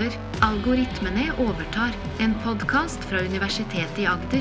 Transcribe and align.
over. 0.00 0.12
Algoritmene 0.40 1.32
overtar. 1.38 1.92
En 2.18 2.34
podkast 2.44 3.04
fra 3.04 3.20
Universitetet 3.20 3.98
i 3.98 4.06
Agder. 4.06 4.40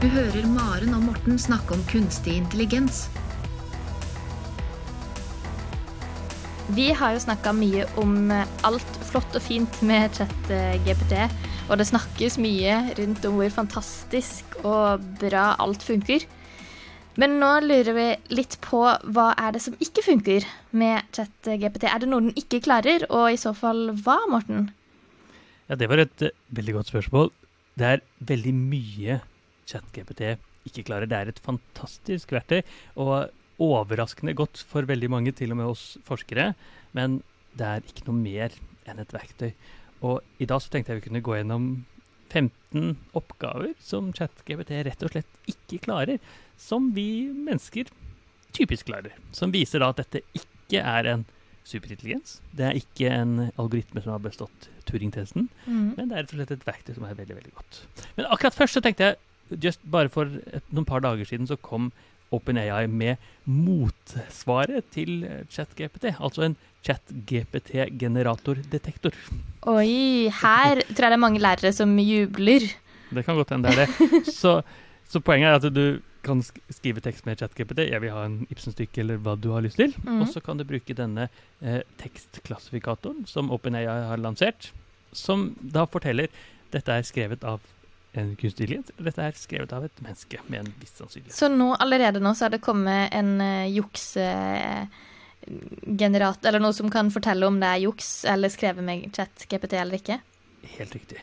Du 0.00 0.08
hører 0.08 0.46
Maren 0.46 0.94
og 0.94 1.02
Morten 1.02 1.38
snakke 1.38 1.74
om 1.74 1.84
kunstig 1.90 2.36
intelligens. 2.40 3.08
Vi 6.70 6.92
har 6.94 7.12
jo 7.12 7.20
snakka 7.20 7.52
mye 7.52 7.84
om 7.98 8.30
alt 8.64 8.98
flott 9.10 9.34
og 9.34 9.42
fint 9.42 9.80
med 9.82 10.14
chat-GPT, 10.14 11.26
og 11.70 11.78
det 11.78 11.86
snakkes 11.86 12.36
mye 12.42 12.76
rundt 12.98 13.26
om 13.28 13.38
hvor 13.38 13.52
fantastisk 13.54 14.56
og 14.66 15.04
bra 15.20 15.52
alt 15.62 15.84
funker. 15.86 16.26
Men 17.20 17.36
nå 17.38 17.50
lurer 17.62 17.94
vi 17.94 18.06
litt 18.34 18.56
på 18.64 18.80
hva 18.82 19.30
er 19.38 19.54
det 19.54 19.62
som 19.62 19.76
ikke 19.82 20.02
funker 20.02 20.46
med 20.74 21.06
chat-GPT. 21.14 21.86
Er 21.86 22.02
det 22.02 22.10
noe 22.10 22.24
den 22.26 22.38
ikke 22.38 22.62
klarer, 22.64 23.04
og 23.10 23.30
i 23.30 23.38
så 23.40 23.52
fall 23.56 23.90
hva, 24.02 24.18
Morten? 24.30 24.70
Ja, 25.68 25.78
Det 25.78 25.88
var 25.90 26.02
et 26.02 26.26
uh, 26.26 26.34
veldig 26.50 26.78
godt 26.78 26.90
spørsmål. 26.90 27.30
Det 27.78 27.86
er 27.86 28.06
veldig 28.18 28.54
mye 28.56 29.20
ChatGPT 29.70 30.24
ikke 30.66 30.86
klarer. 30.88 31.06
Det 31.06 31.18
er 31.18 31.30
et 31.30 31.42
fantastisk 31.44 32.32
verktøy, 32.34 32.62
og 32.96 33.30
overraskende 33.60 34.34
godt 34.34 34.64
for 34.66 34.88
veldig 34.88 35.10
mange, 35.10 35.32
til 35.32 35.52
og 35.52 35.60
med 35.60 35.70
oss 35.70 35.98
forskere. 36.06 36.54
Men 36.96 37.20
det 37.58 37.66
er 37.66 37.86
ikke 37.86 38.08
noe 38.08 38.18
mer 38.18 38.56
enn 38.88 39.02
et 39.02 39.14
verktøy. 39.14 39.52
Og 40.06 40.20
i 40.40 40.46
dag 40.48 40.62
så 40.64 40.70
tenkte 40.72 40.92
jeg 40.94 41.00
vi 41.02 41.08
kunne 41.08 41.22
gå 41.24 41.36
gjennom 41.36 41.66
15 42.30 42.94
oppgaver 43.18 43.72
som 43.82 44.12
ChatGPT 44.14 44.70
rett 44.86 45.02
og 45.02 45.10
slett 45.12 45.50
ikke 45.50 45.80
klarer, 45.86 46.20
som 46.60 46.92
vi 46.94 47.26
mennesker 47.34 47.90
typisk 48.54 48.86
klarer. 48.90 49.12
Som 49.34 49.52
viser 49.54 49.82
da 49.82 49.90
at 49.92 49.98
dette 50.04 50.22
ikke 50.38 50.80
er 50.82 51.08
en 51.10 51.24
superintelligens. 51.66 52.38
Det 52.56 52.64
er 52.70 52.78
ikke 52.78 53.10
en 53.12 53.34
algoritme 53.60 54.02
som 54.02 54.14
har 54.16 54.22
bestått 54.24 54.68
Turing-testen, 54.90 55.48
Mm. 55.66 55.94
men 55.96 56.08
det 56.08 56.16
er 56.16 56.22
rett 56.24 56.32
og 56.32 56.38
slett 56.40 56.50
et 56.56 56.64
verktøy 56.66 56.94
som 56.96 57.04
er 57.06 57.14
veldig, 57.14 57.36
veldig 57.36 57.52
godt. 57.54 57.76
Men 58.16 58.26
akkurat 58.26 58.54
først 58.56 58.74
så 58.74 58.82
tenkte 58.82 59.04
jeg, 59.10 59.16
just 59.62 59.80
bare 59.90 60.08
for 60.08 60.26
et, 60.50 60.64
noen 60.72 60.86
par 60.86 61.00
dager 61.04 61.24
siden 61.26 61.46
så 61.46 61.56
kom 61.60 61.92
OpenAI 62.30 62.86
med 62.86 63.16
motsvaret 63.44 64.84
til 64.94 65.26
ChatGPT, 65.50 66.04
altså 66.18 66.42
en 66.46 66.56
ChatGPT-generatordetektor. 66.86 69.12
Oi, 69.68 70.30
her 70.30 70.80
tror 70.94 71.04
jeg 71.04 71.10
det 71.10 71.18
er 71.18 71.26
mange 71.26 71.42
lærere 71.42 71.72
som 71.76 71.98
jubler. 71.98 72.62
Det 73.10 73.24
kan 73.26 73.36
godt 73.36 73.50
hende 73.54 73.68
det 73.68 73.74
er 73.74 73.78
det. 73.86 73.90
Så, 74.40 74.62
så 75.10 75.18
poenget 75.20 75.48
er 75.50 75.54
at 75.58 75.74
du 75.74 75.86
kan 76.22 76.42
skrive 76.44 77.00
tekst 77.00 77.26
med 77.26 77.36
ChatGPT. 77.40 77.78
Jeg 77.88 78.00
vil 78.02 78.12
ha 78.14 78.24
en 78.28 78.46
Ibsen-stykke 78.52 79.00
eller 79.02 79.16
hva 79.24 79.34
du 79.40 79.50
har 79.54 79.62
lyst 79.64 79.76
til. 79.80 79.94
Mm. 80.04 80.20
Og 80.20 80.26
så 80.28 80.40
kan 80.44 80.58
du 80.60 80.64
bruke 80.68 80.94
denne 80.96 81.28
eh, 81.62 81.80
tekstklassifikatoren 82.00 83.26
som 83.30 83.50
OpenAI 83.50 83.86
har 83.88 84.16
lansert, 84.20 84.72
som 85.16 85.56
da 85.60 85.84
forteller 85.90 86.28
dette 86.70 86.92
er 86.92 87.02
skrevet 87.08 87.44
av 87.44 87.60
en 88.12 88.36
kunstig 88.36 88.64
intelligens, 88.64 88.90
dette 88.98 89.22
er 89.22 89.32
skrevet 89.38 89.72
av 89.74 89.84
et 89.86 90.00
menneske 90.02 90.38
med 90.48 90.60
en 90.64 90.72
viss 90.80 90.96
sannsynlighet. 90.98 91.36
Så 91.36 91.48
nå, 91.52 91.76
allerede 91.78 92.20
nå 92.22 92.34
så 92.34 92.44
er 92.48 92.52
det 92.56 92.64
kommet 92.64 93.14
en 93.14 93.30
uh, 93.38 93.70
juksegenerat, 93.70 96.44
eller 96.44 96.60
noe 96.62 96.74
som 96.76 96.90
kan 96.90 97.10
fortelle 97.14 97.46
om 97.46 97.60
det 97.62 97.68
er 97.70 97.84
juks 97.86 98.24
eller 98.30 98.48
skrevet 98.52 98.84
med 98.86 98.96
chat-GPT 99.14 99.72
eller 99.78 99.96
ikke? 100.00 100.16
Helt 100.74 100.94
riktig. 100.98 101.18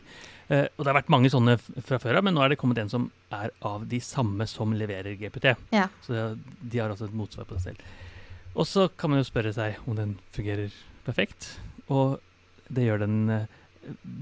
Uh, 0.48 0.64
og 0.64 0.80
det 0.80 0.88
har 0.88 1.00
vært 1.02 1.12
mange 1.12 1.30
sånne 1.32 1.54
fra 1.60 1.98
før 2.00 2.18
av, 2.18 2.24
men 2.24 2.34
nå 2.36 2.40
er 2.44 2.48
det 2.54 2.62
kommet 2.62 2.80
en 2.80 2.92
som 2.92 3.02
er 3.36 3.48
av 3.68 3.80
de 3.90 4.00
samme 4.00 4.44
som 4.48 4.68
leverer 4.72 5.12
GPT. 5.20 5.46
Ja. 5.76 5.86
Så 6.06 6.12
de 6.40 6.76
har 6.80 6.88
altså 6.88 7.06
et 7.10 7.20
motsvar 7.20 7.44
på 7.48 7.54
seg 7.58 7.64
selv. 7.68 7.80
Og 8.58 8.64
så 8.66 8.82
kan 8.88 9.10
man 9.12 9.20
jo 9.20 9.28
spørre 9.28 9.52
seg 9.54 9.70
om 9.84 9.92
den 9.98 10.12
fungerer 10.32 10.70
perfekt. 11.04 11.60
Og 11.92 12.06
det 12.72 12.84
gjør 12.88 12.98
den 13.04 13.16
uh, 13.28 13.44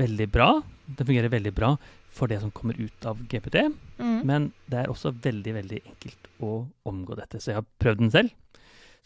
veldig 0.03 0.29
bra. 0.35 0.49
Den 0.87 1.07
fungerer 1.07 1.31
veldig 1.31 1.55
bra 1.55 1.77
for 2.17 2.33
det 2.33 2.41
som 2.43 2.53
kommer 2.55 2.79
ut 2.81 3.07
av 3.09 3.21
GPT. 3.29 3.69
Mm. 4.01 4.19
Men 4.29 4.51
det 4.71 4.83
er 4.83 4.93
også 4.93 5.13
veldig 5.13 5.55
veldig 5.59 5.81
enkelt 5.85 6.29
å 6.45 6.53
omgå 6.89 7.19
dette. 7.19 7.41
Så 7.41 7.53
jeg 7.53 7.61
har 7.61 7.71
prøvd 7.83 8.05
den 8.05 8.13
selv. 8.15 8.35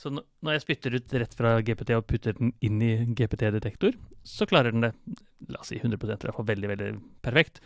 Så 0.01 0.13
når 0.15 0.55
jeg 0.55 0.65
spytter 0.65 0.97
ut 0.97 1.15
rett 1.21 1.35
fra 1.37 1.59
GPT 1.61 1.93
og 1.99 2.07
putter 2.09 2.37
den 2.39 2.55
inn 2.65 2.81
i 2.81 2.93
GPT-detektor, 3.05 3.99
så 4.25 4.47
klarer 4.49 4.73
den 4.73 4.87
det 4.87 4.95
la 5.53 5.61
oss 5.61 5.73
si 5.73 5.81
100 5.81 5.97
i 5.97 6.13
hvert 6.15 6.37
fall 6.37 6.49
veldig 6.49 6.71
veldig 6.71 6.93
perfekt. 7.25 7.61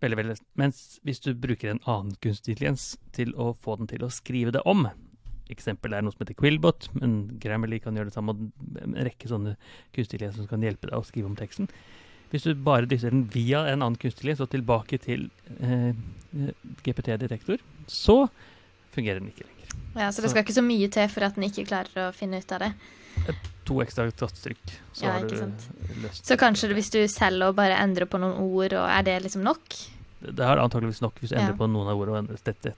Veldig, 0.00 0.16
veldig. 0.16 0.36
Mens 0.60 0.98
hvis 1.04 1.22
du 1.24 1.32
bruker 1.36 1.72
en 1.72 1.82
annen 1.88 2.16
kunstig 2.24 2.54
intelligens 2.54 2.94
til 3.16 3.32
å 3.36 3.52
få 3.56 3.78
den 3.80 3.88
til 3.88 4.04
å 4.04 4.12
skrive 4.12 4.52
det 4.56 4.64
om 4.68 4.88
Eksempel 5.50 5.96
er 5.96 6.04
noe 6.04 6.14
som 6.14 6.22
heter 6.22 6.36
Quillbot, 6.38 6.86
men 6.94 7.14
Grammarly 7.42 7.80
kan 7.82 7.96
gjøre 7.98 8.10
det 8.10 8.14
samme. 8.14 8.36
og 8.36 8.76
En 8.84 8.94
rekke 9.02 9.26
sånne 9.26 9.56
kunstige 9.90 10.20
intelligens 10.20 10.38
som 10.38 10.46
kan 10.50 10.62
hjelpe 10.62 10.86
deg 10.86 10.94
å 10.94 11.06
skrive 11.06 11.26
om 11.26 11.34
teksten. 11.38 11.66
Hvis 12.30 12.46
du 12.46 12.54
bare 12.54 12.86
dysser 12.86 13.10
den 13.10 13.24
via 13.32 13.64
en 13.66 13.80
annen 13.82 13.98
kunstig 13.98 14.36
og 14.38 14.50
tilbake 14.52 15.00
til 15.02 15.28
eh, 15.58 15.94
GPT-detektor, 16.86 17.62
så 17.90 18.22
fungerer 18.94 19.18
den 19.18 19.32
ikke 19.32 19.46
lenger. 19.46 19.60
Ja, 19.98 20.10
så 20.14 20.22
det 20.22 20.30
skal 20.30 20.44
ikke 20.44 20.54
så 20.54 20.64
mye 20.64 20.90
til 20.92 21.08
for 21.10 21.26
at 21.26 21.38
den 21.38 21.46
ikke 21.48 21.66
klarer 21.66 22.08
å 22.08 22.10
finne 22.14 22.38
ut 22.42 22.52
av 22.54 22.62
det. 22.62 22.72
To 23.68 23.80
ekstra 23.82 24.06
tastetrykk, 24.14 24.74
så 24.94 25.06
Ja, 25.06 25.14
har 25.16 25.26
du 25.26 25.34
løst 26.02 26.26
Så 26.26 26.36
kanskje 26.38 26.70
det, 26.70 26.76
hvis 26.78 26.90
du 26.94 27.00
selv 27.10 27.48
og 27.48 27.56
bare 27.58 27.78
endrer 27.78 28.06
på 28.06 28.18
noen 28.22 28.38
ord, 28.38 28.74
og 28.78 28.86
er 28.86 29.02
det 29.06 29.22
liksom 29.26 29.42
nok? 29.46 29.74
Det 30.20 30.44
er 30.44 30.60
antageligvis 30.60 31.00
nok 31.02 31.18
hvis 31.20 31.32
du 31.32 31.36
endrer 31.36 31.54
Ja. 31.54 31.58
på 31.58 31.68
noen 31.70 31.88
av 31.88 31.98
ordene 31.98 32.18
og 32.18 32.22
endrer 32.24 32.38
stet- 32.38 32.74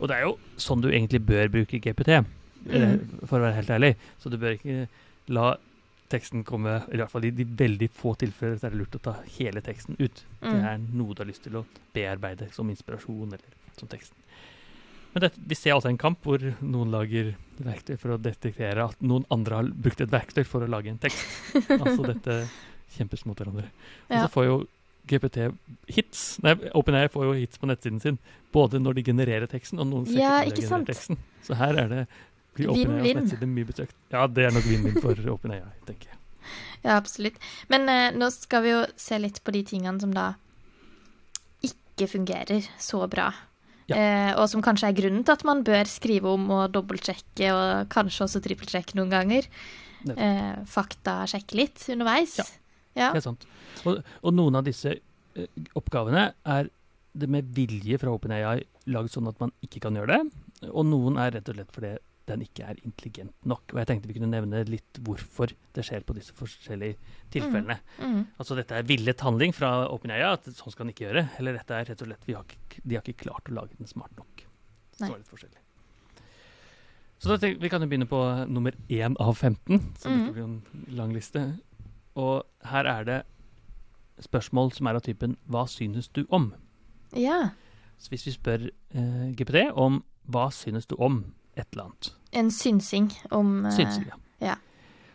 Og 0.00 0.08
det 0.08 0.16
er 0.16 0.22
jo 0.22 0.38
sånn 0.56 0.80
du 0.82 0.88
egentlig 0.88 1.24
bør 1.24 1.48
bruke 1.48 1.80
GPT, 1.80 2.24
mm. 2.66 3.26
for 3.26 3.38
å 3.38 3.42
være 3.48 3.54
helt 3.54 3.70
ærlig. 3.70 3.96
Så 4.18 4.30
du 4.30 4.36
bør 4.36 4.58
ikke 4.58 4.88
la 5.28 5.56
teksten 6.10 6.42
komme 6.44 6.78
I 6.92 6.98
hvert 6.98 7.10
fall 7.12 7.24
i 7.28 7.30
de 7.34 7.44
veldig 7.44 7.88
få 7.94 8.14
tilfeller 8.18 8.58
så 8.58 8.66
er 8.68 8.74
det 8.74 8.80
lurt 8.82 8.96
å 8.98 9.02
ta 9.04 9.14
hele 9.38 9.62
teksten 9.64 9.96
ut. 10.00 10.24
Det 10.40 10.48
Mm. 10.50 10.64
er 10.64 10.78
noe 10.78 11.14
du 11.14 11.22
har 11.22 11.28
lyst 11.30 11.42
til 11.44 11.56
å 11.60 11.64
bearbeide 11.94 12.50
som 12.52 12.68
inspirasjon 12.70 13.28
eller 13.36 13.54
som 13.78 13.88
teksten. 13.88 14.16
Men 15.14 15.22
dette, 15.22 15.40
vi 15.44 15.54
ser 15.58 15.72
altså 15.74 15.88
en 15.90 15.98
kamp 15.98 16.22
hvor 16.22 16.38
noen 16.62 16.90
lager 16.92 17.32
verktøy 17.58 17.96
for 17.98 18.14
å 18.14 18.18
detektere 18.22 18.84
at 18.84 19.00
noen 19.02 19.24
andre 19.30 19.56
har 19.56 19.64
brukt 19.74 20.00
et 20.00 20.10
verktøy 20.12 20.44
for 20.46 20.62
å 20.62 20.68
lage 20.70 20.86
en 20.92 20.98
tekst. 21.02 21.24
altså 21.82 22.04
dette 22.06 22.36
kjempes 22.96 23.24
mot 23.26 23.36
hverandre. 23.38 23.64
Og 24.08 24.14
Ja. 24.16 24.26
så 24.26 24.30
får 24.30 24.44
jo 24.46 24.60
GPT 25.10 25.48
hits. 25.88 26.38
Nei, 26.44 26.54
OpenAI 26.76 27.08
får 27.10 27.24
jo 27.24 27.32
hits 27.32 27.58
på 27.58 27.66
nettsiden 27.66 28.00
sin. 28.00 28.18
Både 28.52 28.78
når 28.78 28.94
de 28.94 29.02
genererer 29.02 29.48
teksten, 29.50 29.80
og 29.80 29.86
noen 29.88 30.06
Ja, 30.14 30.44
de 30.44 30.52
genererer 30.54 30.86
teksten. 30.86 31.18
Så 31.42 31.56
her 31.56 31.74
er 31.74 31.88
det 31.88 32.02
blir 32.60 32.70
OpenAIs 32.74 33.32
Vinn-vinn. 33.32 33.54
mye 33.56 33.68
besøkt. 33.68 33.96
Ja, 34.12 34.26
det 34.30 34.46
er 34.48 34.54
nok 34.56 34.66
vinn-vinn 34.68 35.00
for 35.02 35.24
OpenAI, 35.36 35.62
tenker 35.88 36.12
jeg. 36.12 36.16
Ja, 36.80 36.94
absolutt. 36.96 37.36
Men 37.68 37.84
eh, 37.92 38.06
nå 38.16 38.30
skal 38.32 38.62
vi 38.64 38.70
jo 38.72 38.78
se 38.96 39.18
litt 39.20 39.42
på 39.44 39.52
de 39.52 39.60
tingene 39.68 40.00
som 40.00 40.14
da 40.16 40.30
ikke 41.66 42.06
fungerer 42.08 42.64
så 42.80 43.02
bra. 43.12 43.26
Ja. 43.90 43.98
Eh, 43.98 44.30
og 44.38 44.46
som 44.48 44.62
kanskje 44.64 44.88
er 44.88 44.96
grunnen 44.96 45.26
til 45.26 45.34
at 45.34 45.44
man 45.44 45.60
bør 45.66 45.84
skrive 45.90 46.32
om 46.32 46.46
og 46.56 46.70
dobbeltsjekke, 46.72 47.50
og 47.52 47.90
kanskje 47.92 48.24
også 48.24 48.40
trippelsjekke 48.46 48.96
noen 48.96 49.12
ganger. 49.12 49.48
Eh, 50.08 50.56
faktasjekke 50.72 51.58
litt 51.60 51.84
underveis. 51.92 52.38
Ja. 52.40 52.48
Ja. 52.96 53.12
Det 53.12 53.20
er 53.20 53.28
sant. 53.28 53.44
Og, 53.86 54.00
og 54.24 54.34
noen 54.34 54.56
av 54.58 54.64
disse 54.66 54.96
eh, 54.96 55.50
oppgavene 55.78 56.30
er 56.48 56.70
det 57.12 57.28
med 57.30 57.50
vilje 57.54 57.98
fra 58.00 58.12
OpenAI 58.14 58.60
laget 58.90 59.14
sånn 59.14 59.28
at 59.30 59.38
man 59.42 59.52
ikke 59.66 59.82
kan 59.84 59.98
gjøre 59.98 60.16
det. 60.16 60.70
Og 60.70 60.86
noen 60.88 61.18
er 61.20 61.34
rett 61.36 61.52
og 61.52 61.58
slett 61.58 61.74
fordi 61.74 61.92
den 62.28 62.44
ikke 62.44 62.66
er 62.68 62.78
intelligent 62.84 63.34
nok. 63.48 63.72
Og 63.72 63.80
jeg 63.80 63.88
tenkte 63.90 64.10
vi 64.10 64.16
kunne 64.18 64.30
nevne 64.30 64.62
litt 64.68 65.00
hvorfor 65.06 65.52
det 65.74 65.84
skjer 65.86 66.04
på 66.06 66.14
disse 66.18 66.34
forskjellige 66.36 66.98
tilfellene. 67.34 67.78
Mm. 67.98 68.20
Altså 68.36 68.58
dette 68.58 68.76
er 68.76 68.86
villet 68.86 69.24
handling 69.24 69.54
fra 69.56 69.88
OpenAya, 69.90 70.34
at 70.36 70.50
sånn 70.52 70.74
skal 70.74 70.86
den 70.86 70.94
ikke 70.94 71.08
gjøre. 71.08 71.24
Eller 71.40 71.58
dette 71.58 71.76
er 71.76 71.90
rett 71.90 72.04
og 72.04 72.10
slett 72.10 72.28
vi 72.28 72.36
har 72.36 72.46
ikke, 72.46 72.84
de 72.84 72.98
har 72.98 73.04
ikke 73.06 73.24
klart 73.26 73.50
å 73.50 73.56
lage 73.56 73.78
den 73.78 73.90
smart 73.90 74.14
nok. 74.20 74.44
Så 74.94 75.06
Nei. 75.06 75.10
det 75.10 75.22
litt 75.22 75.32
forskjellig. 75.32 75.64
Så 77.20 77.36
da 77.36 77.50
vi 77.60 77.68
kan 77.68 77.82
jo 77.84 77.88
begynne 77.90 78.08
på 78.08 78.20
nummer 78.48 78.76
én 78.88 79.16
av 79.20 79.34
15, 79.34 79.80
så 80.00 80.08
mm. 80.08 80.22
blir 80.32 80.46
en 80.46 80.94
lang 80.96 81.10
liste. 81.12 81.42
Og 82.16 82.46
her 82.64 82.88
er 82.88 83.04
det 83.08 83.18
spørsmål 84.24 84.72
som 84.76 84.88
er 84.88 84.96
av 84.96 85.04
typen 85.04 85.36
'Hva 85.48 85.66
synes 85.68 86.08
du 86.08 86.26
om?' 86.30 86.54
ja. 87.16 87.50
Så 87.98 88.08
hvis 88.08 88.26
vi 88.26 88.32
spør 88.32 88.68
eh, 88.94 89.34
GPT 89.36 89.68
om 89.72 90.04
'Hva 90.28 90.50
synes 90.50 90.86
du 90.86 90.96
om?' 90.96 91.34
Et 91.60 91.68
eller 91.72 91.88
annet. 91.88 92.10
En 92.40 92.50
synsing 92.54 93.08
om 93.34 93.64
uh, 93.66 93.72
Synsing, 93.74 94.06
ja. 94.10 94.18
ja. 94.52 94.56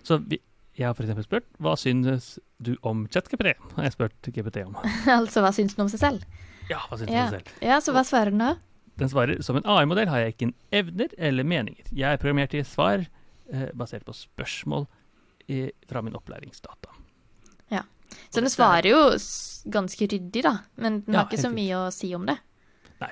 Så 0.06 0.20
vi, 0.22 0.40
jeg 0.76 0.88
har 0.90 0.94
f.eks. 0.98 1.24
spurt 1.26 1.46
'Hva 1.60 1.76
synes 1.80 2.38
du 2.62 2.76
om 2.84 3.06
ChatGPT?' 3.08 3.56
har 3.76 3.84
jeg 3.88 3.96
spurt 3.96 4.30
GPT 4.36 4.64
om. 4.66 4.76
Altså, 5.18 5.42
hva 5.42 5.52
syns 5.56 5.76
den 5.76 5.86
om 5.86 5.92
seg 5.92 6.02
selv? 6.04 6.26
Ja, 6.70 6.82
hva 6.90 6.98
synes 6.98 7.10
du 7.10 7.14
den 7.14 7.22
om 7.24 7.32
seg 7.36 7.40
selv? 7.46 7.64
Ja, 7.70 7.80
så 7.84 7.96
hva 7.96 8.04
svarer 8.08 8.34
den 8.36 8.44
da? 8.44 8.56
Den 9.00 9.10
svarer 9.12 9.42
som 9.44 9.58
en 9.60 9.66
AI-modell 9.68 10.08
har 10.08 10.22
jeg 10.24 10.36
ikke 10.36 10.48
en 10.50 10.56
evner 10.72 11.16
eller 11.18 11.44
meninger. 11.44 11.84
Jeg 11.92 12.14
er 12.16 12.20
programmert 12.22 12.54
i 12.56 12.62
svar 12.64 13.04
eh, 13.04 13.68
basert 13.76 14.06
på 14.08 14.14
spørsmål 14.16 14.86
i, 15.52 15.66
fra 15.90 16.02
min 16.02 16.16
opplæringsdata. 16.16 16.94
Ja. 17.74 17.82
Så 18.32 18.40
den 18.40 18.50
svarer 18.50 18.88
jo 18.88 19.02
ganske 19.72 20.08
ryddig, 20.08 20.44
da. 20.46 20.54
Men 20.80 21.02
den 21.04 21.14
Ja, 21.14 21.24
har 21.24 21.28
ikke 21.28 21.44
så 21.44 21.52
mye 21.52 21.76
å 21.84 21.92
si 21.92 22.14
om 22.16 22.24
det. 22.30 22.38
Nei, 23.04 23.12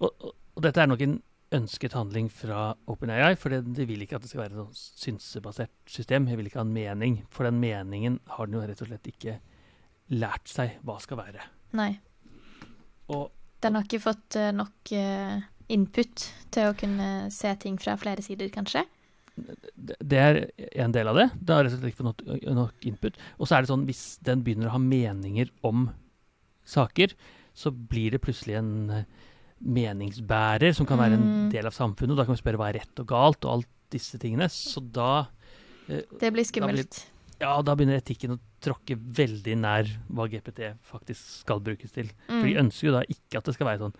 Og, 0.00 0.10
og, 0.18 0.34
og 0.58 0.62
dette 0.66 0.82
er 0.82 0.90
nok 0.90 1.00
en 1.06 1.18
ønsket 1.54 1.94
handling 1.96 2.28
fra 2.32 2.74
OpenAI, 2.90 3.34
for 3.40 3.54
det, 3.54 3.62
de 3.76 3.86
vil 3.88 4.02
ikke 4.04 4.18
at 4.18 4.24
det 4.24 4.30
skal 4.30 4.44
være 4.44 4.64
et 4.66 4.80
synsebasert 5.00 5.72
system. 5.88 6.28
Jeg 6.28 6.40
vil 6.40 6.50
ikke 6.50 6.60
ha 6.60 6.66
en 6.66 6.74
mening, 6.74 7.22
for 7.32 7.48
den 7.48 7.60
meningen 7.62 8.18
har 8.34 8.48
den 8.48 8.58
jo 8.58 8.64
rett 8.68 8.82
og 8.84 8.90
slett 8.90 9.08
ikke 9.08 9.38
lært 10.12 10.50
seg 10.50 10.76
hva 10.86 10.98
skal 11.04 11.22
være. 11.22 11.48
Nei. 11.78 11.92
Og 13.12 13.30
Den 13.58 13.74
har 13.74 13.82
ikke 13.82 13.98
fått 13.98 14.36
eh, 14.38 14.52
nok 14.54 14.92
eh, 14.94 15.40
input 15.74 16.28
til 16.54 16.68
å 16.68 16.76
kunne 16.78 17.26
se 17.34 17.50
ting 17.58 17.74
fra 17.82 17.96
flere 17.98 18.22
sider, 18.22 18.52
kanskje? 18.54 18.84
det 19.78 20.18
er 20.18 20.38
en 20.82 20.94
del 20.94 21.10
av 21.10 21.18
det. 21.18 21.26
Det 21.34 21.54
har 21.54 21.64
rett 21.64 21.74
og 21.74 21.80
slett 21.80 21.92
ikke 21.92 22.02
fått 22.02 22.22
nok, 22.26 22.46
nok 22.58 22.86
input. 22.90 23.18
Og 23.38 23.48
så 23.48 23.56
er 23.56 23.64
det 23.64 23.70
sånn, 23.70 23.86
hvis 23.88 24.04
den 24.26 24.42
begynner 24.46 24.70
å 24.70 24.76
ha 24.76 24.82
meninger 24.82 25.50
om 25.66 25.88
saker, 26.68 27.14
så 27.58 27.72
blir 27.72 28.14
det 28.14 28.22
plutselig 28.24 28.58
en 28.58 28.72
meningsbærer 29.64 30.74
som 30.74 30.86
kan 30.86 30.98
være 30.98 31.14
en 31.18 31.26
Mm. 31.46 31.50
del 31.52 31.66
av 31.66 31.72
samfunnet. 31.72 32.10
og 32.12 32.16
Da 32.16 32.24
kan 32.24 32.34
vi 32.34 32.42
spørre 32.42 32.56
hva 32.58 32.68
er 32.70 32.78
rett 32.80 33.00
og 33.00 33.06
galt, 33.06 33.44
og 33.44 33.50
alt 33.52 33.66
disse 33.90 34.18
tingene. 34.18 34.48
Så 34.48 34.80
da 34.92 35.28
eh, 35.88 36.02
Det 36.20 36.32
blir 36.32 36.44
skummelt. 36.44 37.06
ja, 37.40 37.62
da 37.62 37.74
begynner 37.74 38.00
etikken 38.00 38.32
å 38.36 38.38
tråkke 38.60 38.96
veldig 38.96 39.56
nær 39.56 39.84
hva 40.12 40.28
GPT 40.28 40.74
faktisk 40.82 41.40
skal 41.44 41.60
brukes 41.60 41.92
til. 41.92 42.10
For 42.26 42.42
de 42.42 42.54
Mm. 42.54 42.66
ønsker 42.68 42.82
jo 42.86 42.92
da 42.92 43.02
ikke 43.08 43.38
at 43.38 43.44
det 43.44 43.54
skal 43.54 43.66
være 43.66 43.78
sånn 43.78 43.94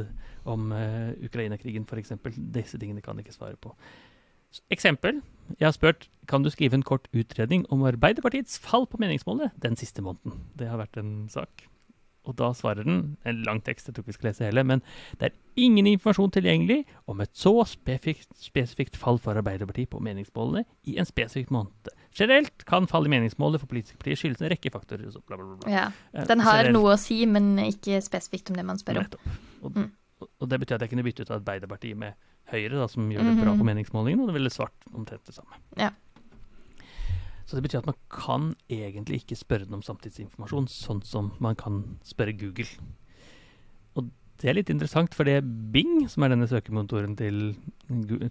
om 0.49 0.71
uh, 0.75 1.11
Ukraina-krigen 1.27 1.87
f.eks.? 1.89 2.15
Disse 2.55 2.81
tingene 2.81 3.03
kan 3.05 3.19
jeg 3.19 3.29
ikke 3.29 3.39
svare 3.39 3.59
på. 3.61 3.75
Eksempel. 4.75 5.21
Jeg 5.59 5.67
har 5.69 5.75
spurt 5.75 6.09
kan 6.31 6.43
du 6.43 6.51
skrive 6.51 6.79
en 6.79 6.87
kort 6.87 7.07
utredning 7.15 7.65
om 7.75 7.83
Arbeiderpartiets 7.87 8.59
fall 8.63 8.87
på 8.87 8.99
meningsmålet 9.03 9.55
den 9.63 9.77
siste 9.79 10.03
måneden. 10.03 10.39
Det 10.59 10.71
har 10.71 10.79
vært 10.79 10.99
en 11.03 11.29
sak. 11.31 11.70
Og 12.31 12.37
da 12.39 12.53
svarer 12.55 12.87
den, 12.87 13.17
en 13.27 13.41
lang 13.47 13.59
tekst, 13.67 13.89
jeg 13.91 13.97
tror 13.97 14.05
ikke 14.05 14.13
vi 14.13 14.17
skal 14.19 14.29
lese 14.31 14.47
hele, 14.47 14.63
men 14.67 14.83
det 15.19 15.31
er 15.33 15.37
ingen 15.61 15.89
informasjon 15.91 16.31
tilgjengelig 16.37 16.85
om 17.11 17.21
et 17.25 17.33
så 17.37 17.53
spesifikt, 17.67 18.97
fall 19.01 19.19
for 19.19 19.35
Arbeiderpartiet 19.41 19.91
på 19.91 20.01
meningsmålene 20.05 20.63
i 20.87 20.95
en 21.01 21.09
spesifikk 21.09 21.51
måned. 21.55 21.91
Generelt 22.17 22.65
kan 22.69 22.87
fall 22.91 23.07
i 23.07 23.13
meningsmålet 23.13 23.61
for 23.63 23.71
politiske 23.71 23.99
partier 24.01 24.19
skyldes 24.19 24.43
en 24.43 24.51
rekke 24.55 24.71
faktorer. 24.75 25.11
Så 25.15 25.23
bla, 25.27 25.37
bla, 25.39 25.57
bla. 25.61 25.71
Ja. 25.71 25.85
Eh, 26.15 26.25
Den 26.27 26.41
har 26.47 26.63
generelt- 26.65 26.75
noe 26.79 26.95
å 26.95 26.99
si, 26.99 27.25
men 27.27 27.57
ikke 27.59 28.01
spesifikt 28.03 28.51
om 28.51 28.57
det 28.57 28.65
man 28.67 28.79
spør 28.79 28.99
om. 29.05 29.07
Og, 29.63 29.73
Mm. 29.75 29.91
og, 30.41 30.49
det 30.49 30.61
betyr 30.61 30.75
at 30.75 30.81
jeg 30.83 30.91
kunne 30.91 31.05
bytte 31.05 31.23
ut 31.23 31.31
Arbeiderpartiet 31.31 31.97
med 31.97 32.15
Høyre, 32.51 32.79
da, 32.81 32.87
som 32.89 33.09
gjør 33.09 33.23
det 33.23 33.43
bra 33.45 33.53
Mhm. 33.55 33.59
på 33.61 33.65
meningsmålingene, 33.65 34.21
og 34.23 34.27
det 34.29 34.35
ville 34.35 34.51
svart 34.51 34.73
omtrent 34.93 35.25
det 35.25 35.35
samme. 35.35 35.55
Ja. 35.77 35.91
Så 37.51 37.59
det 37.59 37.65
betyr 37.65 37.81
at 37.81 37.89
man 37.89 37.97
kan 38.15 38.53
egentlig 38.71 39.25
ikke 39.25 39.35
spørre 39.41 39.67
den 39.67 39.81
om 39.81 39.83
samtidsinformasjon, 39.83 40.69
sånn 40.71 41.01
som 41.03 41.33
man 41.43 41.57
kan 41.59 41.81
spørre 42.07 42.37
Google. 42.39 42.69
Og 43.99 44.07
det 44.39 44.53
er 44.53 44.55
litt 44.55 44.71
interessant, 44.71 45.17
for 45.19 45.27
det 45.27 45.41
Bing, 45.75 46.05
som 46.13 46.23
er 46.23 46.31
denne 46.31 46.47
søkemotoren 46.47 47.17
til, 47.19 47.57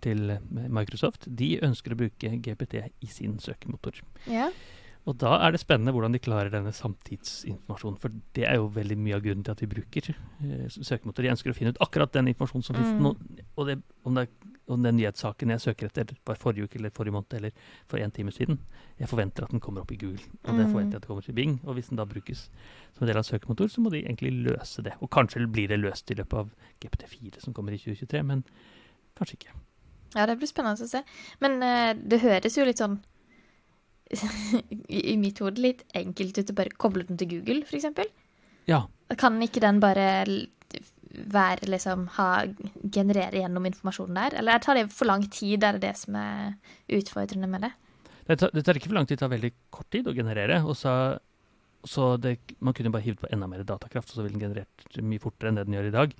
til 0.05 0.37
Microsoft, 0.71 1.27
de 1.27 1.57
ønsker 1.67 1.91
å 1.91 1.99
bruke 1.99 2.31
GPT 2.47 2.79
i 2.79 3.11
sin 3.11 3.35
søkemotor. 3.43 3.99
Ja. 4.31 4.47
Og 5.07 5.15
da 5.17 5.37
er 5.47 5.51
det 5.55 5.61
spennende 5.61 5.91
hvordan 5.95 6.11
de 6.13 6.19
klarer 6.19 6.51
denne 6.51 6.71
samtidsinformasjonen. 6.75 7.97
For 8.01 8.11
det 8.35 8.43
er 8.45 8.55
jo 8.59 8.67
veldig 8.75 8.97
mye 8.99 9.15
av 9.15 9.23
grunnen 9.23 9.43
til 9.47 9.51
at 9.55 9.61
vi 9.63 9.69
bruker 9.71 10.09
eh, 10.11 10.67
søkemotor. 10.69 11.23
Jeg 11.25 11.33
ønsker 11.37 11.51
å 11.53 11.55
finne 11.57 11.71
ut 11.73 11.79
akkurat 11.81 12.11
den 12.13 12.27
informasjonen 12.33 12.63
som 12.67 12.75
finnes 12.75 12.93
Mm. 12.93 13.03
nå. 13.07 13.13
Og 13.57 13.67
det, 13.67 13.77
om, 14.05 14.13
det, 14.15 14.27
om 14.67 14.83
den 14.83 14.97
nyhetssaken 14.99 15.49
jeg 15.55 15.59
søker 15.63 15.87
etter, 15.89 16.13
var 16.27 16.35
forrige 16.35 16.63
uke 16.67 16.77
eller 16.77 16.89
forrige 16.93 17.13
måned 17.15 17.33
eller 17.39 17.51
for 17.87 17.97
en 17.97 18.11
time 18.11 18.31
siden. 18.31 18.59
Jeg 18.99 19.09
forventer 19.09 19.43
at 19.47 19.51
den 19.51 19.59
kommer 19.63 19.81
opp 19.81 19.91
i 19.91 19.97
Google, 19.97 20.21
og 20.43 20.55
det 20.57 20.65
Mm. 20.67 20.71
forventer 20.71 20.91
jeg 20.91 20.95
at 20.95 21.01
det 21.01 21.07
kommer 21.07 21.23
til 21.25 21.33
Bing. 21.33 21.59
Og 21.65 21.73
hvis 21.73 21.89
den 21.89 21.97
da 21.97 22.05
brukes 22.05 22.49
som 22.93 23.01
en 23.03 23.07
del 23.07 23.17
av 23.17 23.23
søkemotor, 23.23 23.67
så 23.71 23.81
må 23.81 23.89
de 23.89 24.03
egentlig 24.03 24.33
løse 24.43 24.83
det. 24.83 24.93
Og 25.01 25.09
kanskje 25.09 25.47
blir 25.51 25.67
det 25.69 25.79
løst 25.79 26.11
i 26.11 26.15
løpet 26.15 26.33
av 26.33 26.49
GPT4 26.81 27.39
som 27.41 27.53
kommer 27.53 27.71
i 27.73 27.77
2023, 27.77 28.21
men 28.23 28.43
kanskje 29.17 29.39
ikke. 29.39 29.53
ja, 30.15 30.25
det 30.25 30.37
blir 30.37 30.47
spennende 30.47 30.83
å 30.83 30.87
se. 30.87 31.03
Men 31.39 31.63
eh, 31.63 31.93
det 31.93 32.21
høres 32.21 32.57
jo 32.57 32.65
litt 32.65 32.77
sånn 32.77 32.99
i 34.09 35.15
mitt 35.21 35.41
hode 35.43 35.61
litt 35.61 35.83
enkelt 35.97 36.39
ut 36.39 36.53
å 36.53 36.57
bare 36.57 36.77
koble 36.81 37.05
den 37.05 37.19
til 37.19 37.29
Google, 37.35 37.61
f.eks. 37.67 37.85
Ja, 38.69 38.83
Kan 39.17 39.37
ikke 39.41 39.61
den 39.63 39.79
bare 39.81 40.07
være 41.09 41.69
liksom 41.69 42.05
ha, 42.19 42.29
generere 42.93 43.41
gjennom 43.41 43.65
informasjonen 43.69 44.17
der? 44.17 44.35
Eller 44.41 44.61
tar 44.61 44.77
det 44.77 44.89
for 44.93 45.09
lang 45.09 45.25
tid? 45.33 45.63
Er 45.63 45.77
det 45.77 45.87
det 45.87 45.95
som 45.97 46.17
er 46.19 46.53
utfordrende 46.99 47.49
med 47.49 47.65
det? 47.65 47.71
Det 48.29 48.37
tar, 48.37 48.53
det 48.53 48.61
tar 48.65 48.77
ikke 48.77 48.91
for 48.91 48.99
lang 48.99 49.09
tid, 49.09 49.17
det 49.17 49.23
tar 49.23 49.33
veldig 49.33 49.51
kort 49.73 49.89
tid 49.93 50.09
å 50.09 50.13
generere. 50.13 50.59
Og 50.69 50.77
så, 50.77 50.93
så 51.81 52.11
det, 52.21 52.35
man 52.61 52.77
kunne 52.77 52.93
bare 52.93 53.07
hivd 53.07 53.23
på 53.23 53.31
enda 53.33 53.49
mer 53.49 53.65
datakraft, 53.65 54.11
og 54.11 54.19
så 54.19 54.25
ville 54.25 54.37
den 54.37 54.45
generert 54.45 55.01
mye 55.01 55.23
fortere 55.23 55.49
enn 55.49 55.57
det 55.57 55.65
den 55.65 55.79
gjør 55.79 55.89
i 55.89 55.95
dag. 55.97 56.13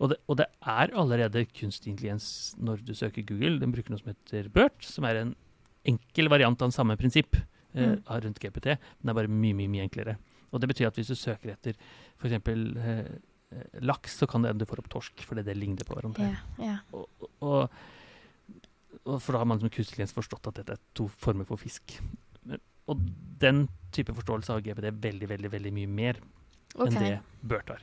Og 0.00 0.10
det, 0.10 0.18
og 0.26 0.40
det 0.42 0.48
er 0.74 0.98
allerede 0.98 1.46
kunstig 1.54 1.94
intelligens 1.94 2.28
når 2.58 2.82
du 2.82 2.94
søker 2.98 3.26
Google. 3.28 3.60
Den 3.62 3.74
bruker 3.74 3.94
noe 3.94 4.02
som 4.02 4.10
heter 4.10 4.50
BERT, 4.54 4.82
som 4.82 5.06
er 5.06 5.22
en 5.22 5.34
enkel 5.84 6.30
variant 6.32 6.60
av 6.60 6.70
den 6.70 6.76
samme 6.76 6.96
prinsipp 7.00 7.36
eh, 7.36 7.44
Mm. 7.74 8.02
rundt 8.06 8.38
GPT. 8.38 8.66
men 8.76 9.08
det 9.08 9.10
er 9.10 9.20
bare 9.20 9.28
mye, 9.28 9.54
mye 9.54 9.68
mye 9.68 9.86
enklere. 9.88 10.16
Og 10.52 10.60
det 10.60 10.68
betyr 10.70 10.86
at 10.86 10.94
hvis 10.94 11.10
du 11.10 11.16
søker 11.18 11.50
etter 11.52 11.74
f.eks. 12.20 12.32
Eh, 12.32 12.90
eh, 13.50 13.80
laks, 13.82 14.18
så 14.20 14.28
kan 14.30 14.42
det 14.42 14.52
hende 14.52 14.62
du 14.62 14.70
får 14.70 14.84
opp 14.84 14.90
torsk, 14.92 15.24
fordi 15.26 15.42
det 15.42 15.56
ligner 15.58 15.84
på 15.84 15.96
hverandre. 15.96 16.22
Yeah, 16.22 16.44
yeah. 16.60 16.78
Og, 16.94 17.08
og, 17.40 17.74
og 19.04 19.18
for 19.20 19.34
da 19.34 19.42
har 19.42 19.50
man 19.50 19.60
som 19.60 19.72
kunstig 19.74 20.06
forstått 20.14 20.46
at 20.52 20.60
dette 20.60 20.76
er 20.78 20.84
to 20.94 21.08
former 21.08 21.44
for 21.48 21.58
fisk. 21.60 21.98
Og 22.86 23.00
den 23.40 23.66
type 23.96 24.14
forståelse 24.14 24.52
har 24.52 24.62
GPT 24.62 24.92
veldig, 25.02 25.28
veldig 25.28 25.50
veldig 25.50 25.72
mye 25.72 25.90
mer 25.90 26.20
okay. 26.76 26.90
enn 26.90 27.00
det 27.00 27.14
BERT 27.42 27.74
har. 27.74 27.82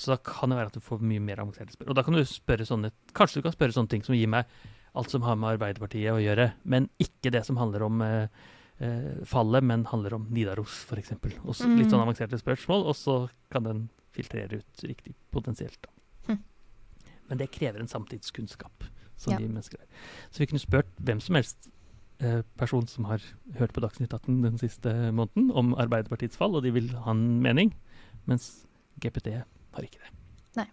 Så 0.00 0.12
da 0.12 0.16
kan 0.24 0.50
det 0.50 0.58
være 0.58 0.72
at 0.72 0.76
du 0.76 0.84
får 0.84 1.02
mye 1.04 1.22
mer 1.22 1.42
avanserte 1.42 1.74
spørsmål. 1.74 1.92
Og 1.92 1.98
da 1.98 2.04
kan 2.04 2.16
du 2.16 2.22
spørre 2.24 2.66
sånne 2.66 2.90
Kanskje 3.16 3.40
du 3.40 3.46
kan 3.46 3.54
spørre 3.54 3.74
sånne 3.76 3.92
ting 3.92 4.04
som 4.06 4.16
gir 4.16 4.30
meg 4.32 4.48
alt 4.94 5.10
som 5.10 5.22
har 5.22 5.36
med 5.38 5.54
Arbeiderpartiet 5.58 6.12
å 6.12 6.20
gjøre, 6.22 6.52
men 6.64 6.88
ikke 6.98 7.30
det 7.30 7.44
som 7.46 7.56
handler 7.60 7.82
om 7.86 8.00
eh, 8.02 8.28
eh, 8.80 9.24
fallet, 9.28 9.62
men 9.64 9.84
handler 9.90 10.14
om 10.14 10.26
Nidaros, 10.30 10.84
f.eks. 10.88 11.12
Mm. 11.12 11.78
litt 11.78 11.90
sånn 11.90 12.00
Mm. 12.00 12.06
avanserte 12.08 12.38
spørsmål, 12.40 12.86
og 12.90 12.96
så 12.96 13.30
kan 13.50 13.62
den 13.64 13.88
filtrere 14.12 14.58
ut 14.58 14.82
riktig 14.82 15.14
potensielt. 15.30 15.86
Hm. 16.26 16.38
Men 17.28 17.38
det 17.38 17.50
krever 17.52 17.78
en 17.80 17.86
samtidskunnskap, 17.88 18.84
som 19.16 19.32
Ja. 19.32 19.38
de 19.38 19.46
mennesker 19.48 19.78
er. 19.80 19.86
Så 20.32 20.38
vi 20.40 20.46
kunne 20.46 20.58
spurt 20.58 20.86
hvem 21.00 21.20
som 21.20 21.34
helst 21.36 21.68
eh, 22.22 22.42
person 22.58 22.86
som 22.86 23.04
har 23.04 23.18
hørt 23.58 23.72
på 23.72 23.80
Dagsnytt 23.80 24.12
18 24.12 24.42
den 24.42 24.58
siste 24.58 24.90
måneden 25.12 25.50
om 25.56 25.74
Arbeiderpartiets 25.74 26.36
fall, 26.36 26.54
og 26.56 26.62
de 26.62 26.70
vil 26.70 26.88
ha 26.88 27.10
en 27.12 27.40
mening, 27.40 27.72
mens 28.26 28.66
GPT 29.00 29.28
har 29.72 29.82
ikke 29.82 30.00
det. 30.02 30.10
Nei. 30.56 30.66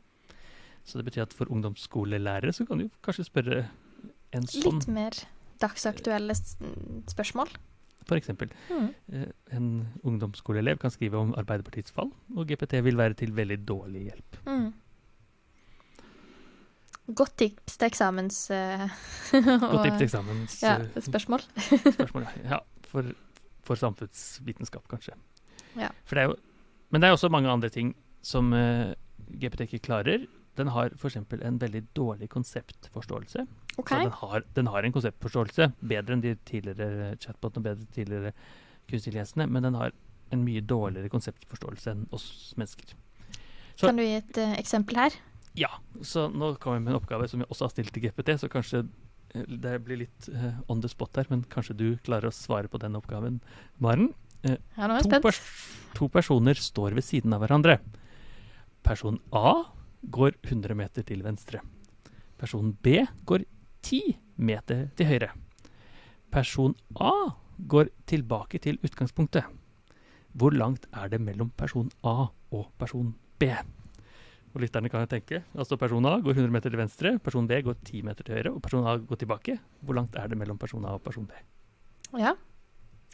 Så 0.84 0.98
det 0.98 1.06
betyr 1.06 1.22
at 1.22 1.34
for 1.34 1.46
ungdomsskolelærere 1.46 2.52
så 2.52 2.66
kan 2.68 2.80
du 2.80 2.90
kanskje 3.04 3.26
spørre 3.30 3.70
en 4.36 4.48
sånn, 4.48 4.80
Litt 4.80 4.88
mer 4.92 5.12
dagsaktuelle 5.62 6.36
spørsmål. 7.10 7.50
eksempel. 8.16 8.50
Mm. 8.72 8.90
Eh, 9.14 9.28
En 9.52 9.88
ungdomsskoleelev 10.04 10.80
kan 10.80 10.92
skrive 10.92 11.18
om 11.20 11.34
Arbeiderpartiets 11.36 11.92
fall, 11.92 12.12
og 12.36 12.48
GPT 12.48 12.82
vil 12.84 12.96
være 12.98 13.14
til 13.20 13.32
veldig 13.36 13.66
dårlig 13.68 14.04
hjelp. 14.12 14.38
Mm. 14.48 14.74
Godt 17.16 17.38
tips 17.40 17.78
til 17.78 17.88
eksamens... 17.88 18.40
uh, 18.52 18.88
Godt 19.72 19.86
tips 19.86 19.98
til 19.98 20.08
eksamens 20.10 20.58
Ja, 20.64 20.74
eh, 20.84 21.02
spørsmål. 21.04 21.44
spørsmål. 21.94 22.26
Ja, 22.44 22.60
for, 22.92 23.14
for 23.64 23.80
samfunnsvitenskap, 23.80 24.88
kanskje. 24.92 25.16
Ja. 25.78 25.88
Det 26.10 26.24
jo, 26.28 26.36
men 26.92 27.02
det 27.02 27.08
er 27.08 27.16
også 27.16 27.30
mange 27.32 27.50
andre 27.52 27.70
ting 27.70 27.94
som 28.22 28.52
uh, 28.54 28.92
GPT 29.40 29.68
ikke 29.68 29.80
klarer. 29.88 30.28
Den 30.58 30.68
har 30.74 30.92
f.eks. 30.98 31.16
en 31.16 31.62
veldig 31.62 31.86
dårlig 31.96 32.30
konseptforståelse. 32.34 33.46
OK. 33.78 33.90
Så 33.94 34.00
den 34.02 34.16
har, 34.22 34.44
den 34.58 34.70
har 34.74 34.84
en 34.88 34.96
konseptforståelse, 34.96 35.72
bedre 35.86 36.16
enn 36.18 36.24
de 36.24 36.36
tidligere 36.50 37.16
chatbotene 37.22 37.62
og 37.62 37.68
bedre 37.70 37.84
enn 37.86 37.94
tidligere 37.96 38.34
kunstig 38.88 39.14
men 39.46 39.64
den 39.64 39.76
har 39.78 39.92
en 40.32 40.44
mye 40.44 40.62
dårligere 40.62 41.12
konseptforståelse 41.12 41.92
enn 41.92 42.08
oss 42.12 42.54
mennesker. 42.58 42.96
så- 43.76 43.88
Kan 43.88 43.98
du 43.98 44.04
gi 44.04 44.16
et 44.16 44.38
uh, 44.38 44.56
eksempel 44.58 44.96
her? 44.96 45.12
Ja, 45.56 45.70
så 46.02 46.28
nå 46.32 46.58
kommer 46.60 46.78
jeg 46.78 46.84
med 46.84 46.94
en 46.94 47.00
oppgave 47.02 47.28
som 47.30 47.40
jeg 47.40 47.50
også 47.50 47.66
har 47.66 47.70
stilt 47.70 47.94
til 47.94 48.04
GPT, 48.04 48.38
så 48.38 48.50
kanskje 48.50 48.88
eh, 49.34 49.44
det 49.48 49.84
blir 49.86 49.98
litt 49.98 50.30
uh, 50.30 50.60
on 50.70 50.82
the 50.82 50.88
spot 50.90 51.16
her, 51.16 51.26
men 51.30 51.44
kanskje 51.44 51.78
du 51.78 51.98
klarer 51.98 52.28
å 52.30 52.34
svare 52.36 52.68
på 52.68 52.80
den 52.80 52.96
oppgaven, 52.96 53.42
Maren. 53.80 54.14
Ja, 54.44 54.58
nå 54.88 54.94
er 54.94 55.02
jeg 55.02 55.10
spent. 55.10 55.24
pers 55.24 55.40
to 55.98 56.08
personer 56.10 56.54
står 56.54 56.94
ved 56.94 57.04
siden 57.04 57.34
av 57.34 57.42
hverandre. 57.42 57.80
Person 58.84 59.20
A 59.34 59.64
går 60.04 60.36
100 60.46 60.76
meter 60.78 61.04
til 61.04 61.24
venstre. 61.26 61.60
Person 62.38 62.72
B 62.84 63.02
går 63.26 63.46
10 63.88 64.02
meter 64.38 64.88
til 65.00 65.08
høyre. 65.10 65.30
Person 66.34 66.76
A 67.00 67.12
går 67.72 67.90
tilbake 68.10 68.60
til 68.62 68.78
utgangspunktet. 68.86 69.48
Hvor 70.38 70.54
langt 70.54 70.86
er 70.94 71.08
det 71.10 71.22
mellom 71.24 71.50
person 71.58 71.88
A 72.06 72.28
og 72.54 72.68
person 72.78 73.14
B? 73.40 73.48
Og 74.54 74.62
lytterne 74.64 74.90
kan 74.90 75.04
jo 75.04 75.10
tenke. 75.12 75.40
Altså 75.58 75.78
Person 75.78 76.06
A 76.10 76.16
går 76.24 76.34
100 76.36 76.52
meter 76.54 76.72
til 76.74 76.80
venstre, 76.80 77.16
person 77.22 77.48
B 77.50 77.60
går 77.66 77.76
10 77.86 78.02
meter 78.08 78.26
til 78.26 78.38
høyre, 78.38 78.52
og 78.56 78.62
person 78.66 78.86
A 78.90 78.96
går 78.98 79.20
tilbake. 79.22 79.58
Hvor 79.86 79.98
langt 79.98 80.16
er 80.18 80.28
det 80.32 80.38
mellom 80.40 80.58
person 80.58 80.86
A 80.86 80.96
og 80.98 81.02
person 81.06 81.26
B? 81.30 81.34
Ja. 82.18 82.34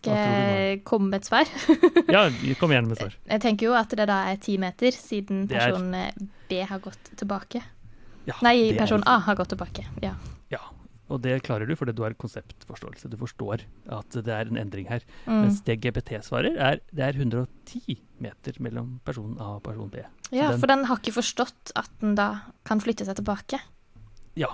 Skal 0.03 0.17
jeg 0.19 0.83
komme 0.83 1.09
med 1.13 1.21
et 1.21 1.27
svar? 1.29 1.47
Ja, 2.13 2.25
kom 2.59 2.71
igjen 2.75 2.87
med 2.91 2.99
svar. 2.99 3.13
Jeg 3.29 3.41
tenker 3.43 3.69
jo 3.69 3.75
at 3.79 3.91
det 3.95 4.07
da 4.09 4.17
er 4.33 4.35
10 4.39 4.57
meter, 4.59 4.91
siden 4.91 5.45
er- 5.45 5.53
person 5.53 5.93
eh, 5.95 6.11
B 6.49 6.59
har 6.67 6.79
gått 6.83 7.13
tilbake. 7.19 7.61
Ja, 8.27 8.35
Nei, 8.43 8.55
er 8.71 8.77
person. 8.79 9.03
A 9.07 9.17
har 9.23 9.35
gått 9.39 9.51
tilbake. 9.55 9.83
Ja. 10.03 10.13
Ja, 10.53 10.61
og 11.11 11.19
det 11.25 11.35
klarer 11.45 11.67
du 11.69 11.73
fordi 11.77 11.93
du 11.97 12.01
har 12.05 12.13
konseptforståelse. 12.17 13.09
Du 13.11 13.17
forstår 13.19 13.65
at 13.91 14.15
det 14.23 14.31
er 14.33 14.49
en 14.49 14.57
endring 14.61 14.87
her. 14.89 15.03
Mm. 15.27 15.41
Mens 15.43 15.59
det 15.67 15.79
GPT 15.83 16.15
svarer, 16.25 16.55
er 16.57 16.79
det 16.93 17.03
er 17.09 17.19
110 17.19 17.97
meter 18.23 18.59
mellom 18.63 18.95
person 19.05 19.35
A 19.41 19.55
og 19.57 19.63
person 19.67 19.89
B. 19.91 20.03
ja, 20.31 20.51
den- 20.53 20.59
for 20.63 20.67
den 20.71 20.85
har 20.89 20.97
ikke 21.01 21.17
forstått 21.19 21.73
at 21.75 21.89
den 22.01 22.15
da 22.15 22.29
kan 22.65 22.79
flytte 22.79 23.05
seg 23.05 23.17
tilbake. 23.19 23.59
Ja, 24.39 24.47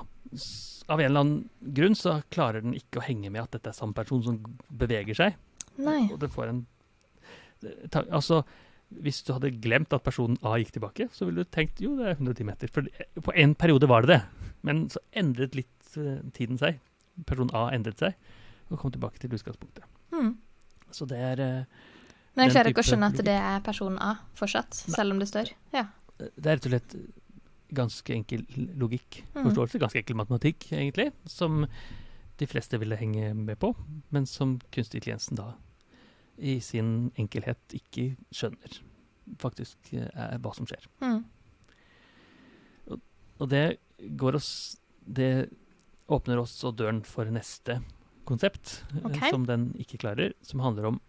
av 0.89 0.99
en 0.99 1.05
eller 1.05 1.19
annen 1.21 1.49
grunn 1.73 1.95
så 1.95 2.17
klarer 2.33 2.61
den 2.65 2.73
ikke 2.73 2.99
å 2.99 3.05
henge 3.05 3.29
med 3.31 3.41
at 3.45 3.51
dette 3.51 3.69
er 3.69 3.77
samme 3.77 3.93
person 3.95 4.23
som 4.23 4.39
beveger 4.71 5.15
seg. 5.15 5.35
Nei. 5.77 6.09
Og 6.11 6.19
det 6.19 6.31
får 6.33 6.49
en 6.49 6.65
ta, 7.91 8.01
Altså, 8.11 8.43
hvis 8.91 9.21
du 9.23 9.33
hadde 9.35 9.51
glemt 9.61 9.93
at 9.93 10.03
personen 10.03 10.37
A 10.43 10.57
gikk 10.59 10.71
tilbake, 10.75 11.09
så 11.13 11.25
ville 11.27 11.43
du 11.45 11.49
tenkt 11.53 11.79
jo, 11.83 11.95
det 11.99 12.07
er 12.07 12.15
110 12.17 12.43
meter. 12.47 12.67
For 12.73 12.81
på 13.21 13.35
en 13.37 13.53
periode 13.55 13.87
var 13.87 14.01
det 14.01 14.15
det, 14.17 14.21
men 14.63 14.87
så 14.89 14.97
endret 15.13 15.55
litt 15.55 15.69
eh, 15.97 16.19
tiden 16.35 16.59
seg. 16.61 16.79
Person 17.27 17.49
A 17.53 17.69
endret 17.75 17.99
seg 17.99 18.13
og 18.69 18.77
kom 18.79 18.91
tilbake 18.93 19.17
til 19.19 19.33
utgangspunktet. 19.33 19.83
Mm. 20.13 20.35
Så 20.93 21.07
det 21.09 21.17
er 21.17 21.39
eh, 21.41 21.63
Men 22.35 22.45
jeg 22.47 22.53
klarer 22.53 22.71
ikke 22.71 22.83
å 22.83 22.89
skjønne 22.89 23.09
at 23.11 23.23
det 23.25 23.37
er 23.37 23.63
person 23.65 23.97
A 23.99 24.15
fortsatt, 24.37 24.83
Nei. 24.87 24.95
selv 24.95 25.15
om 25.15 25.19
det 25.19 25.27
står. 25.31 25.53
Ja. 25.73 25.87
Det 26.19 26.45
er 26.45 26.57
rett 26.59 26.67
og 26.67 26.73
slett 26.75 26.95
ganske 27.73 28.13
enkel 28.13 28.45
logikk, 28.81 29.23
Mm. 29.35 29.43
forståelse, 29.45 29.79
ganske 29.79 29.99
enkel 30.01 30.15
matematikk, 30.17 30.71
egentlig, 30.73 31.11
som 31.29 31.65
de 32.37 32.45
fleste 32.47 32.79
ville 32.79 32.95
henge 32.97 33.33
med 33.35 33.59
på, 33.59 33.75
men 34.11 34.25
som 34.25 34.59
kunstig 34.71 35.01
intelligensen 35.01 35.37
da 35.37 35.51
i 36.37 36.59
sin 36.63 37.11
enkelhet 37.19 37.75
ikke 37.75 38.15
skjønner 38.31 38.79
faktisk 39.37 39.91
eh, 39.93 40.07
er 40.15 40.39
hva 40.39 40.53
som 40.55 40.65
skjer. 40.65 40.87
Mm. 41.03 41.23
Og 43.39 43.49
det 43.49 43.77
går 44.19 44.35
oss 44.39 44.77
Det 45.05 45.49
åpner 46.09 46.41
også 46.41 46.73
døren 46.75 47.03
for 47.07 47.29
neste 47.33 47.79
konsept, 48.29 48.83
okay. 49.01 49.31
Som 49.33 49.47
den 49.49 49.71
ikke 49.81 49.97
klarer, 50.03 50.35
som 50.45 50.61
handler 50.61 50.91
om 50.91 50.99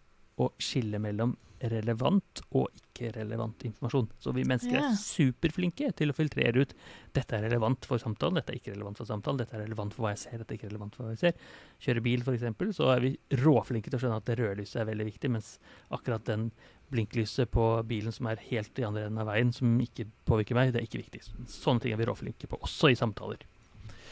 å 0.40 0.48
skille 0.62 1.00
mellom 1.02 1.36
relevant 1.68 2.40
og 2.56 2.70
ikke-relevant 2.72 3.66
informasjon. 3.68 4.06
Så 4.22 4.32
vi 4.32 4.46
mennesker 4.48 4.78
yeah. 4.78 4.94
er 4.94 4.96
superflinke 4.96 5.90
til 5.96 6.12
å 6.12 6.16
filtrere 6.16 6.64
ut 6.64 6.72
dette 7.12 7.36
er 7.36 7.44
relevant 7.44 7.84
for 7.88 8.00
samtalen, 8.00 8.38
dette 8.38 8.54
er 8.54 8.60
ikke 8.60 8.72
relevant 8.72 8.96
for 8.96 9.08
samtalen, 9.08 9.42
dette 9.42 9.58
er 9.58 9.64
relevant 9.66 9.92
for 9.92 10.06
hva 10.06 10.14
jeg 10.14 10.22
ser, 10.22 10.40
dette 10.40 10.54
er 10.54 10.60
ikke 10.60 10.70
relevant 10.70 10.96
for 10.96 11.04
hva 11.04 11.12
jeg 11.12 11.20
ser. 11.20 11.50
Kjører 11.84 12.06
bil, 12.06 12.24
f.eks., 12.24 12.76
så 12.78 12.88
er 12.94 13.04
vi 13.04 13.12
råflinke 13.42 13.92
til 13.92 13.98
å 13.98 14.02
skjønne 14.04 14.20
at 14.22 14.30
det 14.30 14.38
rødlyset 14.40 14.80
er 14.80 14.88
veldig 14.88 15.08
viktig, 15.10 15.32
mens 15.36 15.52
akkurat 15.92 16.24
den 16.30 16.48
blinklyset 16.90 17.52
på 17.52 17.66
bilen 17.86 18.14
som 18.14 18.30
er 18.30 18.40
helt 18.48 18.80
i 18.80 18.86
andre 18.88 19.04
enden 19.10 19.20
av 19.20 19.28
veien, 19.28 19.52
som 19.54 19.76
ikke 19.84 20.08
påvirker 20.30 20.56
meg, 20.56 20.72
det 20.72 20.80
er 20.80 20.88
ikke 20.88 21.04
viktig. 21.04 21.22
Sånne 21.52 21.84
ting 21.84 21.92
er 21.92 22.00
vi 22.00 22.08
råflinke 22.08 22.48
på, 22.48 22.62
også 22.64 22.94
i 22.94 22.98
samtaler. 22.98 23.44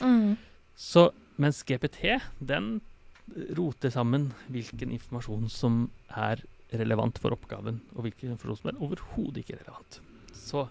Mm. 0.04 0.36
Så 0.78 1.08
mens 1.42 1.64
GPT, 1.66 2.20
den 2.38 2.78
roter 3.58 3.90
sammen 3.90 4.30
hvilken 4.46 4.92
informasjon 4.94 5.48
som 5.50 5.88
er 6.08 6.44
relevant 6.78 7.18
for 7.18 7.34
oppgaven, 7.34 7.80
og 7.96 8.06
hvilken 8.06 8.34
informasjon 8.34 8.62
som 8.62 8.70
er 8.70 8.82
overhodet 8.84 9.42
ikke 9.42 9.58
relevant. 9.58 9.98
Så 10.36 10.68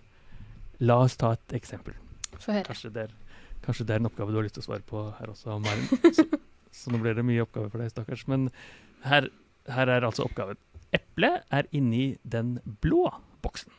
la 0.80 1.00
oss 1.04 1.18
ta 1.20 1.34
et 1.36 1.58
eksempel. 1.58 1.98
Få 2.38 2.54
høre. 2.56 2.68
Kanskje 2.70 2.92
det, 2.96 3.08
er, 3.10 3.42
kanskje 3.66 3.88
det 3.88 3.96
er 3.96 4.04
en 4.04 4.10
oppgave 4.10 4.32
du 4.32 4.40
har 4.40 4.48
lyst 4.48 4.58
til 4.60 4.64
å 4.64 4.70
svare 4.70 4.86
på 4.88 5.04
her 5.18 5.34
også, 5.34 5.58
Maren. 5.64 5.90
Så, 6.18 6.28
så 6.84 6.92
nå 6.94 7.00
blir 7.02 7.16
det 7.18 7.24
mye 7.26 7.42
oppgaver 7.42 7.72
for 7.74 7.82
deg, 7.82 7.90
stakkars. 7.90 8.28
Men 8.30 8.48
her, 9.08 9.32
her 9.74 9.90
er 9.90 10.06
altså 10.06 10.28
oppgaven. 10.28 10.60
Eplet 10.94 11.42
er 11.52 11.68
inni 11.76 12.20
den 12.22 12.58
blå 12.84 13.08
boksen. 13.42 13.74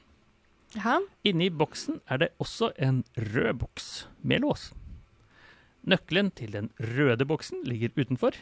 Aha. 0.81 0.97
Inni 1.29 1.49
boksen 1.55 2.01
er 2.11 2.25
det 2.25 2.33
også 2.43 2.73
en 2.83 3.05
rød 3.31 3.61
boks 3.63 3.87
med 4.27 4.43
lås. 4.43 4.73
Nøkkelen 5.89 6.31
til 6.35 6.51
den 6.53 6.71
røde 6.97 7.25
boksen 7.29 7.63
ligger 7.69 7.93
utenfor. 7.97 8.37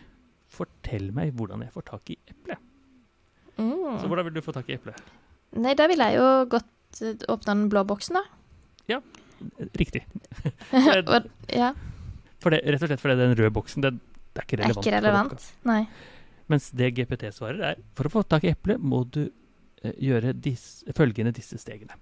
Fortell 0.48 1.10
meg 1.14 1.34
hvordan 1.36 1.62
jeg 1.66 1.72
får 1.74 1.86
tak 1.90 2.10
i 2.14 2.16
eplet. 2.30 2.58
Mm. 3.58 3.98
Så 4.00 4.06
hvordan 4.08 4.24
vil 4.28 4.34
du 4.36 4.42
få 4.44 4.52
tak 4.56 4.68
i 4.70 4.76
eplet? 4.76 4.98
Nei, 5.56 5.74
da 5.78 5.86
ville 5.88 6.04
jeg 6.10 6.18
jo 6.20 6.26
godt 6.56 7.00
eh, 7.02 7.14
åpna 7.32 7.54
den 7.54 7.68
blå 7.72 7.84
boksen, 7.88 8.18
da. 8.18 8.24
Riktig. 9.76 10.00
Og- 11.12 11.26
ja, 11.52 11.72
For 12.40 12.50
det, 12.54 12.62
rett 12.64 12.82
og 12.82 12.88
slett 12.88 13.02
fordi 13.02 13.16
den 13.20 13.34
røde 13.36 13.52
boksen 13.52 13.82
det, 13.84 13.90
det 14.32 14.40
er 14.42 14.46
ikke 14.46 14.56
det 14.60 14.64
er 14.68 14.76
ikke 14.76 14.94
relevant. 14.94 15.44
Nei. 15.68 15.82
Mens 16.48 16.70
det 16.76 16.92
GPT 16.96 17.28
svarer 17.34 17.60
er 17.72 17.80
for 17.98 18.08
å 18.08 18.12
få 18.12 18.22
tak 18.28 18.46
i 18.46 18.52
eplet 18.54 18.80
må 18.80 19.02
du 19.12 19.26
eh, 19.26 19.92
gjøre 20.00 20.32
disse, 20.32 20.86
følgende 20.96 21.34
disse 21.36 21.58
stegene. 21.60 21.96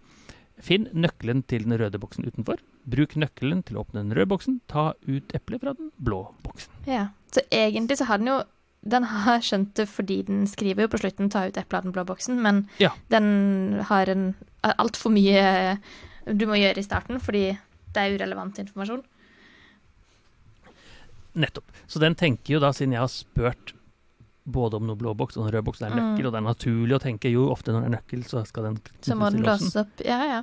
Finn 0.62 0.86
nøkkelen 0.94 1.42
til 1.50 1.64
den 1.66 1.78
røde 1.80 1.98
boksen 1.98 2.26
utenfor. 2.28 2.60
Bruk 2.86 3.14
nøkkelen 3.16 3.62
til 3.64 3.76
å 3.76 3.84
åpne 3.84 4.02
den 4.02 4.12
røde 4.12 4.28
boksen. 4.28 4.60
Ta 4.68 4.92
ut 5.08 5.32
eplet 5.34 5.60
fra 5.62 5.72
den 5.78 5.90
blå 6.04 6.34
boksen. 6.44 6.70
Ja. 6.86 7.08
Så 7.32 7.40
egentlig 7.50 7.96
så 7.98 8.04
har 8.10 8.18
den 8.18 8.26
jo 8.28 8.42
Den 8.86 9.02
har 9.08 9.38
skjønt 9.40 9.70
det 9.78 9.86
fordi 9.88 10.18
den 10.28 10.42
skriver 10.46 10.82
jo 10.84 10.88
på 10.92 10.98
slutten 11.00 11.30
'ta 11.30 11.46
ut 11.48 11.56
eplet 11.56 11.78
av 11.78 11.82
den 11.84 11.92
blå 11.92 12.04
boksen', 12.04 12.36
men 12.36 12.68
Ja. 12.78 12.90
den 13.08 13.80
har 13.88 14.06
en 14.10 14.34
altfor 14.62 15.08
mye 15.10 15.78
du 16.26 16.44
må 16.46 16.52
gjøre 16.52 16.76
i 16.76 16.82
starten 16.84 17.18
fordi 17.18 17.56
det 17.94 17.96
er 17.96 18.12
urelevant 18.18 18.58
informasjon. 18.58 19.02
Nettopp. 21.34 21.64
Så 21.86 21.98
den 21.98 22.14
tenker 22.14 22.54
jo 22.54 22.60
da, 22.60 22.70
siden 22.72 22.92
jeg 22.92 23.00
har 23.00 23.08
spurt 23.08 23.72
både 24.44 24.76
om 24.76 24.86
noe 24.86 24.96
blå 25.00 25.14
boks 25.16 25.36
og 25.38 25.46
en 25.46 25.52
rød 25.56 25.64
boks 25.64 25.80
er 25.82 25.90
nøkkel, 25.90 26.20
Mm. 26.20 26.26
og 26.26 26.32
det 26.32 26.40
er 26.42 26.48
naturlig 26.52 26.94
å 26.94 27.00
tenke 27.02 27.30
jo 27.32 27.48
ofte 27.50 27.72
når 27.72 27.80
det 27.80 27.88
er 27.88 27.96
nøkkel, 27.96 28.24
så 28.28 28.46
skal 28.46 28.62
den 28.64 28.76
Så 29.00 29.16
må 29.16 29.30
den 29.32 29.42
låses 29.42 29.74
opp. 29.76 29.88
Ja, 30.04 30.24
ja. 30.26 30.42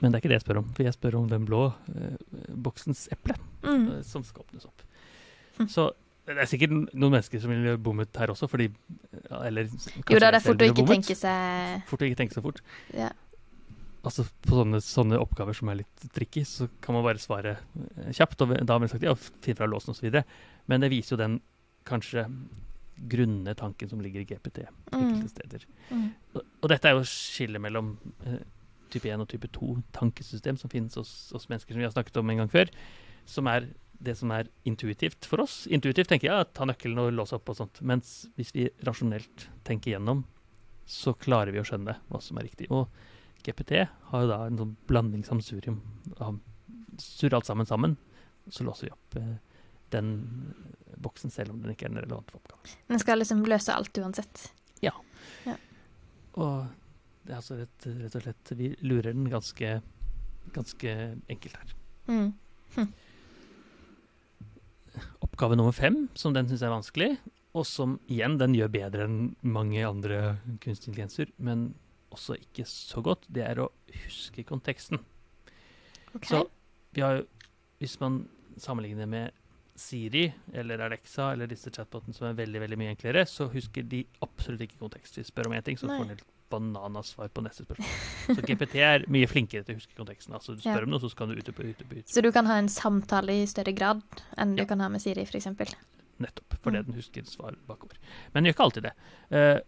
Men 0.00 0.10
det 0.12 0.16
er 0.16 0.22
ikke 0.22 0.30
det 0.32 0.38
jeg 0.40 0.46
spør 0.46 0.58
om, 0.62 0.68
for 0.74 0.82
jeg 0.86 0.94
spør 0.96 1.14
om 1.18 1.26
den 1.28 1.44
blå 1.48 1.66
eh, 1.94 2.14
boksens 2.56 3.08
eple 3.12 3.34
Mm. 3.62 3.88
eh, 3.98 4.02
som 4.02 4.22
skal 4.24 4.42
åpnes 4.46 4.64
opp. 4.66 4.82
Mm. 5.58 5.66
Så 5.68 5.90
det 6.26 6.38
er 6.38 6.46
sikkert 6.48 6.70
noen 6.94 7.12
mennesker 7.16 7.40
som 7.42 7.50
ville 7.50 7.76
bommet 7.76 8.16
her 8.16 8.28
også, 8.32 8.48
fordi 8.48 8.70
Eller 9.30 9.66
Jo 10.08 10.18
da, 10.18 10.30
det 10.30 10.38
er 10.38 10.44
fort 10.44 10.62
å 10.62 10.68
ikke 10.70 10.74
bommet. 10.84 11.02
tenke 11.04 11.16
seg 11.18 11.82
Fort 11.90 12.00
å 12.00 12.06
ikke 12.08 12.16
tenke 12.22 12.34
så 12.34 12.42
fort. 12.44 12.60
ja. 12.94 13.10
Altså 14.02 14.24
På 14.46 14.56
sånne, 14.62 14.78
sånne 14.80 15.18
oppgaver 15.20 15.52
som 15.54 15.68
er 15.68 15.82
litt 15.82 16.06
tricky, 16.14 16.40
så 16.48 16.70
kan 16.80 16.94
man 16.96 17.04
bare 17.04 17.20
svare 17.20 17.58
eh, 17.98 18.12
kjapt. 18.16 18.40
Og 18.40 18.54
da 18.64 18.72
har 18.72 18.80
man 18.80 18.88
sagt 18.88 19.02
ja, 19.04 19.12
finn 19.14 19.56
fra 19.58 19.66
låsen 19.68 19.92
osv. 19.92 20.22
Men 20.66 20.80
det 20.80 20.88
viser 20.90 21.16
jo 21.16 21.20
den 21.20 21.40
kanskje 21.84 22.24
grunne 23.10 23.54
tanken 23.56 23.88
som 23.90 24.00
ligger 24.00 24.20
i 24.20 24.24
GPT 24.24 24.64
enkelte 24.92 25.20
Mm. 25.20 25.28
steder. 25.28 25.66
Mm. 25.90 26.08
Og, 26.34 26.42
og 26.62 26.68
dette 26.68 26.88
er 26.88 26.92
jo 26.96 27.04
skillet 27.04 27.60
mellom 27.60 27.98
eh, 28.26 28.40
type 28.92 29.08
1 29.10 29.22
og 29.24 29.30
type 29.30 29.48
2 29.56 29.76
tankesystem 29.96 30.58
som 30.60 30.72
finnes 30.72 30.96
hos, 30.98 31.12
hos 31.34 31.48
mennesker, 31.50 31.74
som 31.74 31.82
vi 31.82 31.88
har 31.88 31.94
snakket 31.94 32.20
om 32.20 32.32
en 32.32 32.42
gang 32.42 32.52
før. 32.52 32.72
Som 33.28 33.48
er 33.50 33.68
det 34.00 34.16
som 34.16 34.32
er 34.32 34.48
intuitivt 34.64 35.26
for 35.28 35.42
oss. 35.44 35.66
Intuitivt 35.68 36.08
tenker 36.08 36.30
jeg 36.30 36.36
ja, 36.40 36.44
ta 36.56 36.64
nøkkelen 36.68 37.02
og 37.02 37.12
låse 37.12 37.36
opp 37.36 37.50
og 37.52 37.58
sånt. 37.58 37.82
Mens 37.84 38.30
hvis 38.38 38.52
vi 38.56 38.68
rasjonelt 38.86 39.48
tenker 39.68 39.94
gjennom, 39.94 40.24
så 40.88 41.12
klarer 41.14 41.52
vi 41.54 41.60
å 41.60 41.66
skjønne 41.66 41.98
hva 42.08 42.20
som 42.24 42.40
er 42.40 42.48
riktig. 42.48 42.70
Og 42.72 42.88
GPT 43.44 43.84
har 44.10 44.24
jo 44.24 44.30
da 44.30 44.40
en 44.46 44.58
sånn 44.60 44.72
blandingssamsurium. 44.88 45.80
surr 47.00 47.36
alt 47.36 47.46
sammen 47.46 47.66
sammen. 47.68 47.96
Så 48.48 48.64
låser 48.64 48.88
vi 48.88 48.92
opp 48.92 49.16
eh, 49.20 49.36
den 49.92 50.10
boksen 51.00 51.30
selv 51.30 51.52
om 51.52 51.60
den 51.62 51.74
ikke 51.74 51.86
er 51.86 51.92
en 51.92 52.00
relevant 52.02 52.30
for 52.30 52.40
oppgaven. 52.40 52.72
Den 52.88 53.02
skal 53.02 53.20
liksom 53.20 53.44
løse 53.44 53.74
alt 53.74 54.00
uansett. 54.00 54.48
Ja, 54.80 54.94
Og 56.40 56.66
det 57.26 57.34
er 57.34 57.38
altså 57.40 57.58
rett, 57.60 57.86
rett 58.00 58.16
og 58.16 58.24
slett 58.24 58.52
Vi 58.56 58.70
lurer 58.86 59.12
den 59.12 59.28
ganske, 59.30 59.74
ganske 60.54 60.94
enkelt 61.30 61.58
her. 61.58 61.74
Mm. 62.10 62.88
Oppgave 65.24 65.58
nummer 65.58 65.74
fem, 65.76 66.08
som 66.18 66.34
den 66.34 66.48
syns 66.50 66.64
er 66.64 66.72
vanskelig, 66.72 67.10
og 67.56 67.66
som 67.66 67.98
igjen 68.10 68.38
den 68.40 68.54
gjør 68.56 68.72
bedre 68.72 69.06
enn 69.08 69.20
mange 69.42 69.82
andre 69.86 70.20
kunstig 70.62 70.92
intelligenser, 70.92 71.32
men 71.38 71.70
også 72.14 72.36
ikke 72.40 72.66
så 72.66 73.02
godt, 73.04 73.26
det 73.30 73.44
er 73.46 73.60
å 73.62 73.70
huske 74.04 74.44
konteksten. 74.46 75.02
Okay. 76.14 76.32
Så 76.32 76.44
vi 76.94 77.04
har 77.04 77.20
jo, 77.20 77.26
hvis 77.78 77.98
man 78.02 78.24
sammenligner 78.60 79.06
med 79.10 79.36
Siri 79.80 80.26
eller 80.52 80.82
Alexa 80.84 81.30
eller 81.32 81.48
disse 81.48 81.70
chatbotene 81.72 82.14
som 82.16 82.26
er 82.28 82.36
veldig 82.38 82.60
veldig 82.64 82.78
mye 82.80 82.92
enklere, 82.92 83.24
så 83.30 83.46
husker 83.52 83.86
de 83.86 84.02
absolutt 84.24 84.66
ikke 84.66 84.80
kontekst. 84.82 85.16
Vi 85.20 85.24
spør 85.24 85.48
om 85.48 85.56
én 85.56 85.64
ting, 85.64 85.78
så 85.80 85.88
får 85.88 86.10
de 86.10 86.18
et 86.50 86.56
bananasvar 86.56 87.30
på 87.34 87.42
neste 87.44 87.64
spørsmål. 87.64 88.36
Så 88.36 88.42
GPT 88.46 88.74
er 88.82 89.04
mye 89.12 89.28
flinkere 89.30 89.64
til 89.66 89.76
å 89.76 89.78
huske 89.80 89.94
konteksten. 89.96 90.34
Altså 90.34 90.54
Du 90.56 90.60
spør 90.62 90.80
Ja. 90.80 90.84
om 90.84 90.90
noe, 90.90 91.00
så 91.00 91.10
skal 91.10 91.28
du 91.28 91.34
utdype, 91.38 91.62
utdype. 91.74 92.02
Så 92.10 92.22
du 92.22 92.30
kan 92.32 92.46
ha 92.46 92.58
en 92.58 92.68
samtale 92.68 93.30
i 93.42 93.46
større 93.46 93.72
grad 93.74 94.02
enn 94.38 94.56
du 94.56 94.64
kan 94.66 94.80
ha 94.80 94.88
med 94.88 95.00
Siri, 95.00 95.22
f.eks. 95.22 95.46
Nettopp. 96.20 96.58
Fordi 96.62 96.78
Mm. 96.80 96.86
den 96.86 96.94
husker 96.94 97.22
svar 97.24 97.54
bakover. 97.66 97.96
Men 98.34 98.42
den 98.44 98.52
gjør 98.52 98.56
ikke 98.56 98.64
alltid 98.64 98.82
det. 98.82 98.92
Uh, 99.32 99.60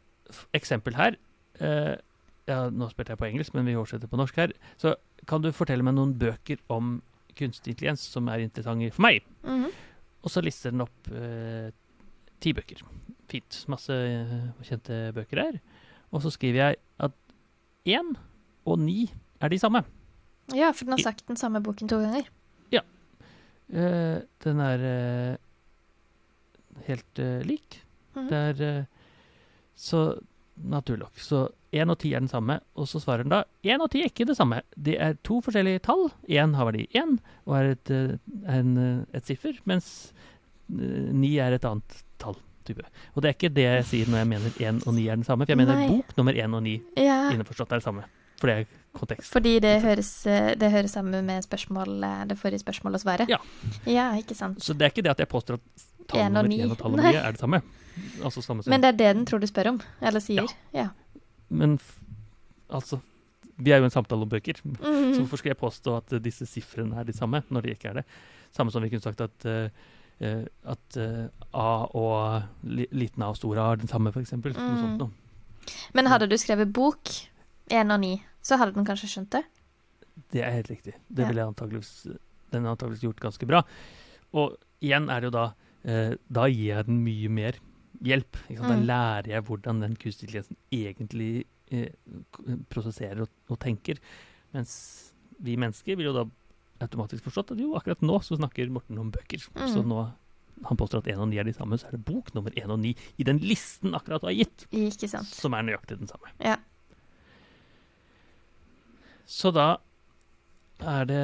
eksempel 0.55 0.95
her. 0.95 1.17
uh, 1.61 1.97
ja, 2.49 2.69
nå 2.71 2.89
spilte 2.91 3.11
jeg 3.12 3.19
på 3.19 3.29
engelsk, 3.31 3.55
men 3.55 3.65
vi 3.67 3.75
oversetter 3.77 4.09
på 4.09 4.17
norsk 4.19 4.35
her. 4.37 4.53
Så 4.77 4.95
kan 5.27 5.41
du 5.43 5.53
fortelle 5.53 5.83
meg 5.85 5.95
noen 5.95 6.15
bøker 6.19 6.59
om 6.69 7.01
kunstig 7.37 7.73
intelligens 7.77 8.01
som 8.01 8.29
er 8.29 8.41
interessante 8.41 8.91
for 8.93 9.03
meg? 9.03 9.23
Mhm. 9.45 9.71
Og 10.25 10.31
så 10.31 10.43
lister 10.43 10.71
den 10.71 10.81
opp 10.83 11.09
uh, 11.11 11.71
ti 12.41 12.53
bøker. 12.53 12.83
Fint. 13.29 13.65
Masse 13.69 13.93
kjente 14.62 15.12
bøker 15.15 15.39
her. 15.41 15.61
Og 16.12 16.23
så 16.23 16.31
skriver 16.31 16.61
jeg 16.61 16.81
at 17.02 17.16
én 17.88 18.14
og 18.69 18.78
ni 18.78 19.11
er 19.40 19.50
de 19.50 19.59
samme. 19.59 19.83
Ja, 20.54 20.71
for 20.71 20.85
den 20.87 20.99
har 20.99 21.02
sagt 21.02 21.26
den 21.28 21.40
samme 21.40 21.62
boken 21.64 21.88
to 21.88 21.99
ganger. 22.02 22.28
Eh, 23.73 24.21
den 24.45 24.61
er 24.61 24.83
uh, 24.85 25.37
helt 26.85 27.21
uh, 27.23 27.40
lik. 27.49 27.81
Mhm. 28.12 28.28
Det 28.28 28.40
er 28.61 28.85
så 29.75 30.02
naturlig 30.57 31.07
nok. 31.07 31.16
Så 31.16 31.47
én 31.73 31.90
og 31.90 31.99
ti 31.99 32.12
er 32.12 32.21
den 32.21 32.28
samme, 32.28 32.59
og 32.76 32.88
så 32.88 33.00
svarer 33.00 33.25
den 33.25 33.33
da 33.33 33.45
én 33.64 33.81
og 33.81 33.88
ti 33.90 34.02
er 34.02 34.11
ikke 34.12 34.28
det 34.28 34.37
samme. 34.37 34.61
Det 34.76 34.99
er 35.00 35.16
to 35.25 35.40
forskjellige 35.40 35.81
tall. 35.88 36.11
Én 36.29 36.53
har 36.59 36.68
verdi 36.68 36.85
én 36.92 37.16
og 37.46 37.57
er 37.57 37.72
et, 37.72 37.92
en, 38.44 38.77
et 39.14 39.25
siffer, 39.25 39.57
mens 39.64 40.12
ni 40.68 41.38
er 41.40 41.57
et 41.57 41.64
annet 41.64 42.05
tall. 42.20 42.37
Type. 42.64 42.85
Og 43.14 43.22
det 43.22 43.29
er 43.31 43.35
ikke 43.37 43.55
det 43.55 43.62
jeg 43.68 43.85
sier 43.85 44.07
når 44.12 44.18
jeg 44.22 44.29
mener 44.29 44.51
én 44.62 44.81
og 44.87 44.94
ni 44.94 45.07
er 45.09 45.16
den 45.16 45.25
samme, 45.25 45.44
for 45.46 45.53
jeg 45.53 45.59
mener 45.59 45.75
Nei. 45.75 45.88
bok 45.88 46.16
nummer 46.16 46.33
én 46.33 46.55
og 46.55 46.62
ni 46.62 46.77
Ja, 46.96 47.31
innforstått 47.35 47.72
er 47.72 47.81
det 47.83 47.85
samme. 47.85 48.05
For 48.40 48.46
det 48.51 48.57
er 48.59 48.66
kontekst. 48.98 49.31
fordi 49.33 49.61
det 49.62 49.83
høres, 49.83 50.27
eh, 50.27 50.55
det 50.59 50.70
høres 50.72 50.90
sammen 50.90 51.25
med 51.25 51.44
eh, 51.44 52.25
det 52.27 52.38
forrige 52.38 52.59
spørsmålet 52.59 52.94
og 52.94 53.01
svaret. 53.05 53.29
Ja. 53.29 53.38
ja, 53.87 54.09
ikke 54.18 54.35
sant. 54.35 54.59
Så 54.62 54.75
det 54.75 54.83
er 54.83 54.90
ikke 54.90 55.03
det 55.07 55.11
at 55.11 55.18
jeg 55.18 55.29
påstår 55.29 55.55
at 55.55 55.87
tall 56.09 56.33
nummer 56.33 56.51
én 56.51 56.70
og 56.70 56.79
tall 56.79 56.90
nummer 56.90 57.11
ni 57.11 57.16
er 57.16 57.31
det 57.31 57.40
samme. 57.40 57.62
Altså 58.25 58.42
samme 58.42 58.62
Men 58.66 58.81
det 58.81 58.88
er 58.88 58.92
det 58.98 59.16
den 59.16 59.27
tror 59.27 59.38
du 59.38 59.46
spør 59.46 59.68
om, 59.68 59.81
eller 60.01 60.20
sier. 60.20 60.46
Ja. 60.75 60.88
Men 61.51 61.79
f 61.79 61.98
altså 62.70 62.98
Vi 63.62 63.70
er 63.70 63.79
jo 63.79 63.85
en 63.85 63.90
samtale 63.90 64.22
om 64.22 64.29
bøker. 64.29 64.55
Så 64.57 64.64
Mhm. 64.64 65.18
hvorfor 65.20 65.37
skal 65.38 65.51
jeg 65.51 65.57
påstå 65.59 65.96
at 65.96 66.22
disse 66.25 66.46
sifrene 66.46 66.96
er 66.98 67.05
de 67.05 67.12
samme, 67.12 67.42
når 67.51 67.61
de 67.62 67.70
ikke 67.70 67.88
er 67.90 67.92
det? 68.01 68.05
Samme 68.51 68.72
som 68.72 68.83
vi 68.83 68.88
kunne 68.88 69.01
sagt 69.03 69.20
at, 69.20 69.44
eh, 69.46 69.68
at 70.20 70.96
eh, 70.96 71.29
A 71.53 71.87
og 71.98 72.42
liten 72.64 73.22
A 73.22 73.31
og 73.33 73.37
stor 73.37 73.59
A 73.59 73.72
er 73.72 73.77
den 73.83 73.88
samme, 73.90 74.12
f.eks. 74.12 74.33
Noe 74.33 74.53
Mm. 74.53 74.79
sånt 74.81 74.98
noe. 74.98 75.11
Men 75.94 76.07
hadde 76.07 76.29
du 76.29 76.37
skrevet 76.37 76.72
bok 76.72 77.11
én 77.70 77.92
og 77.94 78.01
ni, 78.01 78.22
så 78.42 78.59
hadde 78.59 78.75
den 78.75 78.85
kanskje 78.87 79.09
skjønt 79.11 79.31
det? 79.31 79.44
Det 80.33 80.42
er 80.42 80.51
helt 80.53 80.70
riktig. 80.70 80.94
Det 81.09 81.27
ville 81.29 81.44
antakeligvis, 81.46 82.07
den 82.53 82.64
har 82.64 82.75
antageligvis 82.77 83.03
gjort 83.07 83.20
ganske 83.20 83.46
bra. 83.46 83.62
Og 84.35 84.57
igjen 84.83 85.09
er 85.11 85.20
det 85.20 85.31
jo 85.31 85.37
da 85.37 85.44
eh, 85.85 86.14
Da 86.29 86.46
gir 86.48 86.77
jeg 86.77 86.87
den 86.87 87.03
mye 87.05 87.29
mer 87.29 87.59
hjelp. 88.03 88.37
Mm. 88.51 88.62
Da 88.68 88.77
lærer 88.77 89.29
jeg 89.37 89.44
hvordan 89.46 89.81
den 89.83 89.96
kunstige 89.96 90.27
intelligensen 90.29 90.57
egentlig 90.72 91.44
eh, 91.70 91.90
prosesserer 92.70 93.22
og, 93.22 93.29
og 93.48 93.59
tenker. 93.62 93.98
Mens 94.53 95.12
vi 95.42 95.57
mennesker 95.57 95.96
vil 95.96 96.07
jo 96.11 96.16
da 96.16 96.25
automatisk 96.85 97.25
forstått 97.29 97.53
at 97.55 97.59
jo, 97.62 97.75
akkurat 97.79 98.03
nå 98.05 98.18
så 98.23 98.37
snakker 98.38 98.71
Morten 98.71 98.99
om 98.99 99.11
bøker. 99.14 99.38
Så 99.40 99.83
Mm. 99.83 99.88
nå 99.88 100.03
han 100.68 100.77
påstår 100.77 100.99
at 101.03 101.07
én 101.11 101.18
og 101.18 101.29
ni 101.29 101.38
er 101.40 101.45
de 101.45 101.53
samme, 101.57 101.75
så 101.81 101.88
er 101.88 101.97
det 101.97 102.05
bok 102.05 102.35
nummer 102.35 102.51
én 102.55 102.71
og 102.71 102.79
ni 102.79 102.95
i 103.18 103.25
den 103.25 103.38
listen 103.42 103.95
akkurat 103.95 104.21
du 104.21 104.27
har 104.29 104.35
gitt, 104.37 104.66
Ikke 104.71 105.09
sant. 105.09 105.27
som 105.27 105.55
er 105.55 105.62
nøyaktig 105.62 105.99
den 105.99 106.07
samme. 106.07 106.29
Ja. 106.38 106.57
Så 109.27 109.53
da 109.55 109.79
er 110.83 111.05
det 111.07 111.23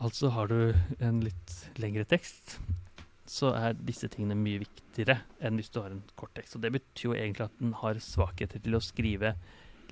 Altså 0.00 0.30
har 0.30 0.48
du 0.48 0.74
en 1.02 1.20
litt 1.24 1.54
lengre 1.82 2.04
tekst, 2.08 2.58
så 3.26 3.50
er 3.56 3.74
disse 3.74 4.08
tingene 4.12 4.36
mye 4.38 4.60
viktigere 4.62 5.20
enn 5.40 5.56
hvis 5.58 5.70
du 5.72 5.80
har 5.80 5.90
en 5.94 6.02
kort 6.16 6.34
tekst. 6.36 6.56
Og 6.56 6.62
det 6.62 6.72
betyr 6.76 7.08
jo 7.08 7.14
egentlig 7.16 7.46
at 7.48 7.56
den 7.60 7.72
har 7.80 7.94
svakheter 8.04 8.60
til 8.62 8.76
å 8.76 8.82
skrive 8.84 9.34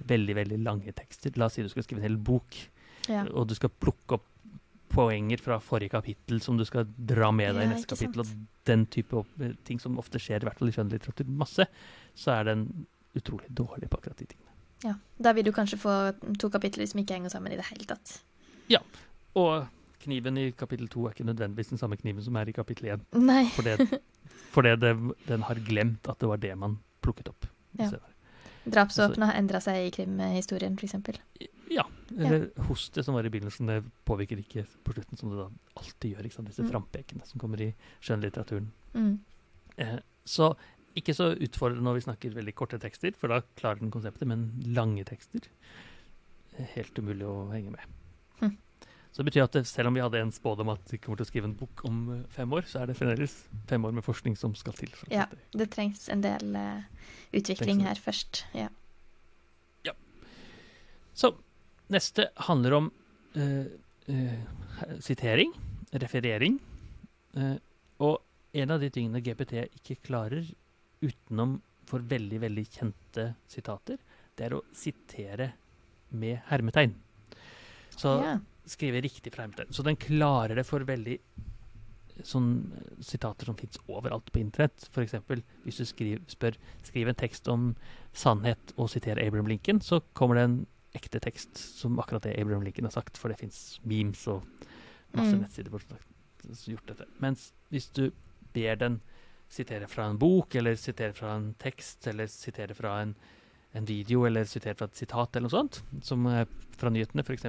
veldig, 0.08 0.34
veldig 0.36 0.58
lange 0.62 0.92
tekster. 0.96 1.32
La 1.36 1.46
oss 1.48 1.56
si 1.56 1.62
du 1.64 1.70
skal 1.72 1.82
skrive 1.86 2.02
en 2.02 2.08
hel 2.10 2.18
bok, 2.20 2.54
ja. 3.08 3.24
og 3.32 3.48
du 3.50 3.54
skal 3.58 3.72
plukke 3.82 4.18
opp 4.18 4.28
poenger 4.92 5.40
fra 5.42 5.56
forrige 5.62 5.90
kapittel 5.94 6.40
som 6.44 6.56
du 6.60 6.64
skal 6.68 6.86
dra 6.96 7.30
med 7.32 7.54
deg 7.56 7.64
i 7.64 7.66
Ja, 7.68 7.72
neste 7.74 7.94
kapittel, 7.94 8.24
sant. 8.24 8.38
og 8.38 8.66
den 8.68 8.86
type 8.92 9.24
ting 9.64 9.80
som 9.82 9.98
ofte 9.98 10.20
skjer, 10.22 10.42
i 10.42 10.48
hvert 10.48 10.58
fall 10.60 10.68
i 10.68 10.76
skjønnlitteratur, 10.76 11.26
masse, 11.42 11.66
så 12.14 12.34
er 12.38 12.44
den 12.52 12.66
utrolig 13.16 13.48
dårlig 13.52 13.88
på 13.92 13.98
akkurat 14.00 14.16
de 14.22 14.26
tingene. 14.30 14.50
ja. 14.84 14.94
Da 15.22 15.32
vil 15.32 15.44
du 15.44 15.52
kanskje 15.52 15.78
få 15.78 15.92
to 16.38 16.48
kapitler 16.50 16.86
som 16.86 17.00
ikke 17.00 17.14
henger 17.18 17.30
sammen 17.30 17.52
i 17.52 17.56
det 17.60 17.64
hele 17.70 17.84
tatt. 17.86 18.18
Ja, 18.68 18.80
Og 19.34 19.66
kniven 20.02 20.36
i 20.38 20.50
kapittel 20.52 20.88
to 20.90 21.06
er 21.06 21.12
ikke 21.14 21.24
nødvendigvis 21.24 21.68
den 21.70 21.78
samme 21.78 21.96
kniven 21.96 22.22
som 22.22 22.36
er 22.36 22.48
i 22.48 22.52
kapittel 22.52 22.88
én, 22.96 23.02
fordi, 23.54 23.76
fordi 24.52 24.72
det, 24.82 24.96
den 25.28 25.42
har 25.46 25.54
glemt 25.62 26.08
at 26.10 26.18
det 26.18 26.28
var 26.28 26.36
det 26.42 26.56
man 26.58 26.78
plukket 27.02 27.28
opp. 27.30 27.46
Ja. 27.78 27.88
Drapsvåpenet 28.64 29.28
har 29.30 29.38
endra 29.40 29.58
seg 29.62 29.86
i 29.86 29.90
krimhistorien, 29.94 30.76
f.eks. 30.78 30.94
Ja, 31.72 31.84
eller 32.12 32.50
hostet 32.68 33.06
som 33.06 33.16
var 33.16 33.26
i 33.26 33.30
begynnelsen, 33.32 33.70
det 33.70 33.78
påvirker 34.08 34.40
ikke 34.42 34.66
på 34.84 34.94
slutten, 34.96 35.18
som 35.18 35.32
det 35.32 35.38
da 35.40 35.48
alltid 35.80 36.14
gjør. 36.14 36.26
ikke 36.28 36.36
sant? 36.36 36.48
Disse 36.50 36.64
Mm. 36.66 36.70
frampekene 36.70 37.26
som 37.26 37.40
kommer 37.40 37.60
i 37.60 37.74
skjønnlitteraturen. 38.00 38.70
Mm. 38.94 39.18
Eh, 39.78 39.98
så 40.24 40.54
ikke 40.94 41.14
så 41.16 41.32
utfordrende 41.32 41.82
når 41.82 41.94
vi 41.94 42.06
snakker 42.06 42.34
veldig 42.34 42.54
korte 42.54 42.78
tekster, 42.78 43.14
for 43.16 43.28
da 43.28 43.40
klarer 43.56 43.80
den 43.80 43.90
konseptet, 43.90 44.28
men 44.28 44.50
lange 44.66 45.04
tekster 45.04 45.48
er 46.58 46.68
helt 46.74 46.98
umulig 46.98 47.24
å 47.24 47.50
henge 47.50 47.70
med. 47.70 47.80
Hm. 48.40 48.58
Så 49.12 49.22
det 49.22 49.32
betyr 49.32 49.44
at 49.44 49.52
det, 49.52 49.66
selv 49.66 49.88
om 49.88 49.94
vi 49.94 50.00
hadde 50.04 50.20
en 50.20 50.32
spådom 50.32 50.68
at 50.68 50.92
vi 50.92 50.98
kommer 50.98 51.16
til 51.16 51.24
å 51.24 51.30
skrive 51.30 51.44
en 51.48 51.56
bok 51.56 51.84
om 51.88 52.12
eh, 52.12 52.28
fem 52.28 52.52
år, 52.52 52.68
så 52.68 52.82
er 52.82 52.86
det 52.86 52.96
fremdeles 52.96 53.48
fem 53.68 53.84
år 53.84 53.92
med 53.92 54.04
forskning 54.04 54.36
som 54.36 54.54
skal 54.54 54.72
til. 54.74 54.92
Ja. 55.10 55.26
Det 55.52 55.70
trengs 55.70 56.08
en 56.12 56.20
del 56.20 56.56
uh, 56.56 56.82
utvikling 57.32 57.80
her 57.86 57.94
først. 57.94 58.44
Ja. 58.52 58.68
Så 61.14 61.34
neste 61.92 62.28
handler 62.48 62.78
om 62.78 62.90
eh, 63.38 63.66
eh, 64.10 64.96
sitering, 65.00 65.52
referering. 65.92 66.58
eh, 67.36 67.56
og 68.02 68.18
en 68.52 68.74
av 68.74 68.82
de 68.82 68.90
tingene 68.92 69.22
GPT 69.24 69.62
ikke 69.80 70.00
klarer 70.08 70.48
utenom 71.02 71.60
for 71.88 72.04
veldig, 72.08 72.40
veldig 72.44 72.64
kjente 72.72 73.32
sitater, 73.50 73.98
det 74.36 74.48
er 74.48 74.56
å 74.56 74.64
sitere 74.76 75.52
med 76.12 76.40
hermetegn. 76.48 76.92
Så 77.92 78.16
yeah. 78.22 78.42
skrive 78.68 79.02
riktig 79.04 79.32
fra 79.34 79.46
hermetegn. 79.46 79.72
Så 79.72 79.84
den 79.86 79.98
klarer 80.00 80.56
det 80.58 80.66
for 80.68 80.84
veldig 80.88 81.18
sånn 82.28 82.50
sitater 83.02 83.48
som 83.48 83.56
fins 83.58 83.80
overalt 83.88 84.28
på 84.32 84.42
internett. 84.42 84.86
F.eks. 84.92 85.16
hvis 85.64 85.80
du 85.80 85.86
skriver, 85.88 86.22
spør 86.30 86.58
skriv 86.84 87.10
en 87.10 87.18
tekst 87.18 87.48
om 87.50 87.72
sannhet 88.16 88.74
og 88.76 88.90
siterer 88.92 89.24
Abraham 89.24 89.50
Lincoln, 89.50 89.80
så 89.80 90.02
kommer 90.16 90.38
det 90.38 90.46
en 90.48 90.58
ekte 90.94 91.20
tekst 91.20 91.56
som 91.56 91.98
akkurat 92.02 92.22
det 92.26 92.34
Abraham 92.40 92.62
Lincoln 92.66 92.84
har 92.88 92.94
sagt, 92.94 93.16
for 93.18 93.28
det 93.32 93.38
fins 93.40 93.78
memes 93.84 94.26
og 94.28 94.42
masse 95.14 95.34
Mm. 95.34 95.42
nettsider 95.42 95.70
som 95.70 95.96
er 95.96 96.74
gjort 96.76 96.86
dette. 96.86 97.06
Mens 97.20 97.52
hvis 97.70 97.88
du 97.92 98.10
ber 98.52 98.76
den 98.76 99.00
sitere 99.52 99.86
fra 99.88 100.06
en 100.08 100.18
bok, 100.18 100.54
eller 100.54 100.74
sitere 100.76 101.12
fra 101.12 101.34
en 101.36 101.54
tekst, 101.58 102.06
eller 102.08 102.26
sitere 102.26 102.74
fra 102.74 103.02
en, 103.02 103.14
en 103.74 103.84
video, 103.84 104.24
eller 104.26 104.44
sitere 104.44 104.74
fra 104.74 104.86
et 104.86 104.96
sitat, 104.96 105.36
eller 105.36 105.48
noe 105.48 105.50
sånt, 105.50 105.82
som 106.02 106.26
er 106.26 106.46
fra 106.76 106.88
nyhetene 106.90 107.22
f.eks. 107.24 107.42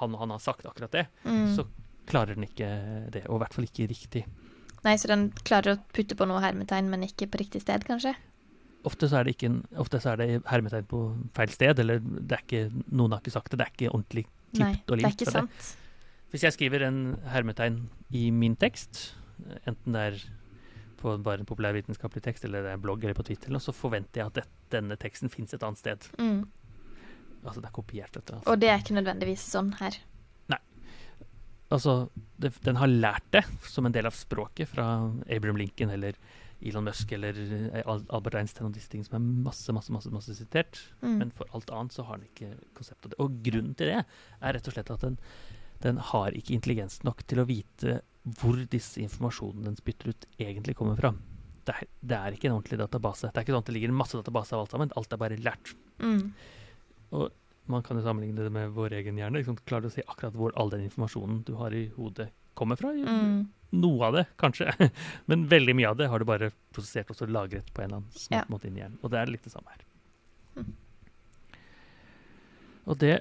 Han 0.00 0.14
han 0.14 0.30
har 0.30 0.38
sagt 0.38 0.66
akkurat 0.66 0.90
det, 0.92 1.06
Mm. 1.24 1.54
så 1.56 1.66
klarer 2.06 2.34
den 2.34 2.44
ikke 2.44 3.10
det. 3.10 3.26
Og 3.28 3.36
i 3.36 3.38
hvert 3.44 3.54
fall 3.54 3.64
ikke 3.64 3.88
riktig. 3.88 4.24
Nei, 4.84 4.94
så 4.96 5.08
den 5.08 5.30
klarer 5.44 5.76
å 5.76 5.82
putte 5.92 6.14
på 6.14 6.26
noe 6.28 6.40
hermetegn, 6.40 6.88
men 6.90 7.02
ikke 7.02 7.26
på 7.26 7.38
riktig 7.40 7.62
sted, 7.62 7.84
kanskje? 7.84 8.14
Ofte 8.86 9.08
så 9.10 9.20
er 9.20 9.26
det, 9.26 9.36
ikke 9.36 9.50
en, 9.50 9.58
ofte 9.82 10.00
så 10.02 10.12
er 10.12 10.20
det 10.20 10.28
hermetegn 10.46 10.86
på 10.90 11.02
feil 11.36 11.52
sted, 11.54 11.82
eller 11.82 12.00
det 12.02 12.38
er 12.38 12.44
ikke, 12.44 12.62
noen 12.94 13.16
har 13.16 13.22
ikke 13.22 13.34
sagt 13.34 13.52
det. 13.52 13.60
Det 13.60 13.66
er 13.66 13.74
ikke 13.74 13.92
ordentlig 13.92 14.26
Nei, 14.26 14.72
klippet 14.72 14.92
og 14.92 15.00
det 15.00 15.06
er 15.08 15.16
ikke 15.16 15.34
sant. 15.34 15.70
Hvis 16.32 16.44
jeg 16.46 16.56
skriver 16.56 16.86
en 16.86 17.00
hermetegn 17.32 17.80
i 18.14 18.28
min 18.34 18.56
tekst, 18.60 19.16
enten 19.64 19.96
det 19.96 20.04
er 20.10 20.20
på 21.00 21.12
bare 21.22 21.42
en 21.42 21.48
populærvitenskapelig 21.48 22.24
tekst, 22.24 22.46
eller 22.48 22.64
det 22.64 22.72
er 22.72 22.78
en 22.78 22.84
blogg 22.84 23.04
eller 23.04 23.16
på 23.18 23.26
Twitter, 23.26 23.52
så 23.62 23.74
forventer 23.76 24.22
jeg 24.22 24.32
at 24.32 24.38
det, 24.40 24.46
denne 24.74 24.96
teksten 25.00 25.32
fins 25.32 25.54
et 25.54 25.66
annet 25.66 25.82
sted. 25.82 26.10
Mm. 26.18 26.44
Altså 27.44 27.60
det 27.60 27.68
er 27.68 27.76
kopiert 27.76 28.14
dette. 28.14 28.38
Altså. 28.38 28.48
Og 28.50 28.60
det 28.62 28.70
er 28.72 28.82
ikke 28.82 28.96
nødvendigvis 28.96 29.44
sånn 29.54 29.74
her. 29.80 29.98
Altså, 31.74 32.08
det, 32.38 32.52
den 32.62 32.78
har 32.78 32.90
lært 32.90 33.26
det 33.34 33.42
som 33.66 33.86
en 33.88 33.94
del 33.94 34.06
av 34.06 34.14
språket 34.14 34.70
fra 34.70 34.86
Abraham 35.26 35.58
Lincoln 35.58 35.90
eller 35.90 36.18
Elon 36.64 36.86
Musk 36.86 37.12
eller 37.12 37.36
eh, 37.36 37.82
Albert 37.84 38.38
Einstein 38.40 38.68
og 38.68 38.74
disse 38.76 38.88
tingene 38.92 39.08
som 39.08 39.18
er 39.18 39.44
masse, 39.46 39.74
masse, 39.76 39.92
masse, 39.92 40.12
masse 40.14 40.36
sitert. 40.38 40.80
Mm. 41.02 41.16
Men 41.20 41.32
for 41.36 41.50
alt 41.56 41.70
annet 41.74 41.96
så 41.96 42.06
har 42.08 42.20
den 42.20 42.30
ikke 42.30 42.52
konsept 42.78 43.04
av 43.04 43.12
det. 43.12 43.20
Og 43.22 43.38
grunnen 43.44 43.76
til 43.78 43.92
det 43.92 44.02
er 44.02 44.56
rett 44.56 44.68
og 44.70 44.76
slett 44.76 44.92
at 44.94 45.04
den, 45.04 45.18
den 45.84 46.02
har 46.12 46.36
ikke 46.36 46.56
intelligens 46.56 47.02
nok 47.06 47.24
til 47.28 47.42
å 47.42 47.48
vite 47.48 48.00
hvor 48.40 48.58
disse 48.72 48.98
informasjonene 49.04 49.68
den 49.68 49.78
spytter 49.78 50.10
ut, 50.10 50.28
egentlig 50.42 50.74
kommer 50.78 50.98
fra. 50.98 51.12
Det 51.66 51.74
er, 51.74 51.90
det 52.02 52.16
er 52.18 52.34
ikke 52.34 52.48
en 52.50 52.56
ordentlig 52.56 52.78
database. 52.80 53.30
Det 53.30 53.40
er 53.40 53.46
ikke 53.46 53.54
sånn 53.54 53.64
at 53.64 53.68
det 53.70 53.74
ligger 53.76 53.92
en 53.92 54.00
masse 54.00 54.18
database 54.18 54.54
av 54.54 54.64
alt 54.64 54.74
sammen. 54.74 54.94
Alt 54.98 55.14
er 55.14 55.20
bare 55.20 55.38
lært. 55.42 55.74
Mm. 56.02 56.32
Man 57.70 57.82
kan 57.86 57.98
jo 57.98 58.04
sammenligne 58.06 58.46
det 58.46 58.52
med 58.54 58.74
vår 58.74 58.94
egen 59.00 59.18
hjerne. 59.18 59.40
Liksom. 59.40 59.58
Klarer 59.66 59.86
du 59.86 59.90
å 59.90 59.94
si 59.94 60.04
akkurat 60.06 60.34
hvor 60.38 60.54
all 60.58 60.70
den 60.74 60.86
informasjonen 60.86 61.40
du 61.46 61.56
har 61.58 61.74
i 61.74 61.88
hodet, 61.96 62.30
kommer 62.58 62.78
fra? 62.78 62.92
Mm. 62.94 63.46
Noe 63.72 64.04
av 64.06 64.12
det, 64.14 64.26
kanskje. 64.38 64.70
Men 65.28 65.46
veldig 65.50 65.74
mye 65.76 65.88
av 65.90 65.96
det 65.98 66.06
har 66.08 66.18
du 66.18 66.24
bare 66.28 66.52
prosessert 66.72 67.10
og 67.10 67.16
så 67.18 67.26
lagret 67.26 67.66
på 67.74 67.82
en 67.82 67.88
eller 67.90 67.96
annen 68.02 68.12
smart 68.14 68.44
Ja. 68.46 68.52
måte 68.52 68.68
inn 68.68 68.76
i 68.78 68.80
hjernen. 68.84 68.98
Og 69.02 69.10
det 69.10 69.18
er 69.20 69.26
litt 69.32 69.42
det 69.44 69.52
samme 69.52 69.72
her. 69.74 69.82
Mm. 70.56 70.72
Og 72.86 72.98
det 73.02 73.16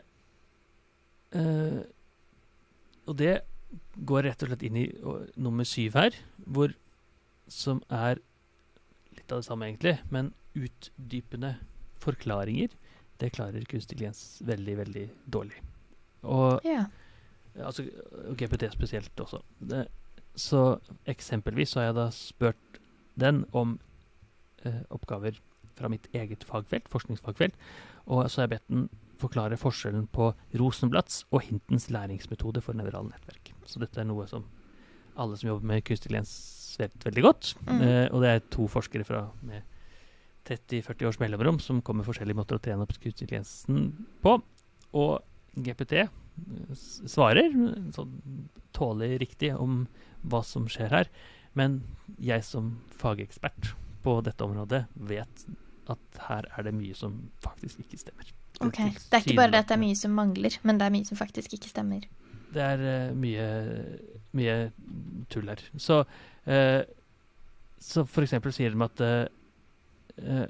øh, 1.36 1.82
Og 3.08 3.18
det 3.20 3.34
går 4.08 4.24
rett 4.30 4.44
og 4.46 4.50
slett 4.52 4.64
inn 4.66 4.78
i 4.80 4.86
og, 5.04 5.26
nummer 5.38 5.68
syv 5.68 5.98
her, 6.00 6.16
hvor 6.48 6.72
som 7.52 7.82
er 7.94 8.22
litt 9.18 9.32
av 9.32 9.42
det 9.42 9.46
samme, 9.48 9.68
egentlig, 9.68 9.98
men 10.14 10.32
utdypende 10.58 11.52
forklaringer. 12.02 12.72
Det 13.22 13.30
klarer 13.36 13.66
kunstig 13.70 13.96
intelligens 13.98 14.24
veldig, 14.48 14.78
veldig 14.80 15.04
dårlig. 15.32 15.60
Og 16.24 16.66
Ja. 16.66 16.86
altså, 17.62 17.86
GPT 18.40 18.72
spesielt 18.74 19.16
også. 19.22 19.42
Det, 19.60 19.86
så 20.36 20.78
eksempelvis 21.10 21.74
så 21.74 21.82
har 21.82 21.90
jeg 21.90 21.98
da 22.00 22.06
spurt 22.14 22.80
den 23.20 23.44
om 23.56 23.78
eh, 24.66 24.82
oppgaver 24.94 25.40
fra 25.76 25.90
mitt 25.92 26.08
eget 26.16 26.44
fagfelt, 26.48 26.88
forskningsfagfelt, 26.92 27.56
og 28.06 28.30
så 28.30 28.42
har 28.42 28.48
jeg 28.48 28.56
bedt 28.56 28.72
den 28.72 28.88
forklare 29.20 29.58
forskjellen 29.60 30.08
på 30.12 30.32
Rosenblatts 30.60 31.24
og 31.32 31.46
Hintens 31.48 31.88
læringsmetode 31.94 32.62
for 32.64 32.78
nevrale 32.78 33.10
nettverk. 33.10 33.54
Så 33.66 33.80
dette 33.82 34.02
er 34.02 34.08
noe 34.08 34.28
som 34.30 34.46
alle 35.20 35.38
som 35.40 35.50
jobber 35.50 35.70
med 35.72 35.86
kunstig 35.88 36.12
lens, 36.12 36.34
vet 36.80 37.08
veldig 37.08 37.24
godt. 37.24 37.54
Mm. 37.70 37.80
Eh, 37.80 38.08
og 38.12 38.24
det 38.24 38.32
er 38.32 38.44
to 38.52 38.68
forskere 38.72 39.08
fra 39.08 39.30
med 39.48 39.64
30-40 40.46 41.08
års 41.10 41.20
mellomrom 41.22 41.62
som 41.64 41.82
kommer 41.82 42.06
forskjellige 42.06 42.38
måter 42.38 42.60
å 42.60 42.62
trene 42.62 42.86
opp 42.86 42.94
kunstig 43.02 43.32
lensen 43.32 43.88
på. 44.24 44.38
Og 44.96 45.14
GPT 45.56 46.06
svarer 46.76 47.52
sånn 47.96 48.16
tålelig 48.76 49.22
riktig 49.24 49.54
om 49.56 49.86
hva 50.26 50.42
som 50.46 50.68
skjer 50.72 50.92
her. 50.92 51.12
Men 51.56 51.82
jeg 52.20 52.44
som 52.44 52.76
fagekspert 53.00 53.74
på 54.06 54.20
dette 54.26 54.44
området 54.44 54.86
vet 55.10 55.46
at 55.92 56.20
her 56.28 56.48
er 56.58 56.68
det 56.68 56.74
mye 56.76 56.98
som 56.98 57.18
faktisk 57.44 57.86
ikke 57.86 58.02
stemmer. 58.02 58.34
Ok. 58.64 58.80
Det 58.80 59.18
er 59.18 59.24
ikke 59.24 59.38
bare 59.40 59.54
det 59.54 59.64
at 59.64 59.72
det 59.72 59.78
er 59.78 59.84
mye 59.84 59.98
som 60.00 60.14
mangler, 60.16 60.60
men 60.64 60.80
det 60.80 60.88
er 60.88 60.94
mye 60.96 61.08
som 61.08 61.20
faktisk 61.20 61.56
ikke 61.58 61.72
stemmer. 61.72 62.06
Det 62.56 62.64
er 62.64 62.84
uh, 62.84 63.16
mye, 63.20 63.48
mye 64.38 64.58
tull 65.32 65.50
her. 65.52 65.64
Så, 65.82 66.04
uh, 66.48 66.82
så 67.80 68.06
for 68.08 68.26
eksempel 68.26 68.56
sier 68.56 68.74
de 68.74 68.86
at 68.86 69.04
eh, 69.06 70.46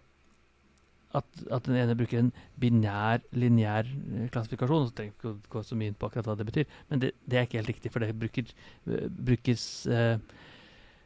at, 1.19 1.43
at 1.51 1.67
den 1.69 1.77
ene 1.79 1.95
bruker 1.97 2.21
en 2.21 2.33
binær, 2.61 3.23
lineær 3.35 3.87
klassifikasjon 4.33 4.33
klassifikasjon. 4.35 4.89
Så 4.89 4.95
trenger 4.97 5.13
vi 5.13 5.29
ikke 5.35 5.53
gå 5.55 5.63
så 5.65 5.77
mye 5.79 5.91
inn 5.91 5.99
på 5.99 6.09
akkurat 6.09 6.29
hva 6.29 6.35
det 6.39 6.47
betyr. 6.49 6.65
Men 6.89 7.03
det, 7.03 7.13
det 7.25 7.39
er 7.39 7.47
ikke 7.47 7.61
helt 7.61 7.71
riktig, 7.73 7.91
for 7.93 8.03
det 8.03 8.15
bruker, 8.19 8.51
eh, 8.89 9.07
brukes 9.09 9.63
eh, 9.87 10.17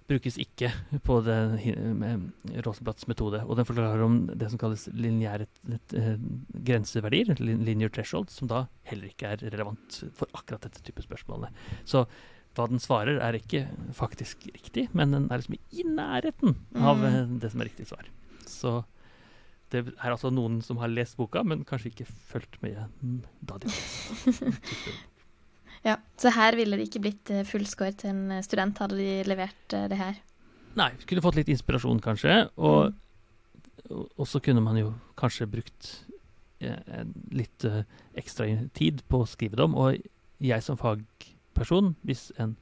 brukes 0.10 0.40
ikke 0.42 0.72
på 1.06 1.20
den 1.22 1.52
eh, 2.02 2.64
Rosenblatts 2.66 3.06
metode. 3.12 3.44
Og 3.46 3.60
den 3.60 3.68
forklarer 3.70 4.02
om 4.02 4.16
det 4.32 4.50
som 4.50 4.58
kalles 4.62 4.88
lineære 4.98 5.46
eh, 5.94 6.16
grenseverdier, 6.66 7.36
linear 7.40 7.94
threshold, 7.94 8.32
som 8.34 8.50
da 8.50 8.64
heller 8.90 9.12
ikke 9.12 9.36
er 9.36 9.46
relevant 9.54 10.02
for 10.18 10.32
akkurat 10.34 10.66
dette 10.66 10.82
type 10.88 11.06
spørsmålene. 11.06 11.54
Så 11.86 12.08
hva 12.58 12.66
den 12.72 12.82
svarer, 12.82 13.20
er 13.22 13.38
ikke 13.38 13.68
faktisk 13.94 14.48
riktig, 14.50 14.88
men 14.98 15.14
den 15.14 15.28
er 15.30 15.44
liksom 15.44 15.60
i 15.78 15.86
nærheten 15.86 16.56
av 16.76 16.98
Mm. 16.98 17.06
eh, 17.06 17.36
det 17.44 17.52
som 17.54 17.62
er 17.62 17.70
riktig 17.70 17.86
svar. 17.88 18.10
Så 18.50 18.80
det 19.74 19.84
er 19.92 20.12
altså 20.12 20.32
noen 20.34 20.60
som 20.66 20.80
har 20.82 20.92
lest 20.92 21.18
boka, 21.20 21.44
men 21.46 21.66
kanskje 21.68 21.92
ikke 21.92 22.10
fulgt 22.32 22.60
med 22.64 22.80
mm, 23.02 23.22
da 23.50 23.60
de 23.62 23.72
Ja, 25.86 25.96
Så 26.20 26.34
her 26.36 26.58
ville 26.60 26.76
det 26.76 26.90
ikke 26.90 27.04
blitt 27.06 27.30
eh, 27.32 27.46
full 27.48 27.64
score 27.70 27.94
til 27.96 28.12
en 28.12 28.32
eh, 28.36 28.44
student, 28.44 28.82
hadde 28.84 28.98
de 29.00 29.24
levert 29.30 29.76
eh, 29.76 29.88
det 29.88 30.00
her. 30.00 30.18
Nei, 30.76 30.90
skulle 31.00 31.24
fått 31.24 31.40
litt 31.40 31.52
inspirasjon, 31.54 32.02
kanskje. 32.04 32.42
Og, 32.60 32.92
og, 33.88 34.10
og 34.20 34.28
så 34.28 34.42
kunne 34.44 34.64
man 34.66 34.78
jo 34.80 34.92
kanskje 35.20 35.48
brukt 35.48 35.92
eh, 36.60 37.06
litt 37.32 37.64
eh, 37.68 37.86
ekstra 38.20 38.50
tid 38.76 39.06
på 39.08 39.24
å 39.24 39.30
skrive 39.30 39.56
det 39.56 39.70
om. 39.70 39.78
Og 39.80 40.04
jeg 40.44 40.66
som 40.66 40.80
fagperson, 40.80 41.94
hvis 42.08 42.30
en, 42.40 42.58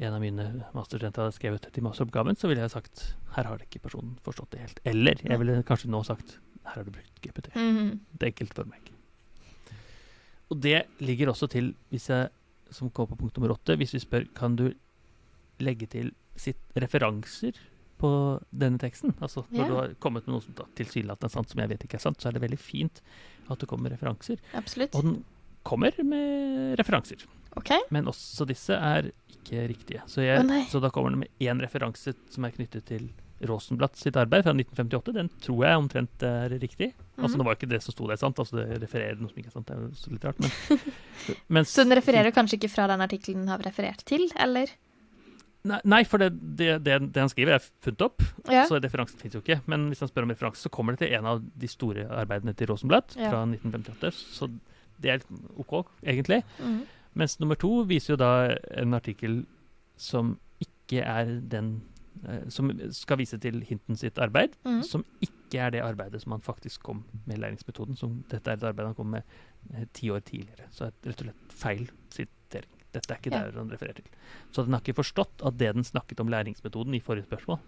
en 0.00 0.16
av 0.16 0.22
mine 0.22 0.46
masterstudenter 0.74 1.26
hadde 1.26 1.36
skrevet 1.36 1.66
til 1.74 1.84
masteroppgaven, 1.84 2.38
så 2.38 2.48
ville 2.48 2.64
jeg 2.64 2.72
sagt 2.72 3.02
her 3.34 3.48
har 3.50 3.60
ikke 3.64 3.82
personen 3.84 4.14
forstått 4.24 4.54
det 4.54 4.62
helt. 4.62 4.80
Eller 4.88 5.20
jeg 5.20 5.40
ville 5.42 5.60
kanskje 5.68 5.90
nå 5.92 6.00
sagt 6.08 6.38
her 6.64 6.78
har 6.78 6.86
du 6.86 6.94
brukt 6.94 7.20
GPT. 7.24 7.50
Mhm. 7.54 8.00
Det 8.16 8.26
er 8.26 8.32
enkelt 8.32 8.54
for 8.56 8.70
meg. 8.70 8.92
Og 10.50 10.60
det 10.60 10.84
ligger 10.98 11.30
også 11.30 11.46
til, 11.50 11.74
hvis 11.90 12.08
jeg, 12.10 12.30
som 12.74 12.90
kommer 12.90 13.14
på 13.14 13.24
punkt 13.24 13.36
nummer 13.36 13.54
åtte, 13.54 13.76
hvis 13.78 13.94
vi 13.94 14.02
spør 14.02 14.24
kan 14.34 14.56
du 14.56 14.70
legge 15.60 15.86
til 15.86 16.12
sitt 16.40 16.58
referanser 16.74 17.58
på 18.00 18.10
denne 18.50 18.80
teksten. 18.80 19.12
Altså 19.20 19.44
når 19.50 19.60
yeah. 19.60 19.68
du 19.68 19.76
har 19.76 19.92
kommet 20.00 20.26
med 20.26 20.34
noe 20.34 20.44
som 20.44 20.56
tilsynelatende 20.78 21.28
er 21.28 21.34
sant, 21.34 21.52
som 21.52 21.60
jeg 21.60 21.70
vet 21.74 21.84
ikke 21.84 22.00
er 22.00 22.06
sant, 22.06 22.20
så 22.20 22.30
er 22.30 22.36
det 22.36 22.42
veldig 22.46 22.58
fint 22.58 23.02
at 23.50 23.60
du 23.60 23.66
kommer 23.68 23.92
referanser. 23.92 24.40
Absolutt. 24.56 24.96
Og 24.96 25.04
den 25.04 25.18
kommer 25.66 25.92
med 26.02 26.78
referanser, 26.80 27.26
OK. 27.58 27.70
men 27.90 28.06
også 28.06 28.46
disse 28.46 28.76
er 28.76 29.10
ikke 29.34 29.64
riktige. 29.72 30.02
Så, 30.06 30.22
jeg, 30.22 30.44
oh, 30.44 30.60
så 30.70 30.78
da 30.80 30.90
kommer 30.94 31.10
det 31.10 31.18
med 31.24 31.28
én 31.42 31.58
referanse 31.62 32.14
som 32.30 32.44
er 32.46 32.52
knyttet 32.54 32.84
til 32.86 33.08
Rosenblatt 33.48 33.96
sitt 33.96 34.16
arbeid 34.20 34.44
fra 34.44 34.52
1958. 34.52 35.14
Den 35.16 35.30
tror 35.40 35.64
jeg 35.64 35.80
omtrent 35.80 36.22
er 36.28 36.52
riktig. 36.60 36.90
Altså 37.16 37.38
det 37.40 37.46
var 37.48 37.56
ikke 37.56 37.70
det 37.72 37.80
som 37.82 37.94
sto 37.94 38.06
der 38.10 38.20
sant, 38.20 38.38
altså 38.38 38.58
det 38.60 38.82
refererer 38.82 39.16
noe 39.18 39.32
som 39.32 39.40
ikke 39.40 39.48
er 39.48 39.56
sant. 39.56 39.66
Det 39.66 39.76
er 39.76 39.86
jo 39.88 40.12
litt 40.14 40.26
rart, 40.28 40.38
men, 40.44 40.84
mens- 41.56 41.72
Så 41.72 41.82
den 41.86 41.96
refererer 41.96 42.30
kanskje 42.36 42.58
ikke 42.60 42.70
fra 42.70 42.86
den 42.92 43.00
artikkelen 43.00 43.42
den 43.46 43.48
har 43.54 43.64
referert 43.64 44.04
til, 44.08 44.28
eller? 44.38 44.70
Nei, 45.64 45.80
nei 45.84 46.02
for 46.08 46.20
det, 46.22 46.30
det, 46.56 46.68
det, 46.86 47.00
han 47.20 47.28
skriver, 47.32 47.56
er 47.58 47.64
funnet 47.84 48.04
opp, 48.06 48.22
Ja. 48.48 48.62
så 48.68 48.78
referansen 48.80 49.18
fins 49.20 49.34
jo 49.36 49.42
ikke. 49.42 49.58
Men 49.68 49.88
hvis 49.90 50.00
han 50.04 50.08
spør 50.12 50.24
om 50.28 50.30
referanse, 50.32 50.62
så 50.64 50.70
kommer 50.72 50.96
det 50.96 51.02
til 51.06 51.16
en 51.18 51.26
av 51.32 51.42
de 51.42 51.68
store 51.68 52.06
arbeidene 52.20 52.54
til 52.56 52.70
Rosenblatt 52.70 53.16
Ja. 53.18 53.28
fra 53.32 53.42
1958. 53.48 54.22
Så 54.38 54.48
det 55.00 55.16
er 55.16 55.24
OK, 55.60 55.80
egentlig. 56.04 56.42
Mhm. 56.60 56.80
Mens 57.18 57.38
nummer 57.40 57.58
to 57.58 57.82
viser 57.88 58.14
jo 58.14 58.20
da 58.20 58.30
en 58.78 58.94
artikkel 58.94 59.42
som 60.00 60.36
ikke 60.62 61.02
er 61.02 61.36
den 61.50 61.80
eh, 62.26 62.48
Som 62.50 62.70
skal 62.94 63.18
vise 63.20 63.38
til 63.38 63.62
Hinton 63.66 63.96
sitt 63.96 64.18
arbeid, 64.18 64.56
mm. 64.64 64.82
som 64.86 65.04
ikke 65.20 65.58
er 65.58 65.70
det 65.74 65.82
arbeidet 65.82 66.22
som 66.22 66.32
han 66.32 66.44
faktisk 66.44 66.82
kom 66.82 67.04
med 67.26 67.38
læringsmetoden. 67.42 67.96
Som 67.96 68.22
dette 68.30 68.50
er 68.50 68.58
et 68.58 68.66
arbeid 68.66 68.86
han 68.92 68.98
kom 68.98 69.10
med 69.16 69.22
eh, 69.74 69.86
ti 69.92 70.10
år 70.10 70.20
tidligere. 70.26 70.68
Så 70.70 70.88
er 70.88 70.92
rett 71.06 71.22
og 71.22 71.26
slett 71.30 71.56
feil 71.62 71.88
sitering. 72.10 72.76
Dette 72.90 73.14
er 73.14 73.18
ikke 73.18 73.30
Ja. 73.34 73.44
det 73.46 73.58
han 73.58 73.70
refererer 73.70 73.94
til. 73.94 74.04
Så 74.52 74.64
den 74.64 74.74
har 74.74 74.80
ikke 74.82 74.98
forstått 75.02 75.42
at 75.46 75.58
det 75.58 75.74
den 75.74 75.84
snakket 75.84 76.20
om 76.20 76.28
læringsmetoden 76.28 76.94
i 76.94 77.00
forrige 77.00 77.28
spørsmål, 77.28 77.58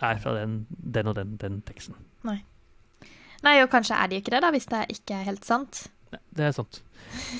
er 0.00 0.18
fra 0.18 0.34
den, 0.34 0.66
den 0.68 1.06
og 1.06 1.14
den, 1.14 1.36
den 1.36 1.60
teksten. 1.62 1.94
Nei, 3.42 3.60
og 3.62 3.70
kanskje 3.70 3.94
er 3.94 4.10
det 4.10 4.18
ikke 4.22 4.32
det, 4.34 4.42
da, 4.42 4.50
hvis 4.50 4.66
det 4.66 4.84
ikke 4.90 5.14
er 5.14 5.26
helt 5.28 5.44
sant. 5.46 5.84
Nei, 6.12 6.20
det 6.38 6.44
er 6.48 6.52
sant. 6.56 6.78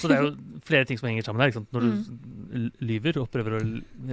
Så 0.01 0.09
det 0.11 0.17
er 0.19 0.27
jo 0.27 0.33
flere 0.69 0.85
ting 0.89 0.99
som 1.01 1.09
henger 1.09 1.25
sammen 1.29 1.45
her. 1.45 1.55
Når 1.75 1.85
du, 1.87 1.91
l- 2.59 2.73
lyver 2.85 3.19
og 3.23 3.29
prøver 3.33 3.59
å 3.59 3.61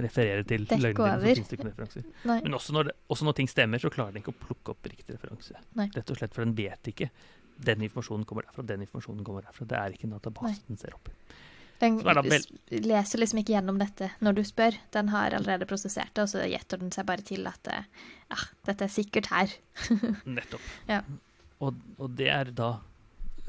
referere 0.04 0.44
til 0.48 0.64
referanser. 0.70 2.06
Men 2.24 2.56
også 2.56 2.76
når, 2.76 2.90
det, 2.90 2.94
også 3.12 3.28
når 3.28 3.36
ting 3.40 3.50
stemmer, 3.52 3.82
så 3.82 3.90
klarer 3.92 4.14
den 4.16 4.22
ikke 4.24 4.34
å 4.34 4.40
plukke 4.46 4.74
opp 4.76 4.88
riktig 4.88 5.16
referanse. 5.18 5.58
Nei. 5.78 5.88
Rett 5.96 6.12
og 6.14 6.20
slett, 6.20 6.34
for 6.36 6.44
den 6.46 6.54
vet 6.58 6.92
ikke. 6.92 7.10
Den 7.66 7.84
informasjonen 7.86 8.24
kommer 8.28 8.44
derfra, 8.48 8.64
den 8.68 8.82
informasjonen 8.84 9.24
kommer 9.24 9.44
derfra. 9.46 9.64
Det 9.68 9.76
er 9.80 9.94
ikke 9.96 10.08
en 10.10 10.16
database 10.18 10.64
den 10.68 10.80
ser 10.80 10.96
opp 10.96 11.08
i. 11.12 11.14
Den 11.76 11.98
er 12.08 12.22
leser 12.88 13.20
liksom 13.20 13.42
ikke 13.42 13.52
gjennom 13.52 13.76
dette 13.80 14.06
når 14.24 14.38
du 14.38 14.42
spør. 14.48 14.76
Den 14.96 15.10
har 15.12 15.34
allerede 15.36 15.66
prosessert 15.68 16.14
det, 16.16 16.24
og 16.24 16.30
så 16.32 16.44
gjetter 16.48 16.80
den 16.80 16.92
seg 16.94 17.04
bare 17.08 17.24
til 17.28 17.44
at 17.50 17.68
eh, 17.68 17.88
ja, 18.32 18.38
dette 18.70 18.86
er 18.88 18.92
sikkert 18.94 19.28
her. 19.28 19.52
Nettopp. 20.38 20.64
Ja. 20.88 21.02
Og, 21.60 21.76
og 22.00 22.14
det 22.16 22.30
er 22.32 22.48
da 22.56 22.70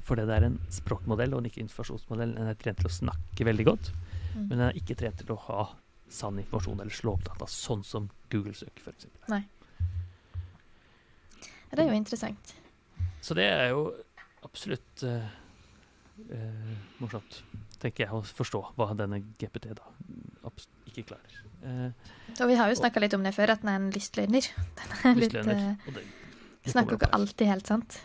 fordi 0.08 0.24
det 0.28 0.38
er 0.38 0.46
en 0.48 0.58
språkmodell 0.72 1.34
og 1.36 1.41
en 1.43 1.50
ikke 1.50 1.62
informasjonsmodell. 1.65 2.36
Den 2.38 2.52
er 2.52 2.58
trent 2.60 2.80
til 2.82 2.89
å 2.89 2.96
snakke 2.96 3.48
veldig 3.48 3.65
godt, 3.67 3.91
Mm. 4.38 4.48
men 4.50 4.60
den 4.60 4.67
er 4.67 4.76
ikke 4.78 4.96
trent 5.00 5.17
til 5.17 5.32
å 5.34 5.38
ha 5.48 5.63
sann 6.13 6.38
informasjon 6.38 6.80
eller 6.84 6.93
slå 6.93 7.15
opp 7.15 7.24
data, 7.26 7.48
sånn 7.50 7.84
som 7.84 8.10
Google 8.30 8.54
søker, 8.54 8.84
f.eks. 8.86 9.08
Det 11.72 11.84
er 11.84 11.89
jo 11.89 11.98
interessant. 11.98 12.54
Så 13.22 13.36
det 13.36 13.48
er 13.50 13.72
jo 13.74 13.89
absolutt 14.46 15.04
uh, 15.04 15.26
uh, 16.32 16.76
morsomt, 17.02 17.41
tenker 17.82 18.06
jeg, 18.06 18.13
å 18.13 18.22
forstå 18.24 18.62
hva 18.78 18.91
denne 18.96 19.20
GPT 19.39 19.74
da 19.76 19.89
ikke 20.88 21.12
klarer. 21.12 21.41
Uh, 21.62 21.89
Og 22.39 22.48
vi 22.52 22.56
har 22.58 22.72
jo 22.72 22.78
snakka 22.80 23.02
litt 23.04 23.15
om 23.17 23.26
det 23.26 23.34
før, 23.36 23.54
at 23.54 23.65
den 23.65 23.74
er 23.74 23.82
en 23.82 23.89
lystløgner. 23.93 24.48
Den 25.04 25.17
er 25.17 25.20
litt, 25.20 25.36
snakker 26.72 26.98
ikke 26.98 27.12
alltid 27.15 27.48
helt 27.48 27.70
sant. 27.70 28.00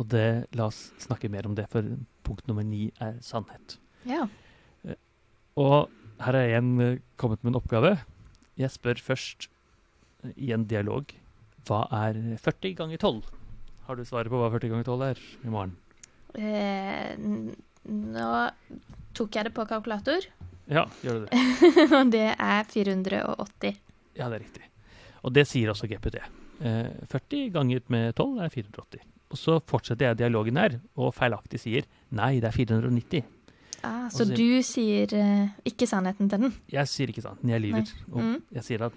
Og 0.00 0.08
det, 0.08 0.26
la 0.56 0.70
oss 0.70 0.88
snakke 1.02 1.28
mer 1.32 1.46
om 1.48 1.54
det, 1.58 1.66
for 1.72 1.84
punkt 2.24 2.46
nummer 2.48 2.64
ni 2.64 2.88
er 3.04 3.18
sannhet. 3.24 3.76
Ja. 4.08 4.24
Og 5.60 5.90
her 6.24 6.36
er 6.36 6.46
jeg 6.46 6.54
igjen 6.54 6.70
eh, 6.84 7.00
kommet 7.20 7.42
med 7.44 7.52
en 7.52 7.60
oppgave. 7.60 7.98
Jeg 8.60 8.72
spør 8.72 9.02
først 9.04 9.50
eh, 10.24 10.32
i 10.36 10.54
en 10.56 10.64
dialog 10.70 11.12
hva 11.68 11.84
er 11.92 12.16
40 12.40 12.74
ganger 12.78 13.00
12? 13.00 13.28
Har 13.86 13.98
du 13.98 14.04
svaret 14.08 14.32
på 14.32 14.40
hva 14.40 14.48
40 14.54 14.72
ganger 14.72 14.88
12 14.88 15.04
er 15.10 15.20
i 15.44 15.52
morgen? 15.52 15.76
Eh, 16.38 17.12
nå 17.90 18.30
tok 19.18 19.36
jeg 19.36 19.48
det 19.48 19.56
på 19.56 19.66
kalkulator, 19.68 20.28
Ja, 20.70 20.84
gjør 21.02 21.16
du 21.16 21.24
det? 21.26 21.38
og 21.98 22.10
det 22.14 22.28
er 22.30 22.68
480. 22.70 23.78
Ja, 24.14 24.28
det 24.30 24.36
er 24.36 24.42
riktig. 24.44 24.68
Og 25.26 25.34
det 25.34 25.42
sier 25.50 25.72
også 25.72 25.88
GPT. 25.90 26.20
Eh, 26.62 26.92
40 27.10 27.50
ganger 27.56 27.82
med 27.90 28.14
12 28.14 28.44
er 28.44 28.52
480. 28.54 29.02
Og 29.30 29.38
så 29.38 29.60
fortsetter 29.64 30.08
jeg 30.10 30.18
dialogen 30.18 30.56
her, 30.58 30.80
og 30.96 31.12
feilaktig 31.14 31.60
sier 31.62 31.84
nei, 32.10 32.40
det 32.40 32.48
er 32.50 32.56
490. 32.56 33.22
Ah, 33.82 34.08
så 34.10 34.26
så- 34.26 34.34
du 34.36 34.62
sier 34.62 35.06
uh, 35.14 35.48
ikke 35.64 35.86
sannheten 35.88 36.28
til 36.28 36.38
den? 36.40 36.52
Jeg 36.68 36.86
sier 36.88 37.06
ikke 37.08 37.22
sannheten, 37.22 37.48
jeg 37.48 37.60
lyver. 37.62 37.92
Og 38.12 38.20
Mm. 38.22 38.42
jeg 38.52 38.62
sier 38.64 38.82
at 38.82 38.92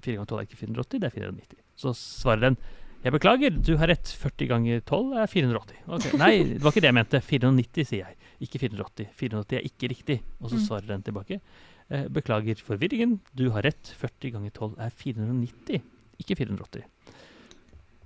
4 0.00 0.16
ganger 0.16 0.26
12 0.26 0.38
er 0.40 0.46
ikke 0.48 0.56
480, 0.56 0.98
det 1.00 1.04
er 1.04 1.10
490. 1.20 1.56
Så 1.76 1.92
svarer 1.94 2.40
den 2.40 2.56
jeg 3.04 3.12
beklager, 3.12 3.50
du 3.62 3.76
har 3.76 3.88
rett. 3.88 4.08
40 4.08 4.46
ganger 4.48 4.80
12 4.80 5.12
er 5.20 5.26
480. 5.26 5.76
Okay. 5.86 6.16
Nei, 6.16 6.38
det 6.54 6.62
var 6.62 6.70
ikke 6.72 6.80
det 6.80 6.88
jeg 6.88 6.94
mente. 6.94 7.20
490, 7.20 7.84
sier 7.84 8.06
jeg. 8.06 8.16
Ikke 8.40 8.58
480. 8.58 9.08
480 9.12 9.58
er 9.58 9.60
ikke 9.68 9.88
riktig. 9.92 10.20
Og 10.40 10.48
så 10.48 10.56
Mm. 10.56 10.64
svarer 10.64 10.86
den 10.88 11.02
tilbake. 11.02 11.40
Eh, 11.90 12.08
beklager 12.08 12.56
forvirringen. 12.64 13.20
Du 13.36 13.50
har 13.50 13.60
rett. 13.60 13.92
40 14.00 14.30
ganger 14.32 14.50
12 14.56 14.74
er 14.80 14.88
490, 14.88 15.82
ikke 16.18 16.34
480. 16.34 16.82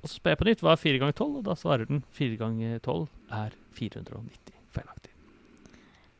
Og 0.03 0.07
så 0.09 0.15
spør 0.19 0.35
jeg 0.35 0.39
på 0.43 0.47
nytt 0.49 0.61
hva 0.63 0.73
er 0.77 0.81
4 0.83 1.01
ganger 1.03 1.17
12, 1.19 1.37
og 1.41 1.45
da 1.49 1.55
svarer 1.59 1.89
den 1.91 2.05
4 2.15 2.37
ganger 2.41 2.79
12 2.85 3.09
er 3.41 3.57
490. 3.79 4.55
Feilaktig. 4.75 5.13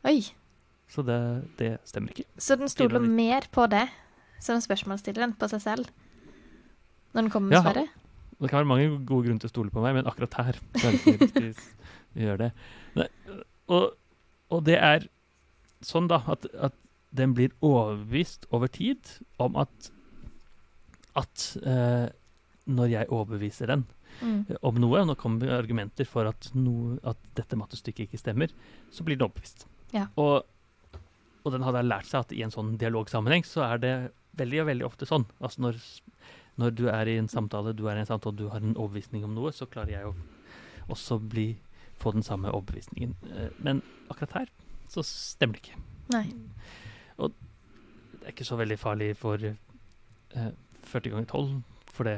Oi. 0.09 0.17
Så 0.89 1.03
det, 1.05 1.19
det 1.59 1.69
stemmer 1.87 2.11
ikke. 2.15 2.25
Så 2.41 2.57
den 2.59 2.69
stoler 2.71 3.03
mer 3.03 3.45
på 3.53 3.67
det 3.71 3.85
som 4.41 4.59
spørsmålsstilleren 4.63 5.35
på 5.39 5.47
seg 5.51 5.61
selv? 5.63 5.89
Når 7.13 7.21
den 7.25 7.31
kommer 7.33 7.49
med 7.53 7.57
Ja. 7.59 7.63
svaret? 7.67 7.95
Det 8.39 8.47
kan 8.49 8.61
være 8.61 8.69
mange 8.71 9.05
gode 9.05 9.25
grunner 9.27 9.39
til 9.43 9.49
å 9.49 9.53
stole 9.53 9.71
på 9.73 9.81
meg, 9.83 9.95
men 9.99 10.07
akkurat 10.07 10.33
her 10.39 10.59
så 10.79 10.85
er 10.87 10.91
det 10.95 10.99
ikke 10.99 11.15
riktig 11.19 11.49
å 12.15 12.23
gjøre 12.23 12.37
det. 12.45 12.51
Nei, 12.95 13.07
Og, 13.69 13.89
og 14.49 14.63
det 14.65 14.77
er 14.79 15.07
sånn 15.85 16.07
da 16.09 16.21
at, 16.31 16.47
at 16.55 16.75
den 17.15 17.33
blir 17.37 17.51
overbevist 17.65 18.47
over 18.55 18.67
tid 18.71 19.11
om 19.39 19.55
at 19.59 19.91
at 21.19 21.43
eh, 21.65 22.07
når 22.69 22.91
jeg 22.93 23.09
overbeviser 23.09 23.67
den 23.73 23.87
Mm. 24.19 24.45
eh, 24.49 24.57
om 24.65 24.75
noe, 24.81 24.99
og 24.99 25.05
nå 25.07 25.13
kommer 25.21 25.51
argumenter 25.53 26.03
for 26.09 26.25
at, 26.27 26.47
noe, 26.57 26.97
at 27.07 27.17
dette 27.37 27.55
mattestykket 27.55 28.07
ikke 28.07 28.17
stemmer, 28.19 28.49
så 28.91 29.03
blir 29.05 29.15
den 29.19 29.27
overbevist. 29.27 29.67
Ja. 29.93 30.07
Og, 30.19 30.43
og 31.45 31.53
den 31.53 31.63
hadde 31.63 31.83
lært 31.85 32.09
seg 32.09 32.25
at 32.25 32.33
i 32.35 32.41
en 32.43 32.51
sånn 32.51 32.73
dialogsammenheng 32.81 33.45
så 33.47 33.61
er 33.67 33.77
det 33.83 33.93
veldig 34.41 34.65
veldig 34.71 34.85
ofte 34.87 35.05
sånn. 35.07 35.27
Altså 35.39 35.61
når, 35.61 35.77
når 36.59 36.73
du 36.75 36.83
er 36.91 37.07
i 37.13 37.15
en 37.21 37.29
samtale, 37.31 37.71
du 37.77 37.85
er 37.87 37.95
i 37.95 38.03
en 38.03 38.09
samtale 38.09 38.33
og 38.33 38.41
du 38.41 38.49
har 38.49 38.59
en 38.65 38.75
overbevisning 38.75 39.23
om 39.29 39.37
noe, 39.37 39.53
så 39.55 39.69
klarer 39.69 39.93
jeg 39.93 40.09
å 40.09 40.15
også 40.89 41.19
bli, 41.29 41.47
få 42.01 42.11
den 42.17 42.25
samme 42.25 42.49
overbevisningen. 42.51 43.13
Eh, 43.29 43.49
Men 43.63 43.83
akkurat 44.09 44.39
her 44.41 44.51
så 44.89 45.05
stemmer 45.05 45.59
det 45.61 45.69
ikke. 45.69 45.79
Nei. 46.17 46.25
Det 47.19 48.25
er 48.25 48.33
ikke 48.33 48.47
så 48.47 48.57
veldig 48.59 48.77
farlig 48.81 49.13
for 49.17 49.37
eh, 49.45 50.51
40 50.89 51.13
ganger 51.13 51.29
12, 51.29 51.57
for 51.93 52.09
det 52.09 52.17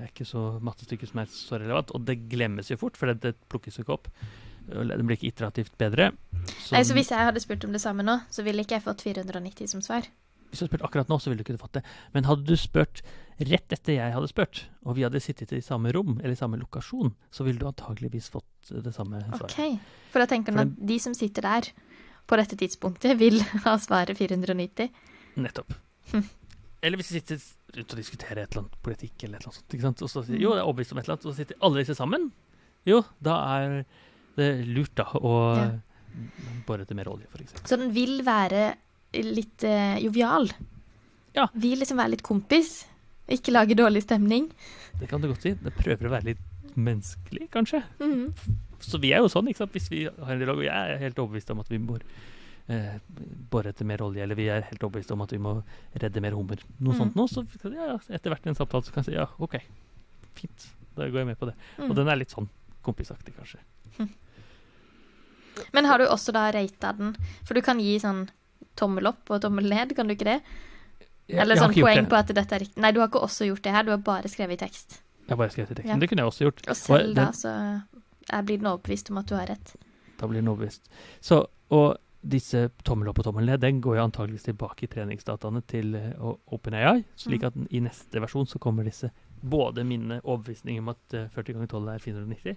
er 0.00 0.10
ikke 0.10 0.26
så 0.26 0.44
mattestykke 0.64 1.06
som 1.10 1.22
er 1.22 1.30
så 1.30 1.60
relevant. 1.60 1.94
Og 1.94 2.02
det 2.08 2.18
glemmes 2.32 2.70
jo 2.70 2.80
fort, 2.80 2.98
for 2.98 3.10
det, 3.10 3.20
det 3.22 3.36
plukkes 3.52 3.78
jo 3.78 3.86
ikke 3.86 3.96
opp. 3.98 4.10
Det 4.64 5.04
blir 5.04 5.18
ikke 5.18 5.30
iterativt 5.30 5.74
bedre. 5.78 6.10
Så, 6.56 6.74
Nei, 6.74 6.84
så 6.88 6.96
hvis 6.96 7.12
jeg 7.12 7.28
hadde 7.28 7.42
spurt 7.42 7.66
om 7.68 7.74
det 7.74 7.82
samme 7.84 8.06
nå, 8.06 8.18
så 8.32 8.44
ville 8.46 8.64
ikke 8.64 8.78
jeg 8.78 8.86
fått 8.86 9.04
490 9.04 9.74
som 9.74 9.84
svar? 9.84 10.08
hvis 10.54 10.62
du 10.62 10.64
hadde 10.68 10.76
spurt 10.76 10.86
akkurat 10.86 11.10
nå, 11.10 11.18
så 11.18 11.30
ville 11.30 11.42
du 11.42 11.44
ikke 11.48 11.58
fått 11.58 11.78
det. 11.80 11.82
Men 12.14 12.28
hadde 12.28 12.46
du 12.46 12.54
spurt 12.58 13.02
rett 13.50 13.74
etter 13.74 13.96
jeg 13.96 14.14
hadde 14.14 14.30
spurt, 14.30 14.60
og 14.86 14.94
vi 14.98 15.02
hadde 15.02 15.22
sittet 15.22 15.52
i 15.56 15.62
samme 15.64 15.90
rom 15.94 16.20
eller 16.20 16.36
i 16.36 16.38
samme 16.38 16.60
lokasjon, 16.60 17.10
så 17.34 17.46
ville 17.46 17.58
du 17.58 17.66
antageligvis 17.66 18.30
fått 18.30 18.70
det 18.70 18.94
samme 18.94 19.24
svaret. 19.26 19.50
OK. 19.50 19.98
For 20.12 20.22
da 20.22 20.28
tenker 20.30 20.54
du 20.54 20.62
at 20.62 20.76
de 20.78 21.00
som 21.02 21.16
sitter 21.18 21.48
der 21.48 21.72
på 22.30 22.38
dette 22.38 22.56
tidspunktet, 22.60 23.18
vil 23.20 23.40
ha 23.66 23.74
svaret 23.82 24.16
490. 24.20 24.94
Nettopp. 25.42 25.74
Hm. 26.12 26.24
Eller 26.84 27.00
hvis 27.00 27.10
de 27.10 27.18
sitter 27.18 27.42
rundt 27.78 27.94
og 27.94 28.00
diskuterer 28.00 28.42
et 28.44 28.50
eller 28.52 28.64
annet 28.64 28.78
politikk, 28.86 29.14
eller 29.24 29.38
et 29.38 29.46
eller 29.46 29.52
annet 29.54 29.84
sånt, 29.86 30.02
og 30.06 30.10
så 30.12 30.22
sier 30.26 30.40
jo, 30.42 30.52
det 30.54 30.62
er 30.62 30.68
overbevist 30.68 30.92
om 30.94 30.98
et 31.00 31.04
eller 31.08 31.16
annet, 31.16 31.26
og 31.26 31.32
så 31.34 31.38
sitter 31.40 31.60
alle 31.60 31.82
disse 31.82 31.96
sammen, 31.98 32.28
jo, 32.88 33.00
da 33.24 33.36
er 33.58 33.76
det 34.36 34.48
lurt 34.66 34.94
da 34.98 35.06
å 35.20 35.34
Ja. 35.56 35.66
bore 36.66 36.82
etter 36.84 36.94
mer 36.98 37.08
olje, 37.10 37.26
eksempel. 37.32 37.66
Så 37.66 37.78
den 37.80 37.92
vil 37.94 38.20
være 38.26 38.74
litt 39.14 39.64
uh, 39.66 39.96
jovial. 40.02 40.50
Ja. 41.34 41.48
Vil 41.54 41.78
liksom 41.80 41.98
være 41.98 42.14
litt 42.14 42.22
kompis. 42.26 42.84
Ikke 43.30 43.54
lage 43.54 43.74
dårlig 43.78 44.02
stemning. 44.04 44.50
Det 45.00 45.08
kan 45.10 45.22
du 45.22 45.28
godt 45.30 45.42
si. 45.42 45.54
Det 45.54 45.72
prøver 45.74 46.06
å 46.06 46.12
være 46.12 46.28
litt 46.32 46.74
menneskelig, 46.76 47.48
kanskje. 47.54 47.82
Mhm. 47.98 48.34
Så 48.84 48.98
vi 49.00 49.14
er 49.16 49.22
jo 49.24 49.30
sånn, 49.32 49.46
ikke 49.48 49.62
sant? 49.62 49.72
Hvis 49.72 49.88
vi 49.88 50.02
har 50.04 50.32
en 50.34 50.38
dialog, 50.42 50.58
og 50.60 50.66
jeg 50.66 50.74
er 50.94 50.98
helt 51.00 51.18
overbevist 51.22 51.50
om 51.54 51.62
at 51.62 51.70
vi 51.72 51.78
bør 51.78 52.02
eh, 52.68 52.98
bore 53.50 53.68
etter 53.74 53.84
mer 53.84 53.98
olje, 54.02 54.22
eller 54.22 54.34
vi 54.38 54.46
er 54.48 54.62
helt 54.62 54.80
overbevist 54.82 55.10
om 55.12 55.20
at 55.22 55.30
vi 55.32 55.38
må 55.38 55.62
redde 56.00 56.20
mer 56.24 56.32
hummer, 56.32 56.56
noe 56.80 56.94
Mm. 56.94 56.98
sånt 56.98 57.14
nå, 57.16 57.26
så 57.28 57.44
ja, 57.74 57.98
etter 58.10 58.30
hvert 58.30 58.46
i 58.46 58.48
en 58.48 58.54
samtale 58.54 58.82
så 58.84 58.92
kan 58.92 59.04
jeg 59.04 59.12
si 59.14 59.18
ja, 59.18 59.26
OK, 59.38 59.58
fint, 60.34 60.68
da 60.96 61.08
går 61.08 61.18
jeg 61.24 61.26
med 61.26 61.38
på 61.38 61.46
det. 61.46 61.54
Mm. 61.78 61.90
Og 61.90 61.96
den 61.96 62.08
er 62.08 62.16
litt 62.16 62.30
sånn 62.32 62.48
kompisaktig, 62.82 63.34
kanskje. 63.36 63.58
Men 65.72 65.84
har 65.86 65.98
du 66.02 66.06
også 66.10 66.32
da 66.34 66.48
rata 66.54 66.92
den? 66.98 67.12
For 67.46 67.54
du 67.54 67.62
kan 67.62 67.78
gi 67.82 67.96
sånn 68.02 68.24
tommel 68.78 69.06
opp 69.06 69.30
og 69.30 69.40
tommel 69.44 69.68
ned, 69.70 69.94
kan 69.94 70.08
du 70.08 70.14
ikke 70.16 70.26
det? 70.26 70.40
Eller 71.30 71.56
sånn 71.56 71.72
poeng 71.76 72.02
det. 72.02 72.08
på 72.10 72.16
at 72.18 72.32
dette 72.34 72.52
er 72.56 72.64
riktig. 72.64 72.80
Nei, 72.82 72.90
du 72.92 72.98
har 73.00 73.08
ikke 73.08 73.22
også 73.22 73.46
gjort 73.48 73.62
det 73.62 73.72
her, 73.72 73.82
du 73.86 73.90
har 73.94 73.98
bare 74.04 74.28
skrevet 74.28 74.58
i 74.58 74.64
tekst. 74.66 74.98
Jeg 75.24 75.30
har 75.32 75.36
bare 75.40 75.54
skrevet 75.54 75.70
i 75.70 75.74
teksten. 75.78 75.94
Ja. 75.94 76.00
Det 76.02 76.08
kunne 76.10 76.24
jeg 76.24 76.32
også 76.32 76.44
gjort. 76.48 76.64
Og 76.68 76.76
selv 76.76 77.08
Og 77.10 77.14
da 77.14 77.24
den- 77.24 77.32
så 77.38 77.52
jeg 78.30 78.46
blir 78.46 78.58
den 78.58 78.66
overbevist 78.66 79.10
om 79.10 79.18
at 79.18 79.26
du 79.26 79.34
har 79.36 79.46
rett. 79.46 79.76
Da 80.18 80.26
blir 80.26 80.40
den 80.42 80.48
overbevist. 80.48 80.82
Så, 81.22 81.46
og 81.70 81.96
disse 82.26 82.70
tommel 82.84 83.08
opp 83.10 83.18
og 83.20 83.24
tommel 83.26 83.44
ned, 83.44 83.60
den 83.60 83.80
går 83.84 83.98
jo 83.98 84.04
antageligvis 84.06 84.46
tilbake 84.46 84.86
i 84.86 84.88
treningsdataene 84.88 85.60
til 85.68 85.94
eh, 85.98 86.14
OpenAI, 86.52 87.04
slik 87.20 87.42
Mm. 87.42 87.46
at 87.46 87.72
i 87.76 87.80
neste 87.84 88.20
versjon 88.22 88.46
så 88.48 88.58
kommer 88.58 88.84
disse 88.88 89.10
både 89.44 89.84
mine 89.84 90.20
overbevisninger 90.24 90.80
om 90.80 90.88
at 90.94 91.14
eh, 91.14 91.26
40 91.28 91.52
ganger 91.58 91.68
12 91.68 91.88
er 91.92 91.98
490, 91.98 92.56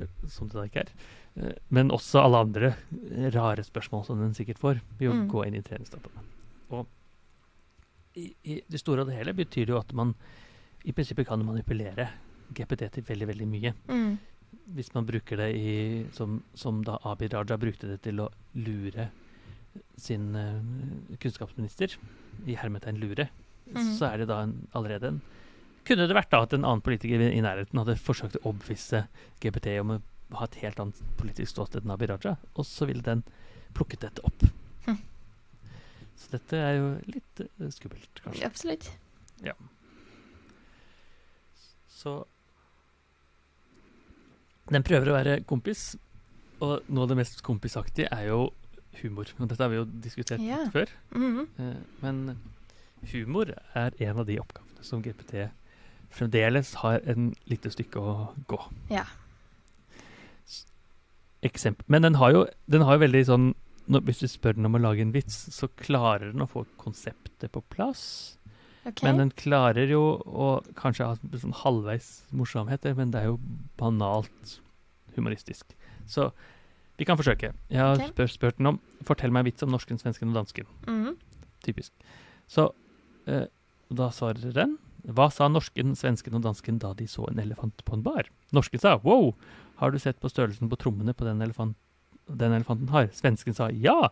eh, 0.00 0.06
som 0.26 0.48
det 0.48 0.58
da 0.58 0.64
ikke 0.66 0.82
er, 0.82 0.90
eh, 1.36 1.52
men 1.70 1.90
også 1.94 2.24
alle 2.24 2.42
andre 2.42 2.72
eh, 2.74 3.30
rare 3.30 3.62
spørsmål 3.62 4.04
som 4.08 4.18
den 4.18 4.34
sikkert 4.34 4.58
får, 4.58 4.80
ved 4.98 5.10
å 5.10 5.14
Mm. 5.14 5.28
gå 5.30 5.46
inn 5.46 5.54
i 5.54 5.62
treningsdataene. 5.62 6.24
Og 6.70 6.86
i, 8.16 8.34
i 8.44 8.60
det 8.70 8.80
store 8.80 9.02
og 9.02 9.08
det 9.10 9.16
hele 9.18 9.32
betyr 9.34 9.66
det 9.66 9.74
jo 9.74 9.78
at 9.78 9.92
man 9.94 10.14
i 10.84 10.92
prinsippet 10.92 11.26
kan 11.26 11.42
manipulere 11.46 12.08
GPT 12.54 12.90
til 12.92 13.02
veldig, 13.08 13.26
veldig 13.30 13.46
mye 13.48 13.72
Mm. 13.88 14.18
Hvis 14.72 14.92
man 14.94 15.04
bruker 15.06 15.36
det 15.36 15.50
i, 15.58 15.74
som, 16.16 16.38
som 16.56 16.80
da 16.86 16.96
Abid 17.04 17.34
Raja 17.36 17.58
brukte 17.60 17.88
det 17.90 18.00
til 18.06 18.22
å 18.24 18.30
lure 18.56 19.10
sin 20.00 20.30
uh, 20.38 20.60
kunnskapsminister, 21.20 21.96
i 22.46 22.56
hermetegn 22.58 22.98
lure, 23.02 23.28
Mhm. 23.64 23.94
så 23.96 24.10
er 24.12 24.18
det 24.20 24.26
da 24.28 24.42
en, 24.44 24.68
allerede 24.76 25.08
en 25.08 25.22
Kunne 25.88 26.04
det 26.08 26.14
vært 26.16 26.30
da 26.32 26.42
at 26.44 26.52
en 26.52 26.64
annen 26.64 26.82
politiker 26.84 27.20
i, 27.20 27.30
i 27.36 27.40
nærheten 27.40 27.78
hadde 27.80 27.94
forsøkt 27.96 28.36
å 28.36 28.42
overbevise 28.50 29.06
GPT 29.40 29.78
om 29.80 29.90
å 29.94 29.98
ha 30.36 30.44
et 30.44 30.58
helt 30.62 30.80
annet 30.80 31.00
politisk 31.16 31.50
ståsted 31.54 31.84
enn 31.84 31.92
Abid 31.94 32.08
Raja, 32.12 32.34
og 32.56 32.64
så 32.68 32.84
ville 32.88 33.00
den 33.04 33.22
plukket 33.76 34.00
dette 34.04 34.20
opp. 34.24 34.44
Mm. 34.86 34.98
Så 36.16 36.30
dette 36.32 36.56
er 36.60 36.76
jo 36.78 36.86
litt 37.08 37.40
uh, 37.44 37.68
skummelt, 37.72 38.20
kanskje. 38.24 38.44
Absolutt. 38.48 38.90
Ja. 39.44 39.52
Så 41.88 42.16
den 44.70 44.82
prøver 44.82 45.10
å 45.10 45.16
være 45.18 45.44
kompis, 45.44 45.96
og 46.60 46.82
noe 46.88 47.02
av 47.04 47.08
det 47.08 47.16
mest 47.18 47.42
kompisaktige 47.42 48.08
er 48.12 48.28
jo 48.30 48.52
humor. 49.02 49.26
Og 49.40 49.48
dette 49.50 49.60
har 49.62 49.68
vi 49.72 49.76
jo 49.76 49.84
diskutert 49.84 50.40
Ja. 50.40 50.62
litt 50.64 50.72
før. 50.72 50.88
Mhm. 51.12 51.48
Eh, 51.58 51.76
Men 52.02 52.38
humor 53.12 53.52
er 53.74 53.90
en 54.00 54.18
av 54.18 54.26
de 54.26 54.38
oppgavene 54.38 54.82
som 54.84 55.02
GPT 55.02 55.50
fremdeles 56.10 56.74
har 56.74 57.00
en 57.06 57.34
lite 57.46 57.70
stykke 57.70 57.96
å 58.00 58.34
gå. 58.46 58.60
Ja. 58.90 59.04
Eksempel. 61.44 61.84
Men 61.88 62.02
den 62.02 62.14
har 62.14 62.32
jo, 62.32 62.46
den 62.70 62.80
har 62.86 62.96
jo 62.96 63.04
veldig 63.06 63.24
sånn 63.28 63.50
når, 63.86 64.00
Hvis 64.06 64.20
du 64.22 64.26
spør 64.28 64.54
den 64.56 64.64
om 64.64 64.76
å 64.76 64.80
lage 64.80 65.02
en 65.04 65.12
vits, 65.12 65.34
så 65.52 65.68
klarer 65.76 66.30
den 66.32 66.40
å 66.40 66.48
få 66.48 66.62
konseptet 66.80 67.50
på 67.52 67.60
plass. 67.68 68.38
OK. 68.84 69.02
Men 69.06 69.20
den 69.22 69.30
klarer 69.38 69.88
jo 69.90 70.02
å 70.24 70.48
kanskje 70.78 71.08
ha 71.08 71.40
sånn 71.40 71.56
halvveis 71.62 72.10
morsomheter, 72.36 72.96
men 72.98 73.14
det 73.14 73.22
er 73.22 73.32
jo 73.32 73.38
banalt 73.80 74.58
humoristisk. 75.16 75.72
Så 76.10 76.28
vi 76.98 77.06
kan 77.08 77.18
forsøke. 77.18 77.54
Jeg 77.72 77.80
har 77.80 77.96
okay. 77.96 78.12
spør, 78.12 78.30
spurt 78.30 78.58
den 78.60 78.74
om 78.74 78.80
Fortell 79.04 79.32
meg 79.34 79.44
en 79.44 79.48
vits 79.50 79.64
om 79.66 79.72
norsken, 79.72 79.98
svensken 80.00 80.30
og 80.30 80.38
dansken. 80.38 80.68
Mhm. 80.86 81.16
Typisk. 81.64 81.92
Så 82.50 82.68
eh, 83.26 83.46
da 83.88 84.10
svarer 84.12 84.52
den 84.52 84.76
Hva 85.04 85.30
sa 85.32 85.48
norsken, 85.48 85.92
svensken 85.96 86.36
og 86.38 86.44
dansken 86.44 86.78
da 86.80 86.94
de 86.96 87.06
så 87.08 87.26
en 87.28 87.40
elefant 87.40 87.82
på 87.84 87.96
en 87.96 88.04
bar? 88.04 88.28
Norsken 88.56 88.80
sa 88.80 88.96
wow, 89.02 89.34
har 89.80 89.92
du 89.92 89.98
sett 90.00 90.20
på 90.20 90.30
størrelsen 90.32 90.70
på 90.70 90.78
trommene 90.80 91.12
på 91.12 91.26
den, 91.26 91.42
elefant, 91.44 91.76
den 92.28 92.54
elefanten 92.56 92.88
har? 92.88 93.10
Svensken 93.12 93.56
sa 93.56 93.68
ja, 93.68 94.08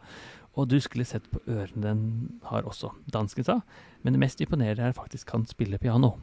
og 0.52 0.68
du 0.68 0.76
skulle 0.84 1.06
sett 1.08 1.24
på 1.32 1.40
ørene 1.48 1.82
den 1.82 2.04
har 2.50 2.66
også. 2.68 2.92
Dansken 3.12 3.46
sa 3.46 3.60
men 4.02 4.16
det 4.16 4.22
mest 4.22 4.40
imponerende 4.42 4.88
er 4.90 4.96
faktisk 4.96 5.30
han 5.30 5.44
spiller 5.46 5.78
piano. 5.78 6.16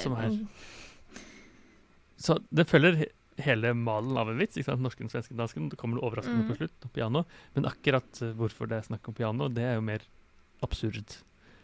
Som 0.00 0.14
er. 0.16 0.38
Så 2.16 2.38
det 2.48 2.64
følger 2.70 3.04
hele 3.42 3.74
malen 3.76 4.16
av 4.16 4.30
en 4.30 4.40
vits. 4.40 4.56
ikke 4.56 4.70
sant? 4.70 4.84
Norsken, 4.84 5.10
svensken, 5.12 5.36
dansken. 5.36 5.68
Det 5.68 5.76
kommer 5.80 5.98
noe 5.98 6.08
overraskende 6.08 6.46
mm. 6.46 6.48
på 6.48 6.56
slutt. 6.60 6.86
Piano. 6.94 7.24
Men 7.56 7.68
akkurat 7.68 8.22
eh, 8.24 8.32
hvorfor 8.38 8.70
det 8.70 8.78
er 8.78 8.88
snakk 8.88 9.10
om 9.10 9.16
piano, 9.18 9.50
det 9.52 9.66
er 9.68 9.76
jo 9.76 9.84
mer 9.84 10.06
absurd. 10.64 11.18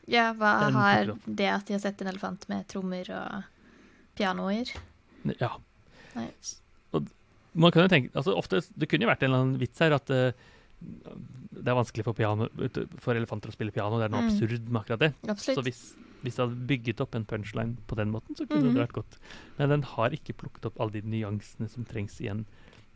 Ja, 0.09 0.31
hva 0.37 0.53
har 0.75 1.15
det 1.25 1.49
at 1.53 1.69
de 1.69 1.77
har 1.77 1.83
sett 1.83 2.03
en 2.03 2.13
elefant 2.13 2.45
med 2.53 2.69
trommer 2.69 3.09
og 3.17 3.49
pianoer? 4.19 4.73
Ja. 5.41 5.55
Nei. 6.17 6.29
Og 6.97 7.09
man 7.59 7.73
kan 7.73 7.87
jo 7.87 7.93
tenke, 7.93 8.13
altså 8.17 8.37
ofte, 8.37 8.61
Det 8.75 8.89
kunne 8.89 9.07
jo 9.07 9.11
vært 9.11 9.25
en 9.25 9.31
eller 9.31 9.45
annen 9.45 9.61
vits 9.61 9.81
her 9.85 9.97
at 9.97 10.13
eh, 10.13 10.49
det 10.81 11.67
er 11.69 11.75
vanskelig 11.75 12.05
for, 12.07 12.15
piano, 12.15 12.47
for 13.03 13.15
elefanter 13.19 13.51
å 13.51 13.55
spille 13.57 13.73
piano. 13.75 13.99
Det 13.99 14.05
er 14.07 14.15
noe 14.15 14.23
Mm. 14.23 14.29
absurd 14.31 14.69
med 14.69 14.83
akkurat 14.83 14.99
det. 14.99 15.13
Så 15.39 15.63
hvis, 15.63 15.95
hvis 16.23 16.37
det 16.37 16.45
hadde 16.47 16.67
bygget 16.69 17.01
opp 17.01 17.15
en 17.15 17.25
punchline 17.25 17.77
på 17.89 17.97
den 17.97 18.11
måten, 18.13 18.37
så 18.37 18.47
kunne 18.47 18.65
Mhm. 18.71 18.75
det 18.75 18.89
vært 18.89 18.93
godt. 18.95 19.19
Men 19.59 19.69
den 19.71 19.83
har 19.83 20.11
ikke 20.11 20.35
plukket 20.37 20.67
opp 20.67 20.81
alle 20.81 20.93
de 20.93 21.03
nyansene 21.03 21.69
som 21.69 21.85
trengs 21.85 22.21
i 22.21 22.29
en 22.29 22.47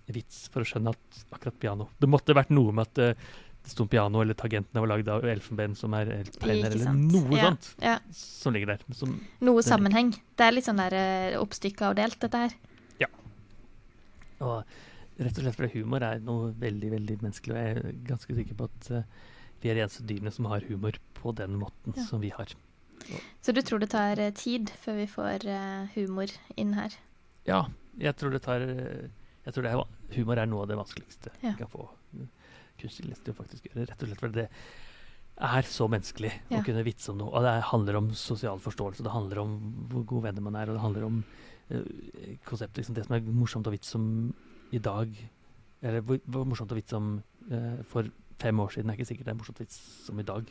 vits 0.08 0.48
for 0.48 0.60
å 0.62 0.64
skjønne 0.64 0.90
at 0.90 1.24
akkurat 1.32 1.58
piano 1.58 1.88
Det 2.00 2.08
måtte 2.08 2.34
vært 2.34 2.50
noe 2.50 2.72
med 2.72 2.86
at 2.88 2.98
eh, 2.98 3.14
det 3.62 3.70
sto 3.70 3.86
piano, 3.86 4.20
eller 4.20 4.34
tagentene 4.34 4.80
var 4.80 4.88
lagd 4.88 5.08
av 5.08 5.22
elfenben 5.22 5.76
som 5.76 5.94
er 5.94 6.06
helt 6.06 6.38
plenere, 6.40 6.72
eller 6.74 6.92
noe 6.92 7.36
Ja. 7.36 7.50
sånt 7.50 7.74
Ja. 7.80 7.98
som 8.10 8.52
ligger 8.52 8.66
der. 8.66 8.78
Som, 8.92 9.20
Noe 9.40 9.62
sammenheng. 9.62 10.10
Det 10.36 10.40
er 10.40 10.50
litt 10.52 10.64
sånn 10.64 10.76
der 10.76 10.92
eh, 10.92 11.36
oppstykka 11.38 11.90
og 11.90 11.96
delt, 11.96 12.18
dette 12.18 12.34
her. 12.34 12.50
Ja. 13.00 13.06
og 14.40 14.64
rett 15.26 15.38
og 15.38 15.44
slett 15.46 15.56
fordi 15.58 15.80
humor 15.80 16.04
er 16.06 16.20
noe 16.24 16.50
veldig, 16.60 16.90
veldig 16.96 17.16
menneskelig, 17.22 17.54
og 17.54 17.60
jeg 17.62 17.76
er 17.76 17.96
ganske 18.08 18.36
sikker 18.38 18.58
på 18.58 18.68
at 18.68 18.90
uh, 18.90 19.02
vi 19.62 19.70
er 19.70 19.78
de 19.78 19.84
eneste 19.84 20.04
dyrene 20.08 20.32
som 20.34 20.48
har 20.50 20.64
humor 20.68 20.98
på 21.18 21.32
den 21.38 21.56
måten 21.60 21.94
Ja. 21.96 22.04
som 22.08 22.20
vi 22.20 22.30
har. 22.34 22.52
Så 23.42 23.52
du 23.54 23.60
tror 23.62 23.80
det 23.82 23.90
tar 23.90 24.18
uh, 24.20 24.30
tid 24.30 24.70
før 24.82 24.96
vi 25.00 25.06
får 25.10 25.46
uh, 25.48 25.86
humor 25.96 26.30
inn 26.56 26.74
her? 26.78 26.94
Ja, 27.46 27.64
jeg 27.98 28.14
tror 28.16 28.30
det 28.30 28.42
tar 28.44 28.60
Jeg 28.62 29.54
tror 29.54 29.62
det 29.66 29.72
er, 29.74 29.84
humor 30.14 30.38
er 30.38 30.46
noe 30.46 30.62
av 30.62 30.68
det 30.70 30.78
vanskeligste 30.78 31.32
Ja. 31.42 31.50
vi 31.52 31.58
kan 31.64 31.70
få 31.72 31.88
kunstig 32.78 33.08
lest 33.08 33.24
til 33.24 33.34
å 33.34 33.38
faktisk 33.38 33.66
gjøre. 33.68 33.88
Rett 33.90 34.02
og 34.02 34.08
slett 34.08 34.20
fordi 34.22 34.42
det 34.42 34.48
er 35.42 35.62
så 35.66 35.88
menneskelig 35.90 36.30
Ja. 36.50 36.60
å 36.60 36.64
kunne 36.64 36.84
vitse 36.86 37.10
om 37.10 37.18
noe. 37.18 37.30
Og 37.34 37.42
det 37.42 37.62
handler 37.72 37.96
om 37.98 38.12
sosial 38.14 38.58
forståelse, 38.62 39.02
det 39.02 39.10
handler 39.10 39.38
om 39.42 39.56
hvor 39.90 40.04
gode 40.06 40.28
venner 40.28 40.42
man 40.42 40.54
er, 40.56 40.70
og 40.70 40.74
det 40.78 40.82
handler 40.84 41.04
om 41.08 41.24
konseptet. 42.46 42.82
Liksom 42.82 42.94
det 42.94 43.06
som 43.06 43.16
er 43.16 43.20
morsomt 43.34 43.66
å 43.66 43.72
vitse 43.74 43.96
om 43.98 44.08
i 44.72 44.78
dag, 44.78 45.12
eller 45.82 46.00
hvor, 46.00 46.18
hvor 46.26 46.44
morsomt 46.48 46.72
å 46.72 46.78
vitse 46.78 46.96
om 46.96 47.22
eh, 47.50 47.82
for 47.90 48.08
fem 48.38 48.58
år 48.60 48.68
siden, 48.74 48.88
Det 48.90 48.94
er 48.94 48.98
ikke 49.02 49.10
sikkert 49.14 49.26
det 49.28 49.34
er 49.34 49.38
morsomt 49.38 49.60
vits 49.60 49.78
som 50.06 50.18
i 50.18 50.22
dag. 50.26 50.48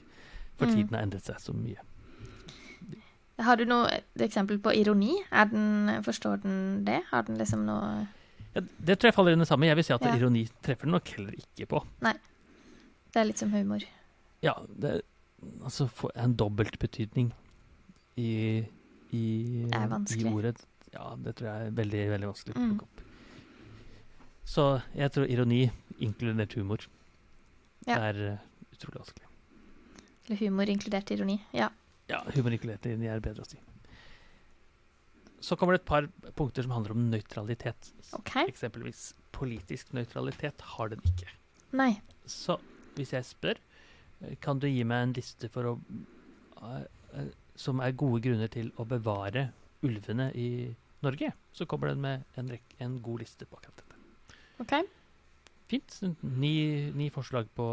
For 0.57 0.65
Mm. 0.67 0.75
tiden 0.75 0.93
har 0.95 1.03
endret 1.03 1.23
seg 1.25 1.39
så 1.41 1.53
mye. 1.55 1.79
Har 3.41 3.55
du 3.57 3.65
noe 3.65 3.87
eksempel 4.21 4.59
på 4.61 4.73
ironi? 4.77 5.15
Er 5.31 5.45
den, 5.49 6.03
forstår 6.05 6.41
den 6.43 6.83
det? 6.85 6.99
Har 7.09 7.23
den 7.23 7.37
liksom 7.39 7.63
noe 7.65 8.07
Ja, 8.53 8.61
det 8.83 8.99
tror 8.99 9.07
jeg 9.09 9.15
faller 9.15 9.31
inn 9.33 9.39
det 9.39 9.47
samme. 9.47 9.65
Jeg 9.65 9.75
vil 9.79 9.83
si 9.87 9.93
at 9.93 10.01
Ja. 10.03 10.11
ironi 10.15 10.43
treffer 10.61 10.83
den 10.85 10.91
nok 10.91 11.07
heller 11.15 11.31
ikke 11.33 11.67
på. 11.67 11.85
Nei. 12.01 12.13
Det 13.13 13.19
er 13.21 13.23
litt 13.25 13.37
som 13.39 13.49
humor. 13.51 13.79
Ja, 14.43 14.53
det 14.79 15.01
altså 15.63 15.89
en 16.15 16.35
dobbeltbetydning 16.35 17.31
i, 18.17 18.65
i, 19.11 19.65
Er 19.73 19.87
i 19.87 20.23
ordet. 20.25 20.57
Ja, 20.93 21.15
det 21.15 21.35
tror 21.37 21.47
jeg 21.47 21.67
er 21.67 21.71
veldig, 21.71 22.03
veldig 22.11 22.27
vanskelig 22.27 22.53
å 22.55 22.59
Mm. 22.59 22.69
plukke 22.69 22.83
opp. 22.83 23.00
Så 24.47 24.81
jeg 24.97 25.11
tror 25.13 25.29
ironi, 25.29 25.65
inkludert 25.99 26.55
humor, 26.57 26.87
Ja. 27.87 27.97
er 28.09 28.17
uh, 28.33 28.37
utrolig 28.73 28.99
vanskelig. 29.01 29.27
Eller 30.25 30.37
humor 30.37 30.69
inkludert 30.69 31.11
ironi. 31.11 31.39
Ja. 31.53 31.69
Ja, 32.09 32.21
humor 32.35 32.53
inkludert 32.53 32.85
ironi 32.85 33.07
er 33.09 33.21
bedre 33.23 33.45
å 33.45 33.47
si. 33.47 33.57
Så 35.41 35.57
kommer 35.57 35.73
det 35.73 35.81
et 35.81 35.89
par 35.89 36.07
punkter 36.37 36.61
som 36.65 36.73
handler 36.75 36.93
om 36.93 37.07
nøytralitet. 37.09 37.91
OK. 38.13 38.35
Eksempelvis 38.43 39.13
politisk 39.33 39.93
nøytralitet 39.97 40.61
har 40.75 40.91
den 40.91 41.01
ikke. 41.07 41.29
Nei. 41.73 41.95
Så 42.29 42.59
hvis 42.97 43.13
jeg 43.15 43.25
spør, 43.25 43.57
eh, 44.21 44.35
kan 44.43 44.59
du 44.59 44.67
gi 44.67 44.83
meg 44.83 45.07
en 45.07 45.15
liste 45.17 45.49
for 45.49 45.71
å 45.71 45.77
eh, 46.61 46.83
eh, 47.17 47.31
Som 47.55 47.81
er 47.83 47.91
gode 47.91 48.21
grunner 48.23 48.47
til 48.47 48.71
å 48.79 48.85
bevare 48.87 49.51
ulvene 49.83 50.31
i 50.33 50.73
Norge, 51.03 51.33
så 51.53 51.65
kommer 51.65 51.89
den 51.91 52.01
med 52.01 52.23
en, 52.37 52.49
en 52.79 53.01
god 53.01 53.19
liste 53.21 53.45
på 53.45 53.57
akkurat. 53.57 53.90
OK. 54.61 54.75
Fint. 55.71 56.01
Ni, 56.21 56.55
ni 56.95 57.09
forslag 57.13 57.47
på 57.55 57.67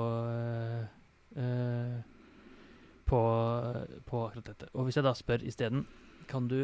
uh, 1.38 1.98
på, 3.08 3.20
på 4.04 4.20
akkurat 4.26 4.50
dette. 4.50 4.68
Og 4.76 4.86
hvis 4.86 4.98
jeg 4.98 5.06
da 5.06 5.14
spør 5.16 5.44
isteden, 5.48 5.86
kan 6.28 6.48
du 6.50 6.60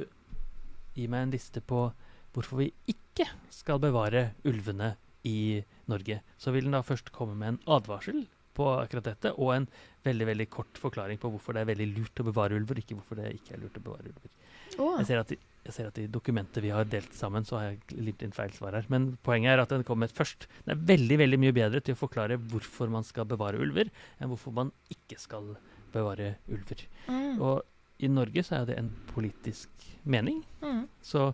gi 0.95 1.07
meg 1.11 1.27
en 1.27 1.35
liste 1.35 1.63
på 1.65 1.87
hvorfor 2.35 2.61
vi 2.61 2.69
ikke 2.91 3.27
skal 3.55 3.81
bevare 3.83 4.33
ulvene 4.47 4.95
i 5.25 5.63
Norge, 5.89 6.21
så 6.37 6.53
vil 6.53 6.67
den 6.67 6.77
da 6.77 6.83
først 6.85 7.13
komme 7.15 7.37
med 7.39 7.55
en 7.55 7.61
advarsel 7.77 8.25
på 8.55 8.67
akkurat 8.77 9.09
dette, 9.09 9.33
og 9.41 9.55
en 9.55 9.65
veldig 10.05 10.27
veldig 10.29 10.47
kort 10.53 10.79
forklaring 10.79 11.19
på 11.19 11.31
hvorfor 11.33 11.57
det 11.57 11.65
er 11.65 11.71
veldig 11.73 11.89
lurt 11.95 12.21
å 12.21 12.27
bevare 12.29 12.59
ulver, 12.59 12.79
ikke 12.83 12.99
hvorfor 12.99 13.19
det 13.19 13.33
ikke 13.39 13.57
er 13.57 13.63
lurt 13.65 13.81
å 13.81 13.83
bevare 13.83 14.13
ulver. 14.13 14.35
Oh. 14.77 14.95
Jeg 15.01 15.09
ser, 15.09 15.23
at 15.25 15.33
i, 15.35 15.39
jeg 15.65 15.73
ser 15.73 15.89
at 15.89 15.99
i 16.01 16.07
dokumentet 16.13 16.61
vi 16.61 16.73
har 16.75 16.85
delt 16.89 17.15
sammen, 17.17 17.47
så 17.49 17.57
har 17.57 17.69
jeg 17.71 18.01
litt 18.05 18.23
inn 18.25 18.35
feil 18.37 18.53
svar 18.53 18.77
her. 18.77 18.89
Men 18.93 19.15
poenget 19.25 19.55
er 19.55 19.63
at 19.63 19.73
den 19.73 19.85
kommer 19.87 20.13
først. 20.13 20.45
Den 20.67 20.75
er 20.75 20.83
veldig 20.93 21.17
veldig 21.23 21.39
mye 21.41 21.55
bedre 21.57 21.81
til 21.85 21.97
å 21.97 22.01
forklare 22.01 22.37
hvorfor 22.37 22.93
man 22.93 23.07
skal 23.07 23.29
bevare 23.31 23.61
ulver, 23.65 23.89
enn 24.21 24.29
hvorfor 24.33 24.53
man 24.57 24.73
ikke 24.93 25.17
skal 25.21 25.55
bevare 25.95 26.35
ulver. 26.53 26.85
Mm. 27.09 27.41
Og 27.41 28.05
i 28.05 28.11
Norge 28.13 28.45
så 28.45 28.59
er 28.59 28.69
det 28.69 28.77
en 28.81 28.91
politisk 29.15 29.89
mening. 30.05 30.43
Mm. 30.61 30.85
Så 31.01 31.31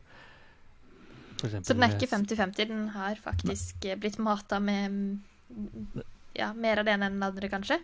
Så 1.41 1.49
den 1.72 1.83
er 1.83 1.97
ikke 1.97 2.11
50-50, 2.12 2.68
den 2.68 2.89
har 2.95 3.16
faktisk 3.16 3.85
ne. 3.89 3.97
blitt 3.97 4.18
mata 4.20 4.61
med 4.61 5.18
ja, 6.37 6.53
mer 6.53 6.78
av 6.78 6.87
det 6.87 6.95
ene 6.95 7.09
enn 7.09 7.18
det 7.18 7.31
andre, 7.33 7.49
kanskje? 7.51 7.81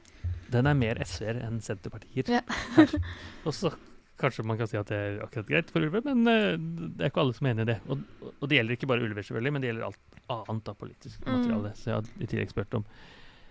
Den 0.52 0.68
er 0.70 0.76
mer 0.78 1.00
SV-er 1.02 1.40
enn 1.48 1.58
Senterpartier. 1.64 2.28
Ja. 2.30 2.42
Og 3.46 3.54
så 3.56 3.72
kanskje 4.18 4.44
man 4.48 4.56
kan 4.58 4.68
si 4.70 4.76
at 4.80 4.88
det 4.88 4.96
er 4.96 5.18
akkurat 5.24 5.46
greit 5.50 5.70
for 5.70 5.84
ulver, 5.84 6.02
men 6.06 6.26
eh, 6.30 6.56
det 6.96 7.04
er 7.04 7.10
ikke 7.12 7.20
alle 7.24 7.34
som 7.36 7.46
er 7.46 7.54
enig 7.56 7.66
i 7.66 7.72
det. 7.74 7.78
Og, 7.88 8.00
og 8.40 8.48
det 8.48 8.56
gjelder 8.60 8.76
ikke 8.78 8.88
bare 8.90 9.04
ulver, 9.04 9.22
selvfølgelig, 9.26 9.52
men 9.52 9.62
det 9.64 9.70
gjelder 9.72 9.86
alt 9.90 10.22
annet 10.48 10.68
av 10.72 10.76
politisk 10.80 11.20
Mm. 11.26 11.32
materiale. 11.36 11.70
Så 11.76 11.84
jeg 11.90 11.94
har 11.94 12.10
i 12.22 12.26
tillegg 12.32 12.50
spurt 12.50 12.74
om 12.74 12.84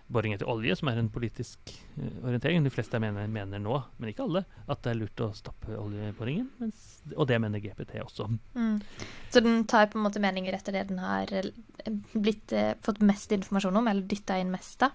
boring 0.08 0.36
etter 0.36 0.46
olje, 0.46 0.76
som 0.78 0.88
er 0.92 1.00
en 1.02 1.08
politisk 1.10 1.72
eh, 1.98 2.18
orientering. 2.24 2.64
De 2.64 2.70
fleste 2.70 3.00
mener, 3.02 3.26
mener 3.28 3.58
nå, 3.60 3.80
men 3.98 4.12
ikke 4.12 4.26
alle, 4.28 4.44
at 4.70 4.82
det 4.86 4.92
er 4.92 5.00
lurt 5.00 5.24
å 5.26 5.32
stoppe 5.34 5.74
oljeboringen. 5.82 6.50
Mens, 6.60 7.02
og 7.16 7.26
det 7.32 7.40
mener 7.42 7.60
GPT 7.64 7.98
også. 8.04 8.28
Mm. 8.54 8.76
Så 9.34 9.42
den 9.42 9.64
tar 9.66 9.88
på 9.90 9.98
en 9.98 10.06
måte 10.06 10.22
meninger 10.22 10.54
etter 10.54 10.74
det 10.78 10.88
den 10.92 11.00
har 11.02 11.32
eh, 11.34 11.50
blitt, 12.14 12.54
eh, 12.54 12.74
fått 12.86 13.02
mest 13.02 13.32
informasjon 13.34 13.78
om, 13.82 13.88
eller 13.90 14.06
dytta 14.06 14.38
inn 14.42 14.52
mest 14.54 14.84
av? 14.86 14.94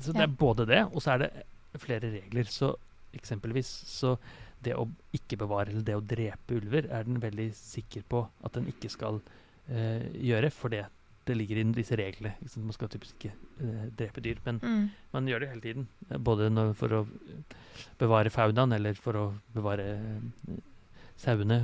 Så 0.00 0.08
det 0.14 0.22
Ja. 0.22 0.24
er 0.24 0.36
både 0.40 0.64
det, 0.66 0.78
og 0.88 1.02
så 1.04 1.10
er 1.12 1.18
det 1.18 1.30
flere 1.78 2.08
regler. 2.14 2.44
Så 2.48 2.70
eksempelvis 3.12 3.68
så 3.86 4.14
det 4.62 4.74
å 4.78 4.86
ikke 5.16 5.38
bevare 5.40 5.70
eller 5.72 5.82
det 5.86 5.96
å 5.98 6.02
drepe 6.04 6.56
ulver 6.58 6.86
er 6.90 7.04
den 7.08 7.20
veldig 7.22 7.48
sikker 7.58 8.02
på 8.08 8.24
at 8.46 8.52
den 8.56 8.66
ikke 8.70 8.90
skal 8.92 9.20
eh, 9.68 10.08
gjøre, 10.22 10.50
for 10.54 10.68
det 10.74 10.84
det 11.24 11.36
ligger 11.38 11.60
inn 11.62 11.70
disse 11.70 11.94
reglene. 11.94 12.32
Liksom. 12.42 12.64
Man 12.66 12.74
skal 12.74 12.88
typisk 12.90 13.14
ikke 13.14 13.30
eh, 13.62 13.82
drepe 13.94 14.18
dyr, 14.24 14.40
men 14.44 14.56
Mm. 14.58 14.88
man 15.12 15.28
gjør 15.30 15.40
det 15.44 15.48
hele 15.52 15.60
tiden. 15.62 15.84
eh, 16.10 16.18
Både 16.18 16.48
når, 16.50 16.72
for 16.74 16.88
å 16.98 17.02
bevare 18.00 18.30
faunaen 18.34 18.72
eller 18.74 18.94
for 18.98 19.14
å 19.20 19.26
bevare 19.54 19.84
eh, 20.00 20.56
sauene. 21.22 21.60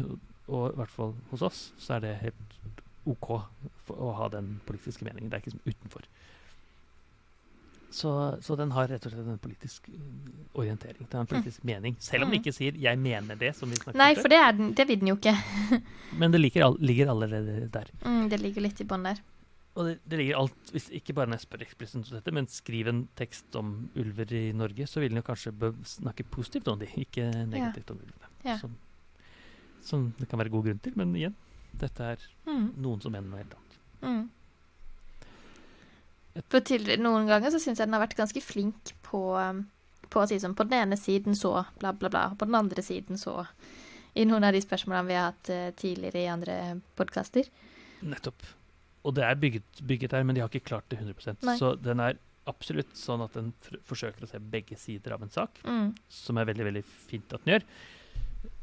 Og 0.48 0.70
i 0.72 0.76
hvert 0.78 0.94
fall 0.94 1.14
hos 1.32 1.42
oss 1.42 1.72
så 1.78 1.96
er 1.96 2.00
det 2.06 2.12
helt 2.22 2.84
OK 3.08 3.28
å 3.90 4.12
ha 4.20 4.28
den 4.32 4.60
politiske 4.68 5.04
meningen. 5.04 5.28
Det 5.30 5.40
er 5.40 5.42
ikke 5.42 5.56
som 5.56 5.66
utenfor. 5.66 6.06
Så, 7.90 8.10
så 8.44 8.54
den 8.56 8.70
har 8.76 8.86
rett 8.90 9.06
og 9.08 9.12
slett 9.14 9.26
en 9.32 9.38
politisk 9.40 9.86
eh, 9.88 9.94
orientering. 10.60 11.06
Den 11.08 11.16
har 11.16 11.20
en 11.24 11.30
politisk 11.30 11.62
mening. 11.64 11.96
Selv 12.04 12.24
om 12.26 12.30
den 12.30 12.38
Mm. 12.40 12.44
ikke 12.44 12.52
sier 12.54 12.72
'jeg 12.76 12.98
mener 12.98 13.34
det', 13.36 13.54
som 13.56 13.70
vi 13.70 13.76
snakket 13.76 13.94
Nei, 13.96 14.10
om 14.14 14.20
for 14.20 14.28
det, 14.28 14.36
er 14.38 14.52
den, 14.52 14.72
det 14.74 14.88
vil 14.88 14.98
den 14.98 15.08
jo 15.08 15.16
ikke. 15.16 15.34
Men 16.18 16.30
det 16.32 16.40
ligger, 16.40 16.64
all, 16.66 16.76
ligger 16.80 17.08
allerede 17.08 17.70
der. 17.70 17.86
Mm, 18.04 18.28
det 18.28 18.40
ligger 18.40 18.60
litt 18.62 18.80
i 18.80 18.84
bånn 18.84 19.02
der. 19.04 19.20
Og 19.76 19.84
det, 19.86 19.98
det 20.08 20.18
ligger 20.18 20.36
alt, 20.36 20.70
hvis 20.72 20.90
ikke 20.90 21.14
bare 21.14 21.26
når 21.28 21.38
jeg 21.38 21.46
spør 21.48 21.62
eksplisitt 21.64 21.94
om 22.12 22.16
dette, 22.18 22.32
men 22.32 22.46
skriv 22.46 22.88
en 22.88 23.08
tekst 23.16 23.54
om 23.56 23.88
ulver 23.96 24.32
i 24.32 24.52
Norge, 24.52 24.86
så 24.86 25.00
vil 25.00 25.08
den 25.10 25.22
jo 25.22 25.22
kanskje 25.22 25.52
snakke 25.84 26.24
positivt 26.28 26.68
om 26.68 26.78
de, 26.78 26.86
ikke 26.96 27.46
negativt 27.46 27.90
om 27.90 27.96
ulvene. 27.96 28.28
Ja. 28.44 28.58
Som, 28.58 28.74
som 29.80 30.12
det 30.18 30.28
kan 30.28 30.38
være 30.38 30.50
god 30.50 30.64
grunn 30.64 30.80
til, 30.82 30.92
men 30.96 31.14
igjen, 31.14 31.34
dette 31.78 32.00
er 32.02 32.16
Mm. 32.46 32.72
noen 32.76 33.00
som 33.00 33.12
mener 33.12 33.28
noe 33.30 33.38
helt 33.38 33.54
annet. 33.54 34.28
For 36.52 36.60
noen 37.02 37.26
ganger 37.30 37.50
så 37.54 37.58
syns 37.62 37.78
jeg 37.80 37.86
den 37.88 37.96
har 37.96 38.04
vært 38.06 38.16
ganske 38.18 38.42
flink 38.44 38.92
på, 39.02 39.20
um, 39.36 39.64
på 40.10 40.20
å 40.22 40.28
si 40.28 40.38
sånn 40.40 40.54
På 40.58 40.64
den 40.68 40.78
ene 40.78 40.96
siden 40.96 41.34
så 41.36 41.64
bla, 41.80 41.92
bla, 41.92 42.08
bla. 42.08 42.26
og 42.32 42.38
På 42.38 42.46
den 42.48 42.54
andre 42.58 42.82
siden 42.82 43.18
så 43.18 43.46
I 44.14 44.24
noen 44.24 44.44
av 44.44 44.52
de 44.56 44.60
spørsmålene 44.64 45.08
vi 45.08 45.14
har 45.18 45.32
hatt 45.32 45.50
eh, 45.50 45.70
tidligere 45.78 46.22
i 46.24 46.30
andre 46.32 46.54
podkaster. 46.98 47.46
Nettopp. 48.02 48.42
Og 49.06 49.14
det 49.14 49.22
er 49.24 49.36
bygget, 49.38 49.82
bygget 49.86 50.10
der, 50.10 50.24
men 50.26 50.34
de 50.34 50.42
har 50.42 50.48
ikke 50.50 50.66
klart 50.66 50.88
det 50.90 50.98
100 50.98 51.36
Nei. 51.46 51.54
Så 51.60 51.74
den 51.78 52.00
er 52.02 52.18
absolutt 52.48 52.96
sånn 52.98 53.22
at 53.22 53.36
den 53.36 53.52
forsøker 53.86 54.24
å 54.24 54.30
se 54.30 54.40
begge 54.40 54.76
sider 54.80 55.14
av 55.14 55.22
en 55.22 55.30
sak, 55.30 55.60
Mm. 55.64 55.92
som 56.08 56.38
er 56.38 56.48
veldig, 56.48 56.64
veldig 56.64 56.84
fint 56.84 57.32
at 57.36 57.44
den 57.44 57.54
gjør. 57.54 57.64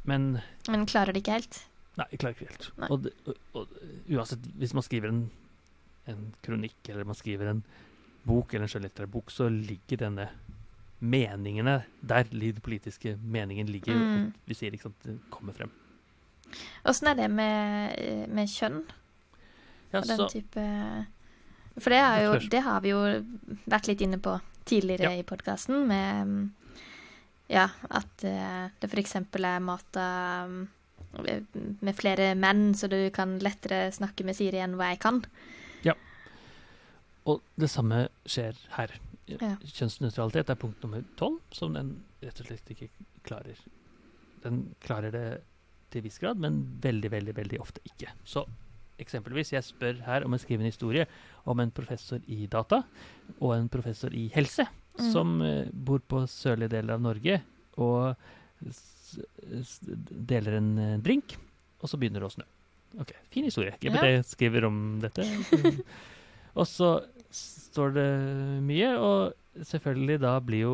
Men 0.04 0.42
Men 0.68 0.86
klarer 0.86 1.14
det 1.14 1.22
ikke 1.24 1.38
helt. 1.40 1.62
Nei, 1.98 2.06
jeg 2.12 2.20
klarer 2.20 2.36
ikke 2.36 2.50
helt. 2.50 2.68
Og, 2.92 3.04
det, 3.06 3.14
og, 3.26 3.36
og 3.54 3.68
uansett, 4.12 4.40
hvis 4.60 4.74
man 4.76 4.84
skriver 4.84 5.08
en, 5.14 5.22
en 6.08 6.34
kronikk, 6.46 6.90
eller 6.90 7.04
man 7.06 7.16
skriver 7.18 7.50
en 7.52 7.64
bok, 8.26 8.54
eller 8.54 8.66
en 8.66 8.72
skjønnlitterær 8.74 9.10
bok, 9.12 9.32
så 9.34 9.48
ligger 9.54 9.98
denne 10.06 10.30
meningene 11.06 11.84
der. 12.02 12.24
Den 12.32 12.62
politiske 12.66 13.18
meningen 13.22 13.68
ligger, 13.70 13.94
Mm. 13.96 14.34
vi 14.48 14.54
sier 14.54 14.72
ikke 14.72 14.84
sant, 14.90 15.02
det 15.04 15.18
kommer 15.30 15.54
frem. 15.54 15.72
Åssen 16.86 17.08
er 17.08 17.16
det 17.16 17.30
med, 17.32 17.96
eh, 18.00 18.28
med 18.28 18.48
kjønn 18.48 18.84
Ja, 19.92 20.00
og 20.00 20.08
den 20.08 20.18
så, 20.18 20.30
type 20.30 21.06
For 21.80 21.90
det, 21.90 22.00
jo, 22.24 22.50
det 22.50 22.62
har 22.64 22.82
vi 22.82 22.90
jo 22.90 23.00
vært 23.68 23.88
litt 23.88 24.02
inne 24.02 24.18
på 24.18 24.40
tidligere 24.66 25.12
Ja. 25.12 25.20
i 25.20 25.24
podkasten, 25.24 25.88
med 25.88 26.52
ja, 27.50 27.70
at 27.92 28.24
eh, 28.24 28.70
det 28.80 28.90
f.eks. 28.90 29.16
er 29.16 29.60
mata 29.60 30.48
mm, 30.48 30.68
med 31.82 31.96
flere 31.96 32.34
menn, 32.36 32.74
så 32.74 32.88
du 32.90 33.10
kan 33.12 33.38
lettere 33.40 33.92
snakke 33.92 34.24
med 34.24 34.36
Siri 34.36 34.58
enn 34.58 34.76
hva 34.76 34.90
jeg 34.94 35.00
kan. 35.00 35.26
Og 37.26 37.42
det 37.60 37.70
samme 37.72 38.06
skjer 38.30 38.58
her. 38.76 38.94
Ja. 39.30 39.56
Kjønnsnøytralitet 39.64 40.52
er 40.54 40.60
punkt 40.62 40.84
nummer 40.86 41.02
tolv, 41.18 41.40
som 41.56 41.74
den 41.74 41.96
rett 42.22 42.42
og 42.44 42.50
slett 42.50 42.70
ikke 42.76 42.92
klarer. 43.26 43.58
Den 44.44 44.62
klarer 44.84 45.14
det 45.14 45.26
til 45.94 46.06
viss 46.06 46.20
grad, 46.22 46.38
men 46.42 46.62
veldig, 46.84 47.10
veldig, 47.12 47.34
veldig 47.38 47.60
ofte 47.64 47.82
ikke. 47.90 48.14
Så 48.28 48.46
eksempelvis, 49.02 49.52
jeg 49.56 49.66
spør 49.66 49.98
her 50.06 50.26
om 50.26 50.36
en 50.36 50.40
skriven 50.40 50.64
en 50.64 50.72
historie 50.72 51.08
om 51.50 51.60
en 51.60 51.74
professor 51.74 52.22
i 52.32 52.46
data 52.52 52.84
og 53.40 53.56
en 53.58 53.70
professor 53.70 54.14
i 54.14 54.28
helse, 54.36 54.68
Mm. 54.96 55.12
som 55.12 55.42
uh, 55.44 55.68
bor 55.74 56.00
på 56.00 56.22
sørlige 56.32 56.72
deler 56.72 56.96
av 56.96 57.02
Norge 57.04 57.42
og 57.84 58.16
deler 60.32 60.56
en 60.56 60.70
uh, 60.80 60.94
drink, 61.04 61.36
og 61.82 61.92
så 61.92 62.00
begynner 62.00 62.24
det 62.24 62.30
å 62.30 62.36
snø. 62.38 62.46
Ok, 63.04 63.12
Fin 63.34 63.44
historie. 63.44 63.76
GPT 63.82 64.24
skriver 64.24 64.70
om 64.70 64.78
dette. 65.04 65.26
og 66.60 66.64
så 66.70 66.94
står 67.36 67.94
det 67.96 68.10
mye, 68.66 68.90
og 68.98 69.34
selvfølgelig 69.66 70.20
da 70.24 70.36
blir 70.44 70.62
jo 70.66 70.74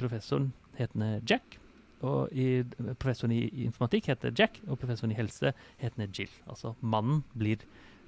professoren 0.00 0.52
hetende 0.78 1.20
Jack. 1.28 1.58
Og 2.02 2.32
i, 2.34 2.64
professoren 2.98 3.32
i, 3.36 3.44
informatikk 3.68 4.08
heter 4.10 4.32
Jack, 4.34 4.58
og 4.66 4.80
professoren 4.82 5.12
i 5.14 5.18
helse 5.18 5.52
hetende 5.78 6.08
Jill. 6.10 6.32
Altså 6.50 6.74
mannen 6.82 7.22
blir 7.38 7.62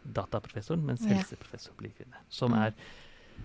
dataprofessoren, 0.04 0.82
mens 0.84 1.04
Ja. 1.06 1.14
helseprofessor 1.14 1.76
blir 1.78 1.92
kvinne. 1.94 2.16
Som 2.28 2.52
Mm. 2.52 2.58
er 2.66 2.74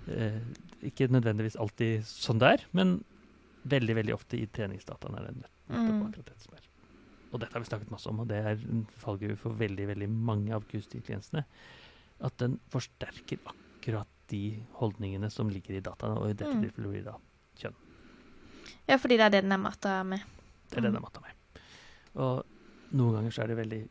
eh, 0.08 0.39
ikke 0.84 1.08
nødvendigvis 1.10 1.56
alltid 1.58 2.04
sånn 2.06 2.38
det 2.39 2.60
er, 2.60 2.66
men 2.74 3.04
veldig 3.68 3.95
veldig 3.95 4.14
ofte 4.14 4.38
i 4.39 4.45
treningsdataen 4.45 5.16
er 5.18 5.26
det 5.28 5.36
nett- 5.38 5.52
nettopp 5.70 5.95
Mm. 5.95 6.08
akkurat 6.10 6.26
det 6.26 6.39
som 6.41 6.54
er. 6.54 6.62
Og 7.34 7.39
dette 7.39 7.54
har 7.54 7.60
vi 7.62 7.66
snakket 7.70 7.91
masse 7.91 8.08
om, 8.08 8.20
og 8.20 8.28
det 8.28 8.38
er 8.45 8.52
en 8.52 8.88
fallgruve 8.97 9.38
for 9.38 9.50
veldig 9.54 9.88
veldig 9.88 10.10
mange 10.10 10.52
av 10.54 10.64
QST-tjenestene. 10.68 11.43
At 12.22 12.38
den 12.38 12.60
forsterker 12.70 13.38
akkurat 13.47 14.08
de 14.30 14.42
holdningene 14.80 15.30
som 15.34 15.50
ligger 15.50 15.78
i 15.78 15.82
dataene, 15.86 16.18
og 16.20 16.30
i 16.30 16.34
dette 16.38 16.54
Mm. 16.54 16.62
tilfellet 16.64 16.92
blir 16.92 17.04
det 17.04 17.12
da 17.12 17.18
kjønn. 17.58 17.76
Ja, 18.88 18.98
fordi 18.98 19.18
det 19.18 19.26
er 19.26 19.30
det 19.30 19.42
den 19.44 19.52
er 19.52 19.58
matta 19.58 20.04
med. 20.04 20.20
Det 20.70 20.78
er 20.78 20.82
det 20.82 20.92
den 20.92 20.96
er 20.96 21.06
matta 21.06 21.22
med. 21.22 21.62
Og 22.16 22.46
noen 22.94 23.14
ganger 23.18 23.32
så 23.32 23.44
er 23.44 23.48
det 23.48 23.58
veldig 23.58 23.90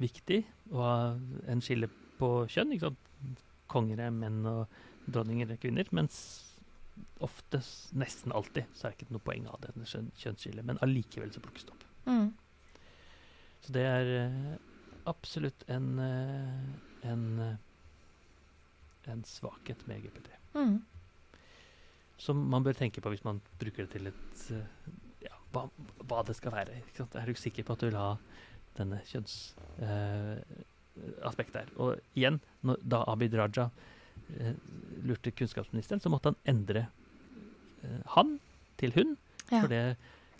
viktig 0.00 0.44
å 0.72 0.82
ha 0.82 1.18
en 1.50 1.60
skille 1.60 1.88
på 2.18 2.46
kjønn. 2.48 2.72
ikke 2.72 2.80
sant? 2.90 3.42
Konger 3.70 4.00
er 4.00 4.10
menn, 4.10 4.44
og 4.46 4.66
dronninger 5.10 5.50
er 5.50 5.56
kvinner. 5.56 5.86
Mens 5.92 6.46
ofte, 7.20 7.58
nesten 7.94 8.32
alltid, 8.32 8.64
så 8.74 8.86
er 8.86 8.90
det 8.94 8.98
ikke 9.06 9.12
noe 9.12 9.24
poeng 9.24 9.46
av 9.48 9.60
det 9.60 9.74
kjønn- 9.86 10.10
kjønnsskillet. 10.18 10.64
Men 10.64 10.78
allikevel 10.82 11.30
så 11.32 11.40
plukkes 11.40 11.64
det 11.66 11.72
opp. 11.72 11.84
Mm. 12.06 12.32
Så 13.62 13.72
det 13.72 13.84
er 13.86 14.30
uh, 14.30 14.56
absolutt 15.06 15.64
en, 15.68 15.98
uh, 15.98 17.08
en, 17.08 17.24
eh, 17.40 17.56
en 19.12 19.24
svakhet 19.26 19.86
med 19.88 20.02
GPT. 20.04 20.28
Mm. 20.54 20.78
Som 22.20 22.36
man 22.52 22.64
bør 22.66 22.74
tenke 22.76 23.00
på 23.02 23.10
hvis 23.12 23.24
man 23.24 23.40
bruker 23.60 23.82
det 23.86 23.92
til 23.94 24.04
et 24.10 24.36
eh, 24.54 24.66
ja, 25.24 25.34
hva, 25.54 25.62
hva 26.04 26.18
det 26.26 26.34
skal 26.38 26.52
være. 26.54 26.72
Er 27.20 27.26
du 27.26 27.34
sikker 27.38 27.62
på 27.66 27.72
at 27.76 27.82
du 27.82 27.86
vil 27.88 28.00
ha 28.00 28.10
denne 28.78 28.98
kjønnsaspektet 29.08 31.54
der? 31.56 31.68
Og 31.80 31.88
igjen, 32.18 32.38
når, 32.66 32.76
da 32.84 32.98
Abid 33.10 33.32
Raja 33.40 33.66
eh, 34.36 34.54
lurte 35.06 35.30
kunnskapsministeren, 35.32 36.00
så 36.02 36.08
måtte 36.12 36.28
han 36.32 36.40
endre 36.54 36.82
eh, 37.84 38.02
han 38.16 38.28
til 38.80 38.90
hun, 38.96 39.10
Ja. 39.50 39.60
det 39.66 39.96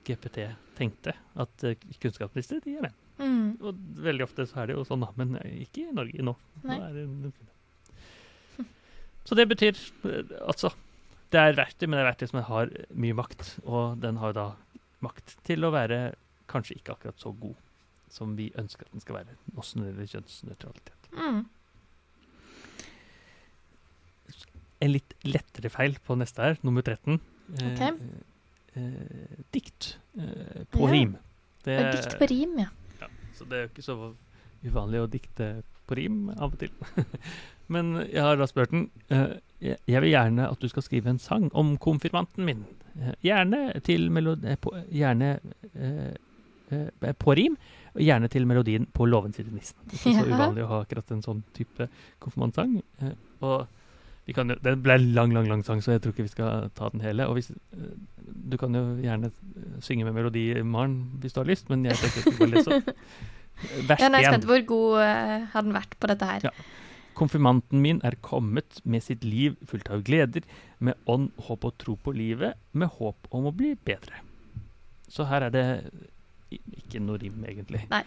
GPT 0.06 0.38
tenkte 0.78 1.12
at 1.34 1.64
uh, 1.66 1.74
kunnskapsministre 2.00 2.60
de 2.64 2.70
er 2.78 2.82
menn. 2.86 2.98
Mm. 3.20 3.48
Og 3.60 3.70
veldig 4.00 4.24
ofte 4.24 4.46
så 4.48 4.56
er 4.62 4.66
det 4.70 4.76
jo 4.78 4.84
sånn, 4.88 5.04
men 5.18 5.28
ikke 5.60 5.80
i 5.88 5.96
Norge 5.96 6.22
nå. 6.24 6.34
Nei. 6.62 6.76
nå 6.78 6.84
er 6.86 6.92
det. 6.94 7.04
Så 9.28 9.36
det 9.38 9.46
betyr 9.50 9.76
eh, 10.08 10.30
altså 10.46 10.72
Det 11.30 11.38
er 11.38 11.54
verktøy, 11.58 11.86
men 11.86 11.98
det 11.98 12.02
er 12.04 12.10
verktøy 12.10 12.26
som 12.32 12.42
har 12.42 12.70
mye 12.90 13.14
makt. 13.14 13.58
Og 13.62 14.00
den 14.02 14.16
har 14.18 14.32
da 14.34 14.46
makt 15.04 15.36
til 15.46 15.64
å 15.64 15.70
være 15.74 16.00
kanskje 16.50 16.80
ikke 16.80 16.96
akkurat 16.96 17.20
så 17.22 17.30
god 17.38 17.54
som 18.10 18.32
vi 18.34 18.48
ønsker 18.58 18.88
at 18.88 18.92
den 18.96 19.02
skal 19.04 19.20
være, 19.20 19.36
også 19.54 19.78
når 19.78 19.84
det 19.86 19.92
gjelder 19.92 20.12
kjønnsnøytralitet. 20.16 21.10
Mm. 21.14 21.44
En 24.80 24.92
litt 24.94 25.14
lettere 25.28 25.70
feil 25.70 25.94
på 26.02 26.16
neste 26.18 26.42
her, 26.42 26.58
nummer 26.66 26.82
13. 26.82 27.20
Eh, 27.60 27.82
eh, 28.80 29.38
dikt 29.54 29.92
eh, 30.18 30.64
på 30.72 30.86
Ja. 30.88 30.90
rim. 30.94 31.16
Det, 31.62 31.76
dikt 31.92 32.18
på 32.18 32.28
rim, 32.30 32.58
ja. 32.64 32.70
Ja, 33.02 33.08
så 33.36 33.44
det 33.46 33.58
er 33.58 33.66
jo 33.66 33.70
ikke 33.70 33.84
så 33.84 33.96
uvanlig 34.64 35.02
å 35.04 35.10
dikte 35.12 35.50
på 35.90 35.98
rim 35.98 36.28
av 36.36 36.52
og 36.52 36.60
til. 36.60 36.72
Men 37.74 37.92
jeg 38.06 38.22
har 38.22 38.38
da 38.38 38.48
spurt 38.50 38.72
den 38.72 38.88
eh, 39.14 39.38
jeg, 39.60 39.76
jeg 39.90 40.02
vil 40.02 40.14
gjerne 40.14 40.48
at 40.50 40.62
du 40.62 40.70
skal 40.70 40.84
skrive 40.86 41.12
en 41.12 41.20
sang 41.22 41.50
om 41.54 41.76
konfirmanten 41.82 42.46
min. 42.46 42.64
Eh, 42.96 43.12
gjerne 43.26 43.66
til 43.86 44.08
melodi... 44.14 44.50
eh, 44.50 44.58
på, 44.60 44.74
gjerne 44.90 45.36
på 47.18 47.34
rim, 47.34 47.56
og 47.96 48.02
gjerne 48.06 48.28
til 48.30 48.46
melodien 48.46 48.86
'På 48.86 49.04
låven 49.04 49.32
sitter 49.34 49.50
nissen'. 49.50 49.74
Ikke 49.90 50.14
så 50.14 50.22
uvanlig 50.22 50.62
å 50.62 50.68
ha 50.70 50.80
akkurat 50.84 51.10
en 51.10 51.22
sånn 51.22 51.42
type 51.54 51.88
konfirmantsang. 52.22 52.76
Og 53.42 53.66
vi 54.26 54.34
kan 54.36 54.46
det 54.46 54.76
ble 54.82 54.94
en 54.94 55.08
lang, 55.14 55.32
lang 55.34 55.48
lang 55.48 55.64
sang, 55.66 55.82
så 55.82 55.96
jeg 55.96 56.02
tror 56.02 56.14
ikke 56.14 56.28
vi 56.28 56.30
skal 56.30 56.70
ta 56.78 56.88
den 56.92 57.02
hele. 57.02 57.26
Og 57.26 57.34
hvis, 57.34 57.50
du 58.50 58.56
kan 58.56 58.74
jo 58.74 58.84
gjerne 59.02 59.32
synge 59.82 60.06
med 60.06 60.14
melodi, 60.14 60.62
Maren, 60.62 61.10
hvis 61.18 61.34
du 61.34 61.40
har 61.40 61.50
lyst, 61.50 61.70
men 61.70 61.84
jeg 61.84 61.98
tenker 61.98 62.30
ikke 62.30 62.38
bare 62.38 62.54
lese 62.54 62.76
opp. 62.78 62.94
Eh, 63.60 63.80
Vers 63.88 64.02
Ja, 64.02 64.10
nå 64.10 64.18
er 64.18 64.26
jeg 64.26 64.34
spent. 64.34 64.46
Hvor 64.48 64.62
god 64.68 65.00
uh, 65.04 65.48
har 65.52 65.66
den 65.66 65.76
vært 65.76 65.96
på 66.00 66.10
dette 66.10 66.28
her? 66.28 66.46
Ja. 66.48 66.52
Konfirmanten 67.18 67.82
min 67.84 68.00
er 68.06 68.16
kommet 68.24 68.80
med 68.88 69.04
sitt 69.04 69.26
liv 69.26 69.58
fullt 69.68 69.90
av 69.92 70.04
gleder, 70.06 70.46
med 70.78 70.96
ånd, 71.10 71.30
håp 71.48 71.66
og 71.68 71.76
tro 71.80 71.96
på 72.00 72.14
livet, 72.16 72.56
med 72.72 72.92
håp 72.96 73.28
om 73.36 73.50
å 73.50 73.54
bli 73.56 73.74
bedre. 73.84 74.22
Så 75.10 75.26
her 75.28 75.48
er 75.48 75.52
det 75.54 75.64
ikke 76.50 77.02
noe 77.02 77.20
rim, 77.20 77.42
egentlig. 77.44 77.82
Nei. 77.90 78.04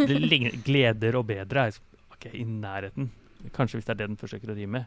Det 0.00 0.16
ligner, 0.32 0.56
gleder 0.66 1.20
og 1.20 1.28
bedre 1.30 1.68
er 1.68 1.78
okay, 2.16 2.32
i 2.40 2.46
nærheten. 2.48 3.12
Kanskje 3.54 3.78
hvis 3.78 3.86
det 3.86 3.94
er 3.94 4.00
det 4.00 4.10
den 4.10 4.20
forsøker 4.20 4.50
å 4.50 4.56
rime. 4.58 4.86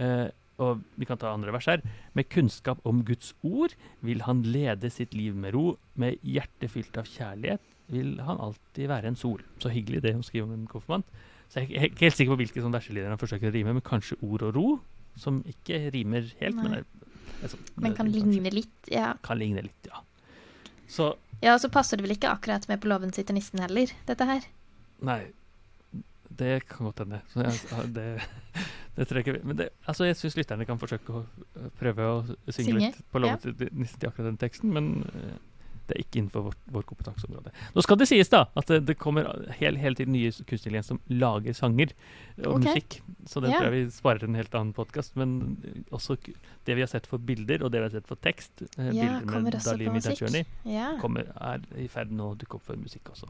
Uh, 0.00 0.26
og 0.62 0.82
vi 0.98 1.06
kan 1.06 1.18
ta 1.18 1.32
andre 1.34 1.54
vers 1.54 1.68
her. 1.70 1.82
Med 2.14 2.30
kunnskap 2.30 2.82
om 2.86 3.02
Guds 3.06 3.32
ord 3.46 3.74
vil 4.06 4.22
han 4.26 4.42
lede 4.46 4.90
sitt 4.90 5.14
liv 5.14 5.36
med 5.38 5.54
ro. 5.54 5.74
Med 5.98 6.18
hjertet 6.22 6.72
fylt 6.74 6.98
av 6.98 7.10
kjærlighet 7.10 7.73
vil 7.92 8.14
han 8.24 8.40
alltid 8.40 8.88
være 8.88 9.10
en 9.12 9.16
sol. 9.20 9.42
Så 9.62 9.70
hyggelig 9.72 10.02
det 10.04 10.14
å 10.16 10.24
skrive 10.24 10.46
om 10.48 10.54
en 10.56 10.66
konfirmant. 10.70 11.06
Så 11.52 11.60
jeg 11.60 11.76
er 11.76 11.90
ikke 11.90 12.06
helt 12.08 12.16
sikker 12.18 12.32
på 12.34 12.40
hvilke 12.40 12.62
sånn 12.64 12.74
verselinjer 12.74 13.12
han 13.12 13.20
forsøker 13.20 13.50
å 13.50 13.54
rime, 13.54 13.74
men 13.76 13.84
kanskje 13.84 14.16
ord 14.24 14.42
og 14.48 14.54
ro, 14.56 14.66
som 15.20 15.42
ikke 15.46 15.84
rimer 15.94 16.26
helt. 16.40 16.56
Men, 16.56 16.78
er, 16.80 16.84
er 17.44 17.52
sånn- 17.52 17.68
Men 17.76 17.94
kan 17.94 18.06
kanskje- 18.08 18.24
ligne 18.32 18.50
litt, 18.54 18.90
ja. 18.90 19.12
Kan 19.22 19.38
ligne 19.38 19.62
litt, 19.62 19.90
ja. 19.90 20.00
Så 20.88 21.14
Ja, 21.42 21.54
og 21.54 21.60
så 21.60 21.68
passer 21.68 21.96
det 21.98 22.04
vel 22.06 22.16
ikke 22.16 22.30
akkurat 22.32 22.66
med 22.68 22.80
på 22.80 22.88
låven 22.88 23.12
sitter 23.12 23.34
nissen 23.34 23.58
heller, 23.60 23.90
dette 24.06 24.24
her. 24.24 24.44
Nei, 25.04 25.26
det 26.30 26.66
kan 26.68 26.86
godt 26.86 27.02
hende. 27.04 27.20
Så 27.32 27.42
jeg, 27.44 27.92
det, 27.92 28.06
det 28.96 29.06
tror 29.08 29.18
jeg 29.20 29.26
ikke 29.26 29.44
Men 29.44 29.56
det, 29.58 29.68
altså, 29.86 30.06
jeg 30.08 30.16
syns 30.16 30.36
lytterne 30.38 30.66
kan 30.66 30.78
forsøke 30.80 31.10
å 31.12 31.24
prøve 31.78 32.06
å 32.08 32.22
synge, 32.48 32.54
Synge, 32.70 32.80
litt 32.80 33.02
på 33.12 33.20
loven 33.22 33.38
til, 33.44 33.68
nissen 33.72 34.00
til 34.00 34.08
akkurat 34.08 34.30
den 34.32 34.40
teksten, 34.40 34.72
men 34.72 35.04
øh, 35.14 35.34
det 35.88 35.96
er 35.96 36.02
ikke 36.04 36.20
innenfor 36.20 36.46
vårt, 36.48 36.60
vår 36.72 36.84
kompetanseområde. 36.88 37.52
Nå 37.74 37.84
skal 37.84 37.98
det 38.00 38.08
sies 38.08 38.30
da 38.32 38.44
at 38.56 38.70
det, 38.88 38.96
kommer 39.00 39.28
hele, 39.58 39.80
hele 39.80 39.98
tiden 39.98 40.14
nye 40.16 40.32
kunstnere 40.48 40.78
igjen 40.78 40.86
som 40.86 41.00
lager 41.12 41.56
sanger 41.56 41.92
og 42.42 42.56
okay. 42.56 42.64
musikk. 42.64 42.98
Så 43.28 43.42
det 43.44 43.52
yeah. 43.52 43.60
tror 43.60 43.68
jeg 43.68 43.76
vi 43.76 43.96
sparer 43.96 44.22
til 44.22 44.32
en 44.32 44.38
helt 44.40 44.56
annen 44.58 44.74
podkast. 44.76 45.16
Men 45.20 45.36
også 45.94 46.16
det 46.64 46.76
vi 46.78 46.84
har 46.84 46.90
sett 46.90 47.08
for 47.10 47.20
bilder, 47.20 47.64
og 47.64 47.72
det 47.74 47.82
vi 47.82 47.88
har 47.88 47.94
sett 47.98 48.08
for 48.10 48.20
tekst, 48.24 48.64
eh, 48.78 48.90
Ja, 48.96 49.20
bilder 49.20 49.44
med 49.44 49.58
Dali 49.60 49.88
på 49.92 50.44
yeah. 50.68 50.96
Kommer, 51.02 51.28
er 51.36 51.64
i 51.80 51.88
ferd 51.92 52.12
med 52.12 52.24
å 52.26 52.34
dukke 52.38 52.58
opp 52.58 52.68
for 52.70 52.80
musikk 52.80 53.12
også. 53.12 53.28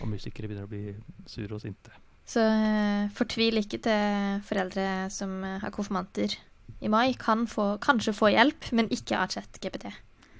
Og 0.00 0.10
musikere 0.10 0.50
begynner 0.50 0.66
å 0.66 0.72
bli 0.72 0.96
sure 1.30 1.54
og 1.54 1.62
sinte. 1.62 1.94
Så 2.28 2.42
eh, 2.42 3.10
fortvil 3.14 3.62
ikke 3.62 3.82
til 3.82 4.42
foreldre 4.46 4.88
som 5.14 5.42
eh, 5.46 5.58
har 5.62 5.74
konfirmanter 5.74 6.34
i 6.82 6.90
mai. 6.90 7.14
Kan 7.18 7.46
få, 7.50 7.76
kanskje 7.82 8.14
få 8.16 8.32
hjelp, 8.34 8.70
men 8.74 8.90
ikke 8.94 9.18
av 9.18 9.34
chat-GPT. 9.34 9.90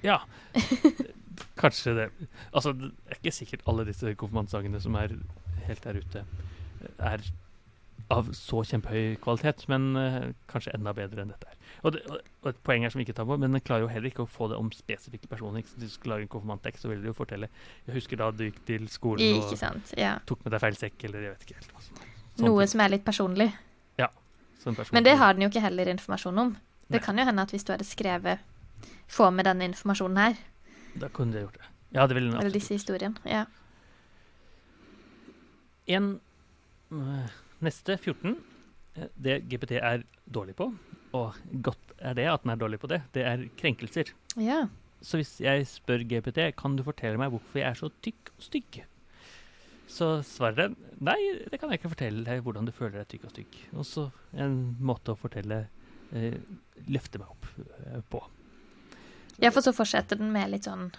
Ja, 0.03 0.21
kanskje 1.59 1.95
det. 1.97 2.09
Altså, 2.53 2.73
det 2.77 2.91
er 3.09 3.19
ikke 3.19 3.35
sikkert 3.35 3.65
alle 3.67 3.85
disse 3.87 4.15
konfirmantsangene 4.19 4.81
som 4.81 4.95
er 4.99 5.15
helt 5.67 5.83
der 5.83 5.99
ute, 6.01 6.25
er 6.99 7.25
av 8.11 8.29
så 8.35 8.61
kjempehøy 8.67 9.15
kvalitet, 9.23 9.65
men 9.71 9.93
uh, 9.95 10.31
kanskje 10.51 10.73
enda 10.75 10.93
bedre 10.95 11.23
enn 11.23 11.31
dette 11.31 11.49
her. 11.49 11.59
Og, 11.83 11.95
det, 11.95 12.01
og 12.43 12.49
et 12.51 12.59
poeng 12.67 12.85
her 12.85 12.93
som 12.93 12.99
vi 12.99 13.05
ikke 13.07 13.15
tar 13.17 13.27
på, 13.27 13.37
men 13.39 13.55
den 13.55 13.63
klarer 13.63 13.85
jo 13.85 13.91
heller 13.91 14.11
ikke 14.11 14.25
å 14.25 14.29
få 14.29 14.49
det 14.51 14.59
om 14.59 14.69
spesifikke 14.75 15.29
personer. 15.31 15.63
Ikke? 15.63 15.73
Hvis 15.79 15.93
du 15.93 15.97
skal 15.97 16.13
lage 16.13 16.27
en 16.27 16.31
konfirmanttekst, 16.35 16.83
så 16.83 16.91
vil 16.91 17.03
du 17.03 17.09
jo 17.09 17.15
fortelle 17.17 17.49
Jeg 17.87 17.97
husker 17.97 18.19
da 18.19 18.29
du 18.31 18.45
gikk 18.45 18.61
til 18.67 18.87
skolen 18.91 19.41
og. 19.41 19.55
Ja. 19.99 20.17
tok 20.27 20.43
med 20.45 20.55
deg 20.55 20.63
feil 20.63 20.79
sekk, 20.79 21.07
eller 21.09 21.27
jeg 21.27 21.35
vet 21.35 21.47
ikke 21.47 21.59
helt 21.59 21.75
hva 21.75 21.85
som 21.87 22.01
Noe 22.43 22.63
ting. 22.63 22.71
som 22.73 22.81
er 22.85 22.93
litt 22.95 23.05
personlig. 23.05 23.49
Ja. 23.99 24.09
Personlig. 24.63 24.93
Men 24.95 25.05
det 25.05 25.17
har 25.21 25.35
den 25.35 25.45
jo 25.45 25.51
ikke 25.51 25.65
heller 25.65 25.91
informasjon 25.91 26.45
om. 26.45 26.55
Det 26.87 26.99
Nei. 26.99 27.05
kan 27.05 27.19
jo 27.19 27.27
hende 27.27 27.45
at 27.45 27.53
hvis 27.53 27.65
du 27.67 27.73
hadde 27.73 27.87
skrevet 27.87 28.39
'få 29.07 29.29
med 29.31 29.45
denne 29.45 29.67
informasjonen 29.69 30.17
her', 30.17 30.37
Da 31.01 31.09
kunne 31.09 31.33
de 31.33 31.43
gjort 31.45 31.57
det. 31.59 31.69
Ja, 31.93 32.07
det 32.07 32.15
ville 32.17 32.31
den 32.31 32.39
eller 32.39 32.53
disse 32.53 32.73
historiene. 32.77 33.15
Ja. 33.25 33.45
En 35.87 36.19
øh, 36.91 37.29
Neste, 37.63 37.97
14. 37.97 38.37
eh, 38.95 39.07
Det 39.23 39.41
GPT 39.49 39.71
er 39.79 40.03
dårlig 40.33 40.55
på, 40.55 40.73
og 41.13 41.35
godt 41.63 41.93
er 41.99 42.13
det 42.17 42.25
at 42.31 42.43
den 42.43 42.51
er 42.51 42.55
dårlig 42.59 42.79
på 42.79 42.87
det, 42.91 43.01
det 43.13 43.23
er 43.25 43.47
krenkelser. 43.59 44.13
ja. 44.37 44.65
Så 45.03 45.17
hvis 45.19 45.41
jeg 45.43 45.65
spør 45.67 45.99
GPT 46.07 46.55
kan 46.55 46.77
du 46.77 46.83
fortelle 46.87 47.17
meg 47.19 47.27
hvorfor 47.33 47.59
jeg 47.59 47.67
er 47.67 47.75
så 47.75 47.89
tykk 48.01 48.29
og 48.37 48.43
stygg, 48.45 48.77
så 49.91 50.21
svarer 50.23 50.55
den 50.69 50.77
nei, 51.03 51.17
det 51.51 51.59
kan 51.59 51.67
jeg 51.73 51.81
ikke 51.81 51.91
fortelle 51.91 52.23
deg 52.23 52.39
hvordan 52.45 52.69
du 52.69 52.71
føler 52.71 53.01
deg 53.01 53.09
tykk 53.11 53.25
og 53.27 53.33
stygg. 53.33 53.57
Og 53.75 53.83
så 53.83 54.05
en 54.39 54.55
måte 54.79 55.11
å 55.11 55.19
fortelle 55.19 55.65
eh, 56.15 56.37
Løfte 56.87 57.19
meg 57.19 57.33
opp 57.35 57.49
eh, 57.59 57.99
på. 58.09 58.21
Ja, 59.41 59.49
for 59.51 59.61
så 59.65 59.73
fortsetter 59.73 60.17
den 60.19 60.31
med 60.33 60.51
litt 60.51 60.63
sånn 60.69 60.91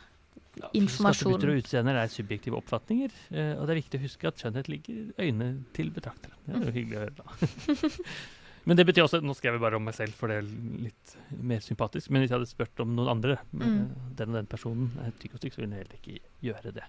Ja, 0.57 0.69
Informasjon. 0.79 1.35
Skattebytter 1.35 1.51
og 1.51 1.61
utseender 1.65 1.97
er 1.99 2.07
subjektive 2.13 2.57
oppfatninger, 2.61 3.11
eh, 3.35 3.53
og 3.59 3.67
det 3.67 3.75
er 3.75 3.81
viktig 3.83 3.99
å 3.99 4.05
huske 4.05 4.29
at 4.31 4.39
skjønnhet 4.39 4.69
ligger 4.71 4.95
i 4.95 5.29
øynene 5.29 5.65
til 5.75 5.91
betrakteren. 5.91 6.37
Det 6.47 6.55
er 6.55 6.67
jo 6.69 6.75
hyggelig 6.77 6.99
å 6.99 7.05
høre, 7.05 7.17
da. 7.19 7.97
Men 8.67 8.79
det 8.79 8.87
betyr 8.89 9.03
også 9.05 9.19
Nå 9.21 9.35
skrev 9.37 9.59
jeg 9.59 9.61
bare 9.61 9.77
om 9.77 9.85
meg 9.85 9.93
selv, 9.99 10.15
for 10.17 10.31
det 10.31 10.39
er 10.41 10.47
litt 10.87 11.17
mer 11.45 11.59
sympatisk. 11.61 12.09
Men 12.15 12.23
hvis 12.23 12.31
jeg 12.31 12.39
hadde 12.39 12.49
spurt 12.49 12.81
om 12.81 12.95
noen 12.97 13.11
andre, 13.17 13.39
Mm. 13.53 13.65
eh, 13.67 14.13
den 14.21 14.31
og 14.31 14.39
den 14.39 14.47
personen 14.49 14.93
er 15.05 15.11
tykk 15.21 15.35
og 15.35 15.43
stygg, 15.43 15.53
så 15.57 15.61
ville 15.65 15.75
jeg 15.77 15.85
heller 15.85 15.99
ikke 15.99 16.21
gjøre 16.49 16.73
det. 16.79 16.87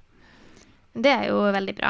Det 0.96 1.12
er 1.12 1.26
jo 1.28 1.42
veldig 1.52 1.76
bra. 1.76 1.90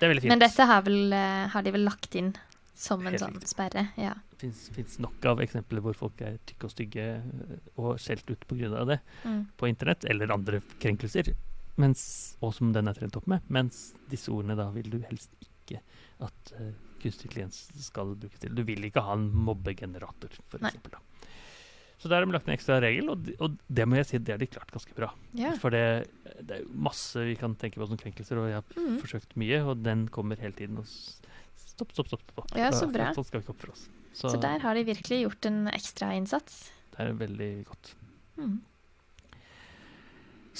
Det 0.00 0.08
er 0.08 0.10
veldig 0.14 0.22
fint. 0.24 0.32
Men 0.32 0.40
dette 0.42 0.66
har, 0.66 0.82
vel, 0.82 1.12
eh, 1.12 1.46
har 1.52 1.62
de 1.62 1.70
vel 1.76 1.84
lagt 1.86 2.16
inn 2.18 2.32
som 2.80 3.02
en 3.04 3.12
Helt 3.12 3.20
sånn 3.22 3.34
riktig. 3.36 3.50
sperre. 3.52 3.82
Ja. 4.00 4.14
Det 4.40 4.50
fins 4.72 4.98
nok 5.02 5.24
av 5.28 5.40
eksempler 5.44 5.82
hvor 5.84 5.94
folk 5.98 6.20
er 6.24 6.38
tykke 6.48 6.64
og 6.64 6.72
stygge 6.72 7.06
eh, 7.20 7.56
og 7.76 7.98
skjelt 8.00 8.30
ut 8.32 8.46
pga. 8.48 8.84
det 8.88 9.00
Mm. 9.24 9.42
på 9.60 9.68
internett, 9.68 10.04
eller 10.08 10.32
andre 10.32 10.62
krenkelser, 10.80 11.34
mens, 11.76 12.36
og 12.40 12.54
som 12.56 12.72
den 12.72 12.88
er 12.88 12.94
trent 12.96 13.16
opp 13.20 13.26
med. 13.28 13.42
Mens 13.48 13.92
disse 14.08 14.28
ordene 14.32 14.56
da 14.56 14.70
vil 14.72 14.88
du 14.90 14.98
helst 15.10 15.30
ikke 15.44 15.80
at 16.20 16.52
uh, 16.58 16.72
kunstig 17.00 17.28
intelligens 17.30 17.70
skal 17.80 18.14
brukes 18.16 18.40
til. 18.42 18.54
Du 18.54 18.62
vil 18.64 18.82
ikke 18.84 19.00
ha 19.04 19.12
en 19.16 19.28
mobbegenerator, 19.32 20.32
Nei. 20.60 20.70
f.eks. 20.72 21.00
Så 22.00 22.08
der 22.08 22.16
har 22.16 22.24
de 22.26 22.32
lagt 22.32 22.48
en 22.48 22.54
ekstra 22.56 22.78
regel, 22.80 23.10
og, 23.12 23.22
de, 23.26 23.34
og 23.44 23.58
det 23.68 23.84
må 23.88 23.96
jeg 24.00 24.06
si, 24.08 24.18
det 24.24 24.32
har 24.32 24.38
de 24.40 24.46
klart 24.48 24.70
ganske 24.72 24.94
bra. 24.96 25.10
ja. 25.36 25.52
For 25.60 25.68
det, 25.70 26.08
det 26.48 26.62
er 26.62 26.68
masse 26.72 27.20
vi 27.28 27.34
kan 27.36 27.54
tenke 27.60 27.76
på 27.80 27.86
som 27.90 27.98
krenkelser, 28.00 28.40
og 28.40 28.48
jeg 28.48 28.56
har 28.56 28.64
Mm. 28.80 28.98
forsøkt 29.02 29.36
mye, 29.36 29.60
og 29.68 29.82
den 29.84 30.08
kommer 30.08 30.36
hele 30.40 30.52
tiden 30.56 30.78
og 30.80 30.86
Stopp, 31.70 31.94
stopp, 31.94 32.10
stopp. 32.10 32.24
stopp. 32.32 32.56
Ja, 32.58 32.70
så 32.74 32.88
bra. 32.90 33.10
Sånn 33.16 33.26
skal 33.28 33.40
vi 33.40 33.46
ikke 33.46 33.54
oppføre 33.54 33.76
oss. 33.76 33.86
Så 34.20 34.34
der 34.42 34.60
har 34.62 34.76
de 34.76 34.84
virkelig 34.88 35.22
gjort 35.22 35.46
en 35.48 35.62
ekstra 35.70 36.10
innsats. 36.18 36.66
Det 36.92 37.04
er 37.04 37.14
veldig 37.16 37.50
godt. 37.68 37.94
Mm. 38.40 38.58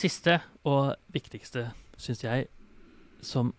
Siste 0.01 0.39
og 0.69 0.95
viktigste, 1.13 1.67
syns 2.01 2.23
jeg, 2.25 2.47
som 3.21 3.53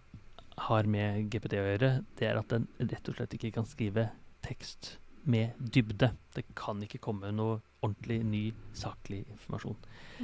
har 0.68 0.88
med 0.90 1.28
GPT 1.34 1.60
å 1.60 1.68
gjøre, 1.68 1.92
det 2.18 2.30
er 2.30 2.40
at 2.40 2.50
den 2.54 2.68
rett 2.80 3.10
og 3.10 3.18
slett 3.18 3.36
ikke 3.38 3.54
kan 3.60 3.68
skrive 3.70 4.08
tekst 4.46 4.96
med 5.30 5.58
dybde. 5.60 6.14
Det 6.34 6.46
kan 6.58 6.82
ikke 6.86 7.02
komme 7.04 7.30
noe 7.36 7.60
ordentlig 7.82 8.22
ny, 8.26 8.44
saklig 8.78 9.24
informasjon. 9.28 9.78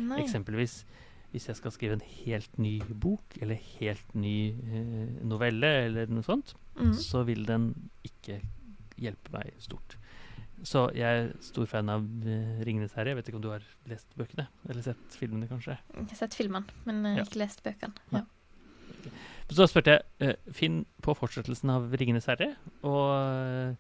Nei. 0.08 0.22
Eksempelvis 0.24 0.82
hvis 1.34 1.50
jeg 1.50 1.60
skal 1.60 1.74
skrive 1.76 1.98
en 1.98 2.06
helt 2.24 2.58
ny 2.62 2.78
bok, 3.02 3.36
eller 3.42 3.60
helt 3.78 4.16
ny 4.16 4.38
eh, 4.56 5.18
novelle, 5.28 5.72
eller 5.90 6.10
noe 6.10 6.26
sånt, 6.26 6.56
Mm. 6.78 6.94
så 6.94 7.24
vil 7.26 7.46
den 7.48 7.72
ikke 8.06 8.40
hjelpe 9.02 9.32
meg 9.34 9.54
stort. 9.62 9.98
Så 10.66 10.88
jeg 10.98 11.06
er 11.06 11.28
stor 11.46 11.68
fan 11.70 11.90
av 11.90 12.02
uh, 12.02 12.62
'Ringenes 12.66 12.94
herre'. 12.98 13.12
Jeg 13.14 13.18
vet 13.20 13.28
ikke 13.30 13.38
om 13.38 13.44
du 13.46 13.52
har 13.52 13.66
lest 13.90 14.08
bøkene? 14.18 14.48
Eller 14.70 14.82
sett 14.82 15.18
filmene, 15.20 15.48
kanskje? 15.50 15.78
Jeg 15.94 16.08
har 16.10 16.18
sett 16.18 16.34
filmene, 16.38 16.66
men 16.86 17.06
uh, 17.06 17.16
Ja. 17.18 17.24
ikke 17.28 17.42
lest 17.44 17.62
bøkene. 17.64 17.94
Ja. 18.12 18.24
Ja. 19.06 19.12
Så 19.54 19.68
spurte 19.70 19.94
jeg 19.98 20.02
uh, 20.22 20.52
Finn 20.52 20.86
på 21.06 21.14
fortsettelsen 21.14 21.70
av 21.70 21.92
'Ringenes 21.94 22.26
herre', 22.26 22.56
og 22.84 23.78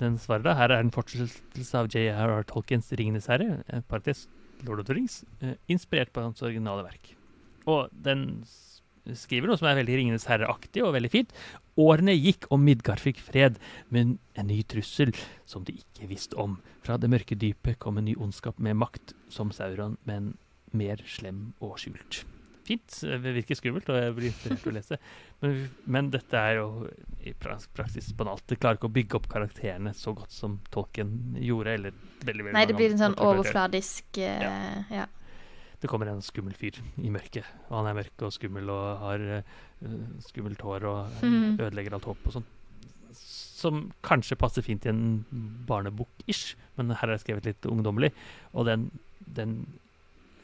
den 0.00 0.16
svarer 0.18 0.42
da 0.42 0.54
her 0.56 0.72
er 0.72 0.80
en 0.80 0.90
fortsettelse 0.90 1.76
av 1.76 1.88
J.R.R. 1.92 2.44
Tolkiens 2.48 2.88
'Ringenes 2.92 3.28
herre', 3.28 3.82
parentes 3.88 4.26
Lord 4.64 4.80
of 4.80 4.86
the 4.86 4.94
Rings, 4.96 5.24
inspirert 5.68 6.12
på 6.12 6.20
hans 6.24 6.40
originale 6.42 6.82
verk. 6.84 7.14
Og 7.68 7.88
den 7.92 8.44
skriver 9.16 9.48
noe 9.48 9.60
som 9.60 9.68
er 9.68 9.76
veldig 9.82 9.96
'Ringenes 9.98 10.26
herre'-aktig 10.28 10.82
og 10.84 10.94
veldig 10.96 11.10
fint. 11.12 11.32
Årene 11.80 12.14
gikk, 12.16 12.48
og 12.52 12.60
Midgard 12.62 13.00
fikk 13.02 13.22
fred, 13.24 13.56
men 13.88 14.18
en 14.38 14.50
ny 14.50 14.60
trussel 14.68 15.14
som 15.48 15.64
de 15.66 15.78
ikke 15.80 16.10
visste 16.10 16.36
om. 16.40 16.58
Fra 16.84 16.98
det 17.00 17.10
mørke 17.12 17.38
dypet 17.38 17.80
kom 17.82 18.00
en 18.00 18.08
ny 18.08 18.16
ondskap 18.20 18.60
med 18.60 18.78
makt, 18.80 19.14
som 19.32 19.52
Sauron, 19.54 19.96
men 20.08 20.34
mer 20.76 21.02
slem 21.08 21.50
og 21.64 21.78
skjult. 21.80 22.24
Fint. 22.66 23.00
Det 23.02 23.32
virker 23.34 23.58
skummelt, 23.58 23.88
og 23.90 23.98
jeg 23.98 24.14
blir 24.14 24.28
inspirert 24.30 24.60
til 24.62 24.70
å 24.70 24.74
lese. 24.76 24.98
Men, 25.42 25.56
men 25.90 26.10
dette 26.12 26.38
er 26.38 26.60
jo 26.60 26.66
i 27.26 27.32
pra- 27.34 27.56
praksis 27.74 28.12
banalt. 28.16 28.44
Det 28.46 28.60
klarer 28.60 28.78
ikke 28.78 28.90
å 28.90 28.94
bygge 28.98 29.18
opp 29.18 29.30
karakterene 29.32 29.94
så 29.96 30.12
godt 30.16 30.34
som 30.34 30.58
tolken 30.70 31.38
gjorde. 31.40 31.74
eller 31.78 31.96
veldig, 32.26 32.44
veldig 32.44 32.58
Nei, 32.58 32.66
det 32.68 32.76
blir 32.78 32.92
en 32.92 33.02
sånn 33.02 33.16
overfladisk 33.18 34.20
uh, 34.20 34.46
eh, 34.50 34.92
ja. 35.00 35.08
Det 35.80 35.88
kommer 35.88 36.10
en 36.12 36.20
skummel 36.22 36.52
fyr 36.54 36.76
i 37.00 37.08
mørket. 37.12 37.44
Og 37.70 37.78
han 37.80 37.86
er 37.90 37.94
mørk 38.02 38.24
og 38.26 38.32
skummel 38.36 38.68
og 38.72 38.98
har 39.00 39.22
uh, 39.40 40.00
skummelt 40.26 40.60
hår 40.60 40.84
og 40.90 41.22
Mhm. 41.22 41.56
ødelegger 41.60 41.94
alt 41.96 42.04
håp 42.10 42.26
og 42.26 42.32
sånn. 42.36 42.44
Som 43.60 43.92
kanskje 44.02 44.36
passer 44.40 44.62
fint 44.64 44.84
i 44.86 44.88
en 44.92 45.24
barnebok-ish, 45.68 46.54
men 46.76 46.90
her 46.96 47.08
er 47.08 47.16
det 47.16 47.24
skrevet 47.24 47.44
litt 47.48 47.66
ungdommelig. 47.68 48.12
Og 48.54 48.64
den, 48.68 48.90
den 49.26 49.66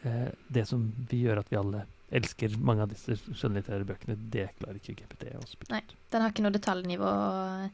uh, 0.05 0.30
Det 0.53 0.66
som 0.68 0.93
vi 1.11 1.22
gjør 1.24 1.39
at 1.45 1.51
vi 1.53 1.57
alle 1.61 1.84
elsker 2.14 2.53
mange 2.62 2.84
av 2.84 2.89
disse 2.93 3.16
skjønnlitterære 3.34 3.84
bøkene, 3.89 4.14
det 4.30 4.49
klarer 4.61 4.76
ikke 4.78 4.95
GPT 5.01 5.32
å 5.34 5.41
spille 5.49 5.72
Nei. 5.74 5.80
Den 6.12 6.22
har 6.22 6.30
ikke 6.30 6.45
noe 6.45 6.55
detaljnivå 6.55 7.03
og 7.03 7.70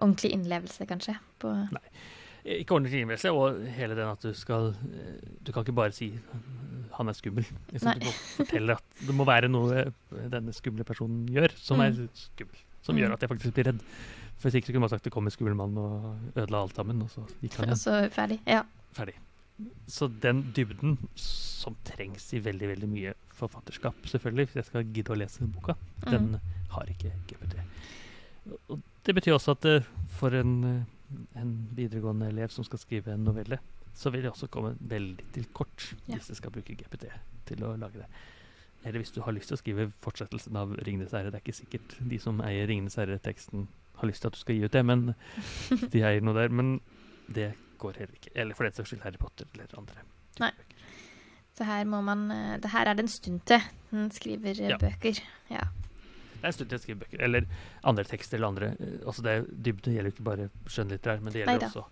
ordentlig 0.00 0.30
innlevelse, 0.32 0.86
kanskje. 0.88 1.18
På 1.38 1.52
Eh, 2.46 2.60
Ikke 2.62 2.76
ordentlig 2.76 3.00
innlevelse, 3.02 3.32
og 3.34 3.58
hele 3.74 3.94
den 3.98 4.06
at 4.08 4.22
du 4.22 4.32
skal 4.38 4.68
eh, 4.70 5.18
Du 5.42 5.50
kan 5.52 5.64
ikke 5.64 5.74
bare 5.74 5.92
si 5.92 6.12
'han 6.96 7.08
er 7.08 7.12
skummel'. 7.12 7.46
Liksom, 7.72 7.98
du 8.00 8.04
må 8.06 8.12
fortelle 8.36 8.72
at 8.76 8.84
det 9.06 9.14
må 9.14 9.24
være 9.26 9.48
noe 9.48 9.72
eh, 9.86 10.28
denne 10.32 10.52
skumle 10.52 10.84
personen 10.84 11.26
gjør, 11.28 11.52
som 11.56 11.80
er 11.80 11.90
Mm. 11.92 12.08
skummel. 12.14 12.56
Som 12.82 12.94
Mm. 12.96 13.00
gjør 13.02 13.12
at 13.12 13.20
jeg 13.20 13.28
faktisk 13.30 13.54
blir 13.54 13.64
redd. 13.72 13.80
For 14.38 14.48
hvis 14.50 14.54
ikke 14.60 14.66
så 14.66 14.72
kunne 14.72 14.80
man 14.80 14.90
sagt 14.90 15.04
det 15.04 15.12
kom 15.12 15.24
en 15.26 15.30
skummel 15.30 15.54
mann 15.56 15.76
og 15.78 16.18
ødela 16.36 16.62
alt 16.62 16.74
sammen, 16.76 17.02
og 17.02 17.08
så 17.10 17.22
gikk 17.42 17.54
han 17.56 17.70
Og 17.70 17.76
igjen. 17.76 17.76
så 17.76 18.10
ferdig. 18.12 18.40
Ja. 18.46 18.62
Ferdig. 18.92 19.14
Så 19.88 20.08
den 20.20 20.52
dybden 20.54 20.98
som 21.16 21.74
trengs 21.84 22.32
i 22.34 22.38
veldig, 22.44 22.68
veldig 22.68 22.88
mye 22.88 23.14
forfatterskap, 23.32 23.94
selvfølgelig, 24.04 24.46
hvis 24.48 24.54
jeg 24.56 24.64
skal 24.66 24.84
gidde 24.84 25.12
å 25.14 25.16
lese 25.16 25.46
boka, 25.46 25.74
Mm. 26.04 26.10
den 26.10 26.40
har 26.70 26.84
ikke 26.84 27.12
GPT. 27.26 27.56
Og 28.70 28.80
det 29.04 29.14
betyr 29.14 29.32
også 29.34 29.50
at 29.52 29.64
eh, 29.64 29.80
for 30.08 30.28
en, 30.34 30.64
eh, 30.64 31.40
en 31.40 31.68
videregående 31.74 32.28
elev 32.28 32.50
som 32.50 32.64
skal 32.64 32.78
skrive 32.78 33.08
en 33.14 33.24
novelle, 33.24 33.58
så 33.96 34.10
vil 34.12 34.22
det 34.26 34.30
også 34.34 34.48
komme 34.52 34.74
veldig 34.80 35.24
til 35.32 35.46
kort 35.56 35.94
Ja. 36.06 36.16
hvis 36.18 36.28
du 36.28 36.34
skal 36.38 36.50
bruke 36.52 36.76
GPT 36.76 37.08
til 37.48 37.62
å 37.64 37.74
lage 37.80 38.02
det. 38.02 38.06
Eller 38.84 39.00
hvis 39.00 39.10
du 39.14 39.22
har 39.24 39.32
lyst 39.34 39.48
til 39.48 39.56
å 39.56 39.60
skrive 39.62 39.88
fortsettelsen 40.04 40.56
av 40.56 40.76
'Ringenes 40.76 41.10
herre'. 41.16 41.30
Det 41.32 41.40
er 41.40 41.44
ikke 41.46 41.60
sikkert 41.64 41.96
de 42.08 42.18
som 42.22 42.40
eier 42.40 42.66
'Ringenes 42.68 42.94
herre'-teksten 43.00 43.66
har 43.96 44.06
lyst 44.08 44.20
til 44.22 44.28
at 44.28 44.34
du 44.34 44.38
skal 44.38 44.54
gi 44.54 44.64
ut 44.64 44.72
det, 44.72 44.84
men 44.84 45.14
de 45.92 46.02
eier 46.04 46.20
noe 46.20 46.34
der. 46.34 46.48
Men 46.52 46.80
det 47.32 47.54
går 47.78 47.92
heller 47.96 48.14
ikke. 48.14 48.30
Eller 48.36 48.54
for 48.54 48.64
den 48.64 48.72
saks 48.72 48.90
skyld 48.92 49.02
Harry 49.02 49.16
Potter 49.18 49.46
eller 49.54 49.66
andre. 49.78 49.96
Nei. 50.40 50.52
Så 51.56 51.64
her 51.64 51.84
må 51.88 52.02
man 52.04 52.30
eh, 52.30 52.58
Det 52.60 52.70
her 52.70 52.86
er 52.86 52.94
det 52.94 53.04
en 53.06 53.08
stund 53.08 53.40
til 53.48 53.60
den 53.90 54.10
skriver 54.10 54.60
eh, 54.60 54.68
Ja. 54.68 54.76
bøker. 54.78 55.18
Ja. 55.50 55.64
Det 56.36 56.44
er 56.44 56.46
en 56.48 56.52
stund 56.52 56.68
til 56.68 56.76
jeg 56.78 56.82
skriver 56.84 57.00
bøker. 57.06 57.22
Eller 57.24 57.46
andre 57.82 58.04
tekster 58.04 58.36
eller 58.36 58.48
andre. 58.48 58.66
eh, 58.78 59.00
Altså 59.06 59.22
det, 59.22 59.64
dybde 59.64 59.94
gjelder 59.96 60.12
ikke 60.12 60.22
bare 60.24 60.50
skjønnlitterær, 60.68 61.20
men 61.22 61.32
det 61.32 61.40
gjelder 61.46 61.58
Neida. 61.58 61.66
også 61.66 61.84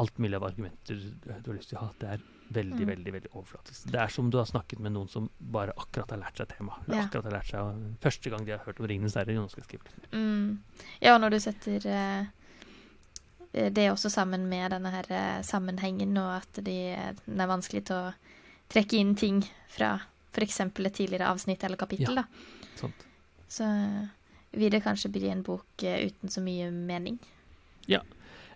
alt 0.00 0.18
mulig 0.18 0.38
av 0.40 0.44
argumenter 0.48 0.98
du 1.24 1.50
har 1.50 1.56
lyst 1.56 1.70
til 1.72 1.78
å 1.78 1.84
ha. 1.84 1.90
Det 2.00 2.08
er 2.16 2.22
veldig, 2.50 2.80
Mm. 2.80 2.88
veldig 2.90 3.12
veldig 3.14 3.30
overflatisk. 3.30 3.90
Det 3.92 4.00
er 4.00 4.08
som 4.10 4.30
du 4.30 4.38
har 4.40 4.46
snakket 4.48 4.80
med 4.82 4.92
noen 4.96 5.08
som 5.12 5.28
bare 5.40 5.72
akkurat 5.76 6.10
har 6.10 6.18
lært 6.18 6.40
seg 6.40 6.48
temaet. 6.50 6.88
Ja. 6.88 7.04
akkurat 7.04 7.24
har 7.28 7.36
lært 7.38 7.50
seg 7.52 7.96
Første 8.02 8.30
gang 8.32 8.44
de 8.44 8.52
har 8.56 8.64
hørt 8.64 8.80
om 8.80 8.86
'Ringenes 8.86 9.14
herre', 9.14 9.34
nå 9.36 9.48
skal 9.50 9.62
jeg 9.62 9.68
skrive 9.68 9.84
litt. 9.84 10.12
Mm. 10.12 10.58
ja, 11.00 11.18
når 11.18 11.30
du 11.30 11.38
setter 11.40 11.86
eh, 11.86 12.26
det 13.52 13.78
er 13.78 13.90
også 13.92 14.10
sammen 14.10 14.48
med 14.48 14.70
denne 14.70 14.90
her 14.90 15.06
eh, 15.10 15.42
sammenhengen, 15.42 16.16
og 16.16 16.36
at 16.42 16.64
de, 16.64 16.76
den 17.26 17.40
er 17.40 17.50
vanskelig 17.50 17.84
til 17.86 17.96
å 17.96 18.12
trekke 18.70 18.98
inn 19.00 19.14
ting 19.18 19.40
fra 19.68 20.00
f.eks. 20.32 20.60
et 20.60 20.94
tidligere 20.94 21.26
avsnitt 21.26 21.64
eller 21.64 21.76
kapittel. 21.76 22.14
Ja. 22.14 22.22
Da. 22.22 22.76
Sånt. 22.78 23.06
Så 23.50 23.66
vil 24.52 24.70
det 24.70 24.82
kanskje 24.84 25.10
bli 25.10 25.28
en 25.30 25.42
bok 25.42 25.82
eh, 25.82 26.06
uten 26.06 26.30
så 26.30 26.40
mye 26.40 26.70
mening. 26.70 27.18
Ja. 27.90 28.00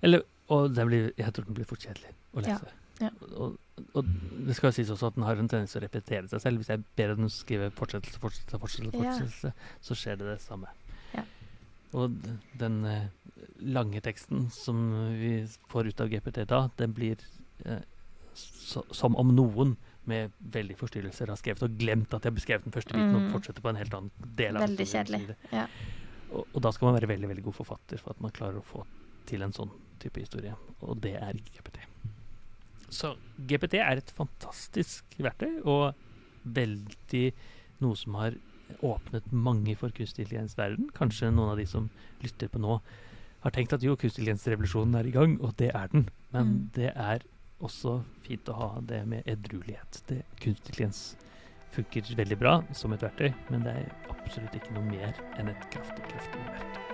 Eller, 0.03 0.23
og 0.53 0.75
den 0.77 0.89
blir, 0.91 1.13
jeg 1.17 1.33
tror 1.35 1.45
den 1.49 1.55
blir 1.57 1.65
for 1.69 1.77
kjedelig 1.81 2.11
å 2.35 2.43
lese. 2.45 2.73
ja. 3.01 3.11
Og, 3.41 3.57
og 3.95 4.05
det 4.47 4.55
skal 4.55 4.73
sies 4.77 4.91
også 4.93 5.09
at 5.09 5.15
den 5.17 5.25
har 5.27 5.37
en 5.41 5.49
tendens 5.51 5.73
til 5.73 5.81
å 5.81 5.85
repetere 5.87 6.29
seg 6.31 6.41
selv. 6.45 6.61
Hvis 6.63 6.69
jeg 6.71 6.83
ber 6.97 7.15
den 7.19 7.31
skrive 7.33 7.71
fortsettelse, 7.75 8.21
fortsettelse, 8.23 8.61
fortsettelse, 8.61 9.01
Ja. 9.03 9.15
fortsettelse 9.19 9.53
så 9.89 9.97
skjer 9.99 10.19
det 10.21 10.29
det 10.29 10.41
samme. 10.45 10.69
Ja. 11.15 11.25
Og 11.95 12.15
den 12.61 12.85
eh, 12.85 13.09
lange 13.61 14.01
teksten 14.05 14.49
som 14.55 14.85
vi 15.19 15.47
får 15.73 15.89
ut 15.91 16.01
av 16.05 16.09
GPT 16.13 16.45
da, 16.51 16.69
den 16.79 16.93
blir 16.95 17.17
eh, 17.65 17.83
så, 18.35 18.83
som 18.95 19.17
om 19.17 19.31
noen 19.35 19.77
med 20.05 20.31
veldig 20.53 20.75
forstyrrelser 20.77 21.31
har 21.33 21.39
skrevet 21.41 21.63
og 21.65 21.77
glemt 21.81 22.13
at 22.13 22.23
de 22.23 22.29
har 22.29 22.35
beskrevet 22.37 22.67
den 22.67 22.75
første 22.75 22.93
biten 22.93 23.15
Mm. 23.15 23.27
og 23.31 23.37
fortsetter 23.39 23.63
på 23.65 23.71
en 23.73 23.79
helt 23.81 23.95
annen 23.95 24.11
del 24.37 24.57
av 24.59 24.67
Veldig 24.69 24.87
kjedelig. 24.91 25.37
Ja. 25.55 25.67
Og, 26.35 26.45
og 26.53 26.61
da 26.63 26.71
skal 26.75 26.91
man 26.91 26.99
være 27.01 27.09
veldig 27.15 27.29
veldig 27.31 27.45
god 27.47 27.55
forfatter 27.63 27.99
for 28.03 28.11
at 28.15 28.21
man 28.21 28.31
klarer 28.37 28.59
å 28.61 28.67
få 28.67 28.85
til 29.31 29.43
en 29.47 29.55
sånn 29.57 29.71
type 30.05 30.23
historie. 30.23 30.55
Og 30.85 30.99
det 31.05 31.17
er 31.19 31.37
ikke 31.39 31.59
GPT. 31.59 31.81
Så 32.95 33.15
GPT 33.51 33.81
er 33.83 33.99
et 33.99 34.13
fantastisk 34.15 35.17
verktøy, 35.19 35.61
og 35.67 35.95
veldig 36.45 37.25
noe 37.83 37.99
som 37.99 38.15
har 38.21 38.37
åpnet 38.85 39.27
mange 39.33 39.75
for 39.77 39.93
kunstig 39.95 40.25
intelligens 40.25 40.55
verden. 40.59 40.89
Kanskje 40.97 41.33
noen 41.33 41.53
av 41.55 41.59
de 41.61 41.67
som 41.69 41.89
lytter 42.25 42.49
på 42.53 42.61
nå, 42.63 42.79
har 43.45 43.53
tenkt 43.53 43.75
at 43.77 43.83
jo, 43.85 43.97
kunstig 43.97 44.23
intelligens-revolusjonen 44.25 44.97
er 45.01 45.09
i 45.11 45.13
gang, 45.13 45.35
og 45.45 45.57
det 45.61 45.73
er 45.75 45.91
den. 45.93 46.07
Men 46.33 46.47
Mm. 46.47 46.71
det 46.73 46.93
er 46.97 47.21
også 47.61 48.03
fint 48.25 48.49
å 48.49 48.55
ha 48.57 48.81
det 48.81 49.07
med 49.07 49.23
edruelighet. 49.27 50.03
Det, 50.07 50.23
kunstig 50.41 50.73
intelligens 50.73 51.17
funker 51.73 52.15
veldig 52.17 52.39
bra 52.39 52.63
som 52.73 52.93
et 52.93 53.01
verktøy, 53.03 53.35
men 53.51 53.63
det 53.65 53.75
er 53.77 53.93
absolutt 54.09 54.55
ikke 54.55 54.73
noe 54.75 54.85
mer 54.89 55.15
enn 55.39 55.49
et 55.49 55.71
kraftig, 55.71 56.05
kraftig 56.09 56.41
verktøy. 56.47 56.94